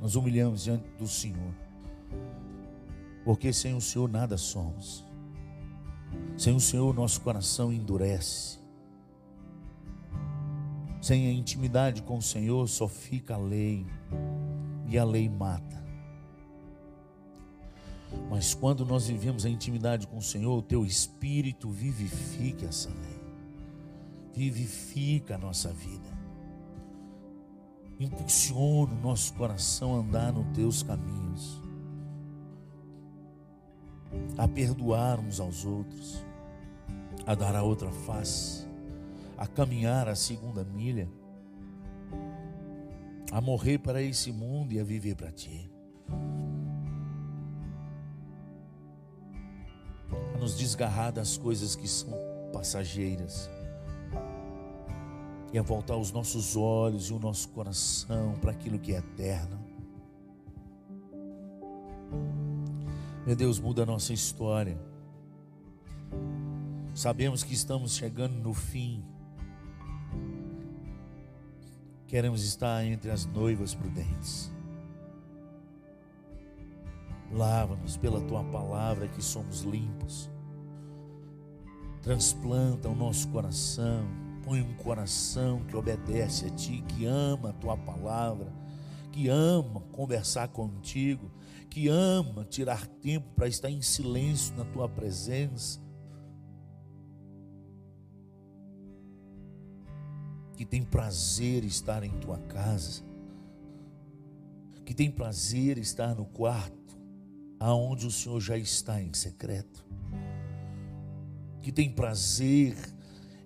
Nós 0.00 0.14
humilhamos 0.14 0.64
diante 0.64 0.88
do 0.98 1.06
Senhor. 1.08 1.52
Porque 3.24 3.52
sem 3.52 3.74
o 3.74 3.80
Senhor 3.80 4.08
nada 4.08 4.36
somos. 4.36 5.04
Sem 6.36 6.54
o 6.54 6.60
Senhor 6.60 6.94
nosso 6.94 7.20
coração 7.20 7.72
endurece. 7.72 8.58
Sem 11.00 11.26
a 11.26 11.32
intimidade 11.32 12.02
com 12.02 12.18
o 12.18 12.22
Senhor 12.22 12.66
só 12.68 12.86
fica 12.86 13.34
a 13.34 13.38
lei. 13.38 13.84
E 14.86 14.96
a 14.96 15.04
lei 15.04 15.28
mata. 15.28 15.83
Mas 18.30 18.54
quando 18.54 18.84
nós 18.84 19.06
vivemos 19.06 19.44
a 19.44 19.48
intimidade 19.48 20.06
com 20.06 20.18
o 20.18 20.22
Senhor, 20.22 20.58
o 20.58 20.62
teu 20.62 20.84
espírito 20.84 21.68
vivifica 21.68 22.66
essa 22.66 22.88
lei. 22.88 23.20
Vivifica 24.32 25.36
a 25.36 25.38
nossa 25.38 25.72
vida. 25.72 26.08
Impulsiona 27.98 28.92
o 28.92 29.00
nosso 29.00 29.32
coração 29.34 29.94
a 29.94 29.98
andar 30.00 30.32
nos 30.32 30.46
teus 30.56 30.82
caminhos. 30.82 31.62
A 34.36 34.48
perdoar 34.48 35.20
uns 35.20 35.38
aos 35.38 35.64
outros. 35.64 36.24
A 37.26 37.34
dar 37.34 37.54
a 37.54 37.62
outra 37.62 37.90
face. 37.90 38.66
A 39.38 39.46
caminhar 39.46 40.08
a 40.08 40.16
segunda 40.16 40.64
milha. 40.64 41.08
A 43.30 43.40
morrer 43.40 43.78
para 43.78 44.02
esse 44.02 44.32
mundo 44.32 44.72
e 44.72 44.80
a 44.80 44.84
viver 44.84 45.14
para 45.14 45.30
ti. 45.30 45.70
A 50.34 50.38
nos 50.38 50.56
desgarrar 50.56 51.12
das 51.12 51.36
coisas 51.36 51.74
que 51.74 51.88
são 51.88 52.12
passageiras 52.52 53.50
e 55.52 55.58
a 55.58 55.62
voltar 55.62 55.96
os 55.96 56.10
nossos 56.10 56.56
olhos 56.56 57.10
e 57.10 57.12
o 57.12 57.18
nosso 57.18 57.48
coração 57.50 58.34
para 58.40 58.50
aquilo 58.50 58.78
que 58.78 58.92
é 58.92 58.98
eterno. 58.98 59.58
Meu 63.26 63.34
Deus, 63.34 63.58
muda 63.58 63.84
a 63.84 63.86
nossa 63.86 64.12
história. 64.12 64.78
Sabemos 66.94 67.42
que 67.42 67.54
estamos 67.54 67.96
chegando 67.96 68.34
no 68.34 68.52
fim. 68.52 69.02
Queremos 72.06 72.44
estar 72.44 72.84
entre 72.84 73.10
as 73.10 73.24
noivas 73.24 73.74
prudentes. 73.74 74.53
Lava-nos 77.34 77.96
pela 77.96 78.20
tua 78.20 78.44
palavra 78.44 79.08
que 79.08 79.20
somos 79.20 79.62
limpos. 79.62 80.30
Transplanta 82.00 82.88
o 82.88 82.94
nosso 82.94 83.26
coração. 83.28 84.06
Põe 84.44 84.60
um 84.60 84.74
coração 84.74 85.64
que 85.64 85.74
obedece 85.74 86.46
a 86.46 86.50
ti, 86.50 86.84
que 86.86 87.06
ama 87.06 87.50
a 87.50 87.52
tua 87.54 87.76
palavra, 87.76 88.52
que 89.10 89.28
ama 89.28 89.80
conversar 89.90 90.48
contigo, 90.48 91.28
que 91.68 91.88
ama 91.88 92.44
tirar 92.44 92.86
tempo 92.86 93.26
para 93.34 93.48
estar 93.48 93.70
em 93.70 93.82
silêncio 93.82 94.54
na 94.54 94.64
tua 94.66 94.88
presença. 94.88 95.80
Que 100.56 100.64
tem 100.64 100.84
prazer 100.84 101.64
estar 101.64 102.04
em 102.04 102.12
tua 102.20 102.38
casa, 102.38 103.02
que 104.84 104.94
tem 104.94 105.10
prazer 105.10 105.78
estar 105.78 106.14
no 106.14 106.26
quarto 106.26 106.83
aonde 107.58 108.06
o 108.06 108.10
Senhor 108.10 108.40
já 108.40 108.56
está 108.56 109.00
em 109.00 109.12
secreto, 109.12 109.84
que 111.62 111.72
tem 111.72 111.90
prazer 111.90 112.76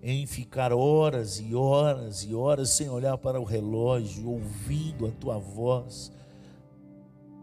em 0.01 0.25
ficar 0.25 0.71
horas 0.71 1.39
e 1.39 1.53
horas 1.53 2.23
e 2.23 2.33
horas 2.33 2.69
sem 2.69 2.89
olhar 2.89 3.17
para 3.17 3.39
o 3.39 3.43
relógio, 3.43 4.29
ouvindo 4.29 5.05
a 5.05 5.11
tua 5.11 5.37
voz, 5.37 6.11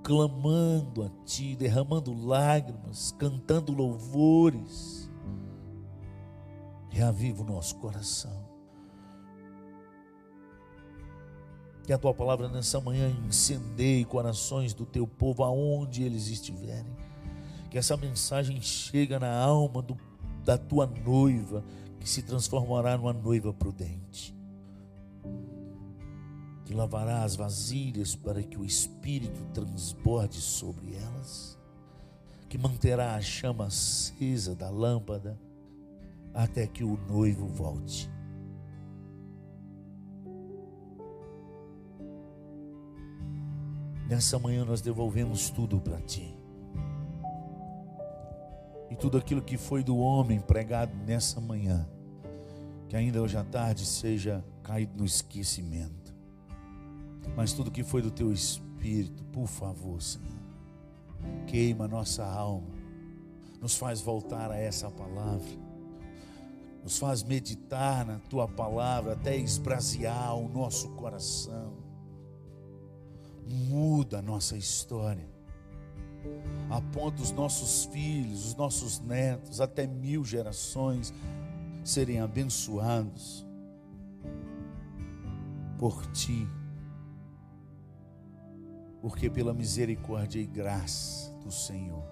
clamando 0.02 1.02
a 1.02 1.10
ti, 1.24 1.56
derramando 1.56 2.14
lágrimas, 2.14 3.12
cantando 3.18 3.72
louvores. 3.72 5.10
Reaviva 6.88 7.42
o 7.42 7.46
nosso 7.46 7.76
coração. 7.76 8.45
Que 11.86 11.92
a 11.92 11.98
tua 11.98 12.12
palavra 12.12 12.48
nessa 12.48 12.80
manhã 12.80 13.08
incendeie 13.28 14.04
corações 14.04 14.74
do 14.74 14.84
teu 14.84 15.06
povo 15.06 15.44
aonde 15.44 16.02
eles 16.02 16.26
estiverem. 16.26 16.92
Que 17.70 17.78
essa 17.78 17.96
mensagem 17.96 18.60
chegue 18.60 19.16
na 19.16 19.32
alma 19.32 19.80
do, 19.80 19.96
da 20.44 20.58
tua 20.58 20.84
noiva, 20.84 21.62
que 22.00 22.08
se 22.08 22.22
transformará 22.22 22.98
numa 22.98 23.12
noiva 23.12 23.52
prudente. 23.52 24.34
Que 26.64 26.74
lavará 26.74 27.22
as 27.22 27.36
vasilhas 27.36 28.16
para 28.16 28.42
que 28.42 28.58
o 28.58 28.64
Espírito 28.64 29.44
transborde 29.54 30.40
sobre 30.40 30.96
elas. 30.96 31.56
Que 32.48 32.58
manterá 32.58 33.14
a 33.14 33.20
chama 33.20 33.66
acesa 33.66 34.56
da 34.56 34.68
lâmpada 34.68 35.38
até 36.34 36.66
que 36.66 36.82
o 36.82 36.98
noivo 37.08 37.46
volte 37.46 38.10
Nessa 44.08 44.38
manhã 44.38 44.64
nós 44.64 44.80
devolvemos 44.80 45.50
tudo 45.50 45.80
para 45.80 46.00
Ti. 46.00 46.32
E 48.88 48.94
tudo 48.94 49.18
aquilo 49.18 49.42
que 49.42 49.56
foi 49.56 49.82
do 49.82 49.98
homem 49.98 50.40
pregado 50.40 50.94
nessa 51.04 51.40
manhã, 51.40 51.88
que 52.88 52.96
ainda 52.96 53.20
hoje 53.20 53.36
à 53.36 53.42
tarde 53.42 53.84
seja 53.84 54.44
caído 54.62 54.96
no 54.96 55.04
esquecimento. 55.04 56.14
Mas 57.34 57.52
tudo 57.52 57.70
que 57.70 57.82
foi 57.82 58.00
do 58.00 58.10
Teu 58.10 58.32
Espírito, 58.32 59.24
por 59.24 59.48
favor, 59.48 60.00
Senhor, 60.00 60.26
queima 61.48 61.88
nossa 61.88 62.24
alma, 62.24 62.70
nos 63.60 63.76
faz 63.76 64.00
voltar 64.00 64.50
a 64.50 64.56
essa 64.56 64.90
palavra 64.90 65.66
nos 66.86 67.00
faz 67.00 67.24
meditar 67.24 68.06
na 68.06 68.20
tua 68.30 68.46
palavra 68.46 69.14
até 69.14 69.36
esbrasear 69.36 70.36
o 70.36 70.48
nosso 70.48 70.90
coração 70.90 71.85
muda 73.46 74.18
a 74.18 74.22
nossa 74.22 74.56
história. 74.56 75.28
Aponta 76.68 77.22
os 77.22 77.30
nossos 77.30 77.84
filhos, 77.86 78.46
os 78.46 78.54
nossos 78.54 78.98
netos, 78.98 79.60
até 79.60 79.86
mil 79.86 80.24
gerações 80.24 81.14
serem 81.84 82.20
abençoados 82.20 83.46
por 85.78 86.04
ti, 86.06 86.48
porque 89.00 89.30
pela 89.30 89.54
misericórdia 89.54 90.40
e 90.40 90.46
graça 90.46 91.30
do 91.44 91.52
Senhor, 91.52 92.04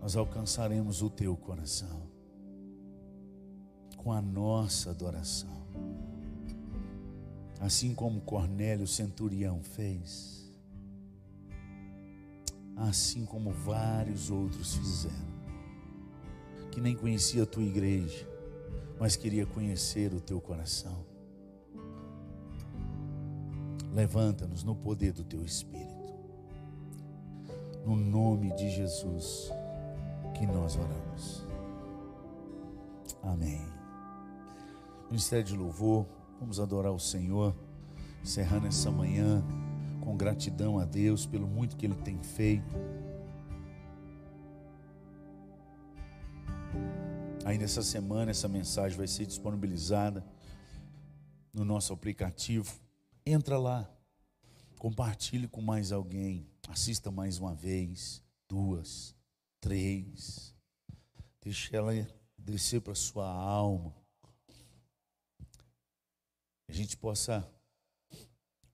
nós 0.00 0.16
alcançaremos 0.16 1.02
o 1.02 1.10
teu 1.10 1.36
coração 1.36 2.06
com 3.96 4.12
a 4.12 4.22
nossa 4.22 4.90
adoração 4.90 5.65
assim 7.60 7.94
como 7.94 8.20
Cornélio 8.20 8.86
centurião 8.86 9.62
fez, 9.62 10.52
assim 12.76 13.24
como 13.24 13.50
vários 13.50 14.30
outros 14.30 14.74
fizeram, 14.74 15.36
que 16.70 16.80
nem 16.80 16.94
conhecia 16.94 17.44
a 17.44 17.46
tua 17.46 17.62
igreja, 17.62 18.28
mas 19.00 19.16
queria 19.16 19.46
conhecer 19.46 20.12
o 20.12 20.20
teu 20.20 20.40
coração. 20.40 21.04
Levanta-nos 23.92 24.62
no 24.62 24.76
poder 24.76 25.12
do 25.12 25.24
teu 25.24 25.42
Espírito, 25.42 26.14
no 27.84 27.96
nome 27.96 28.54
de 28.54 28.68
Jesus 28.68 29.50
que 30.34 30.46
nós 30.46 30.76
oramos. 30.76 31.46
Amém. 33.22 33.64
Ministério 35.08 35.44
de 35.44 35.56
Louvor. 35.56 36.15
Vamos 36.38 36.60
adorar 36.60 36.92
o 36.92 36.98
Senhor, 36.98 37.56
encerrando 38.22 38.66
essa 38.66 38.90
manhã 38.90 39.42
com 40.02 40.16
gratidão 40.16 40.78
a 40.78 40.84
Deus 40.84 41.24
pelo 41.24 41.46
muito 41.46 41.76
que 41.76 41.86
Ele 41.86 41.94
tem 41.94 42.22
feito. 42.22 42.74
Ainda 47.44 47.64
essa 47.64 47.82
semana, 47.82 48.30
essa 48.30 48.48
mensagem 48.48 48.98
vai 48.98 49.06
ser 49.06 49.24
disponibilizada 49.24 50.24
no 51.54 51.64
nosso 51.64 51.92
aplicativo. 51.92 52.78
Entra 53.24 53.58
lá, 53.58 53.90
compartilhe 54.78 55.48
com 55.48 55.62
mais 55.62 55.90
alguém, 55.90 56.46
assista 56.68 57.10
mais 57.10 57.38
uma 57.38 57.54
vez, 57.54 58.22
duas, 58.46 59.16
três. 59.58 60.54
Deixe 61.40 61.74
ela 61.74 61.92
descer 62.36 62.82
para 62.82 62.94
sua 62.94 63.26
alma 63.26 64.05
a 66.68 66.72
gente 66.72 66.96
possa 66.96 67.48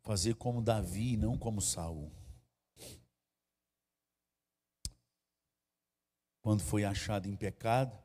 fazer 0.03 0.35
como 0.35 0.61
Davi, 0.63 1.17
não 1.17 1.39
como 1.39 1.61
Saul. 1.61 2.11
Quando 6.41 6.63
foi 6.63 6.85
achado 6.85 7.29
em 7.29 7.37
pecado, 7.37 7.97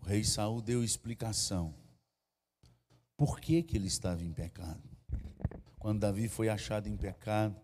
o 0.00 0.04
rei 0.04 0.22
Saul 0.22 0.62
deu 0.62 0.84
explicação. 0.84 1.74
Por 3.16 3.40
que, 3.40 3.62
que 3.62 3.76
ele 3.76 3.88
estava 3.88 4.22
em 4.22 4.32
pecado? 4.32 4.82
Quando 5.78 6.00
Davi 6.00 6.28
foi 6.28 6.48
achado 6.48 6.88
em 6.88 6.96
pecado, 6.96 7.60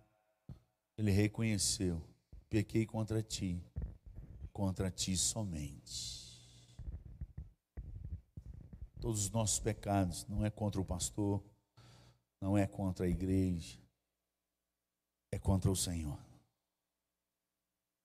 ele 0.99 1.13
reconheceu: 1.13 2.03
pequei 2.49 2.85
contra 2.85 3.23
ti, 3.23 3.63
contra 4.53 4.91
ti 4.91 5.17
somente. 5.17 6.24
Todos 9.05 9.25
os 9.25 9.31
nossos 9.31 9.59
pecados 9.59 10.27
não 10.27 10.47
é 10.47 10.51
contra 10.51 10.81
o 10.81 10.85
pastor, 10.85 11.45
não 12.41 12.57
é 12.57 12.67
contra 12.67 13.05
a 13.05 13.09
igreja, 13.09 13.79
é 15.31 15.39
contra 15.39 15.71
o 15.71 15.77
Senhor. 15.77 16.19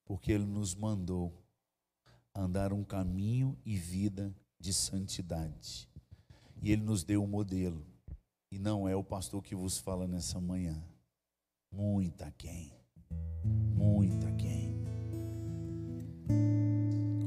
Porque 0.04 0.30
Ele 0.30 0.44
nos 0.44 0.76
mandou 0.76 1.34
andar 2.36 2.74
um 2.74 2.84
caminho 2.84 3.58
e 3.66 3.78
vida 3.78 4.36
de 4.60 4.74
santidade. 4.74 5.90
E 6.62 6.70
Ele 6.70 6.82
nos 6.82 7.02
deu 7.06 7.24
um 7.24 7.28
modelo. 7.28 7.88
E 8.52 8.60
não 8.60 8.86
é 8.86 8.94
o 8.94 9.02
pastor 9.02 9.42
que 9.42 9.56
vos 9.56 9.78
fala 9.78 10.06
nessa 10.06 10.42
manhã. 10.42 10.84
Muita 11.72 12.30
quem. 12.32 12.74
Muita 13.74 14.30
quem. 14.34 14.39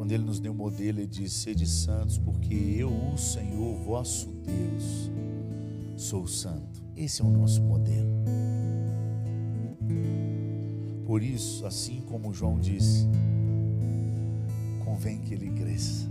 Quando 0.03 0.11
Ele 0.11 0.25
nos 0.25 0.41
deu 0.41 0.51
um 0.51 0.57
modelo, 0.57 0.99
Ele 0.99 1.07
disse: 1.07 1.45
Sede 1.45 1.65
santos, 1.65 2.19
porque 2.19 2.53
eu, 2.53 2.91
o 2.91 3.17
Senhor, 3.17 3.77
vosso 3.85 4.33
Deus, 4.45 5.13
sou 5.97 6.27
santo. 6.27 6.83
Esse 6.97 7.23
é 7.23 7.25
o 7.25 7.31
nosso 7.31 7.63
modelo. 7.63 8.11
Por 11.07 11.23
isso, 11.23 11.65
assim 11.65 12.01
como 12.01 12.35
João 12.35 12.59
disse, 12.59 13.07
convém 14.85 15.21
que 15.21 15.35
ele 15.35 15.51
cresça 15.51 16.11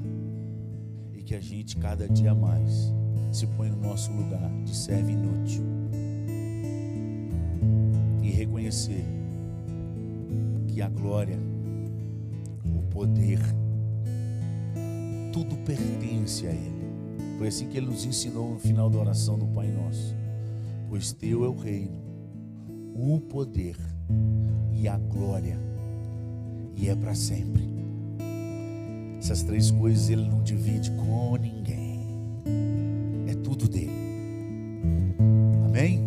e 1.14 1.22
que 1.22 1.36
a 1.36 1.42
gente 1.42 1.76
cada 1.76 2.08
dia 2.08 2.34
mais 2.34 2.94
se 3.30 3.46
põe 3.46 3.70
no 3.70 3.76
nosso 3.76 4.10
lugar 4.14 4.50
de 4.64 4.74
servo 4.74 5.10
inútil 5.10 5.66
e 8.24 8.32
reconhecer 8.32 9.04
que 10.70 10.82
a 10.82 10.88
glória, 10.88 11.38
o 12.74 12.84
poder, 12.84 13.42
tudo 15.32 15.56
pertence 15.58 16.46
a 16.46 16.52
Ele. 16.52 16.82
Foi 17.38 17.48
assim 17.48 17.68
que 17.68 17.78
Ele 17.78 17.88
nos 17.88 18.06
ensinou 18.06 18.52
no 18.52 18.60
final 18.60 18.90
da 18.90 19.00
oração 19.00 19.38
do 19.38 19.48
Pai 19.48 19.68
Nosso. 19.68 20.16
Pois 20.90 21.14
Teu 21.14 21.46
é 21.46 21.48
o 21.48 21.56
reino, 21.56 21.98
o 22.94 23.20
poder 23.20 23.78
e 24.74 24.88
a 24.88 24.98
glória, 24.98 25.58
e 26.76 26.90
é 26.90 26.96
para 26.96 27.16
sempre. 27.16 27.64
Essas 29.18 29.44
três 29.44 29.72
coisas 29.72 30.10
ele 30.10 30.28
não 30.28 30.42
divide 30.44 30.92
com 30.92 31.38
ninguém, 31.38 32.06
é 33.28 33.36
tudo 33.36 33.70
dele. 33.70 33.92
Amém? 35.66 36.04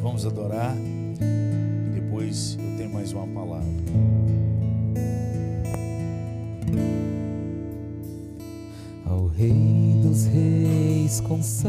Vamos 0.00 0.24
adorar 0.24 0.74
Reis 11.28 11.64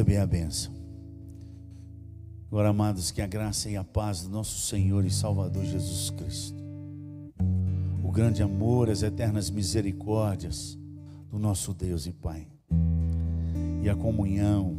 Receber 0.00 0.16
a 0.16 0.26
benção. 0.26 0.72
Agora, 2.50 2.70
amados, 2.70 3.10
que 3.10 3.20
a 3.20 3.26
graça 3.26 3.68
e 3.68 3.76
a 3.76 3.84
paz 3.84 4.22
do 4.22 4.30
nosso 4.30 4.66
Senhor 4.66 5.04
e 5.04 5.10
Salvador 5.10 5.62
Jesus 5.62 6.08
Cristo, 6.08 6.56
o 8.02 8.10
grande 8.10 8.42
amor, 8.42 8.88
as 8.88 9.02
eternas 9.02 9.50
misericórdias 9.50 10.78
do 11.30 11.38
nosso 11.38 11.74
Deus 11.74 12.06
e 12.06 12.12
Pai, 12.12 12.48
e 13.82 13.90
a 13.90 13.94
comunhão, 13.94 14.74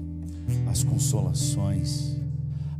as 0.67 0.83
consolações, 0.83 2.17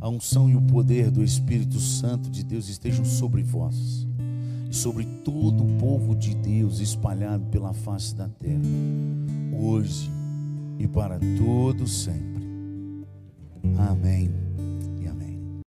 a 0.00 0.08
unção 0.08 0.50
e 0.50 0.56
o 0.56 0.62
poder 0.62 1.12
do 1.12 1.22
Espírito 1.22 1.78
Santo 1.78 2.28
de 2.28 2.42
Deus 2.42 2.68
estejam 2.68 3.04
sobre 3.04 3.44
vós 3.44 4.04
e 4.68 4.74
sobre 4.74 5.04
todo 5.22 5.62
o 5.62 5.78
povo 5.78 6.16
de 6.16 6.34
Deus 6.34 6.80
espalhado 6.80 7.44
pela 7.52 7.72
face 7.72 8.16
da 8.16 8.26
terra, 8.26 8.62
hoje 9.56 10.10
e 10.76 10.88
para 10.88 11.20
todo 11.38 11.86
sempre. 11.86 12.31
Amém. 13.64 14.51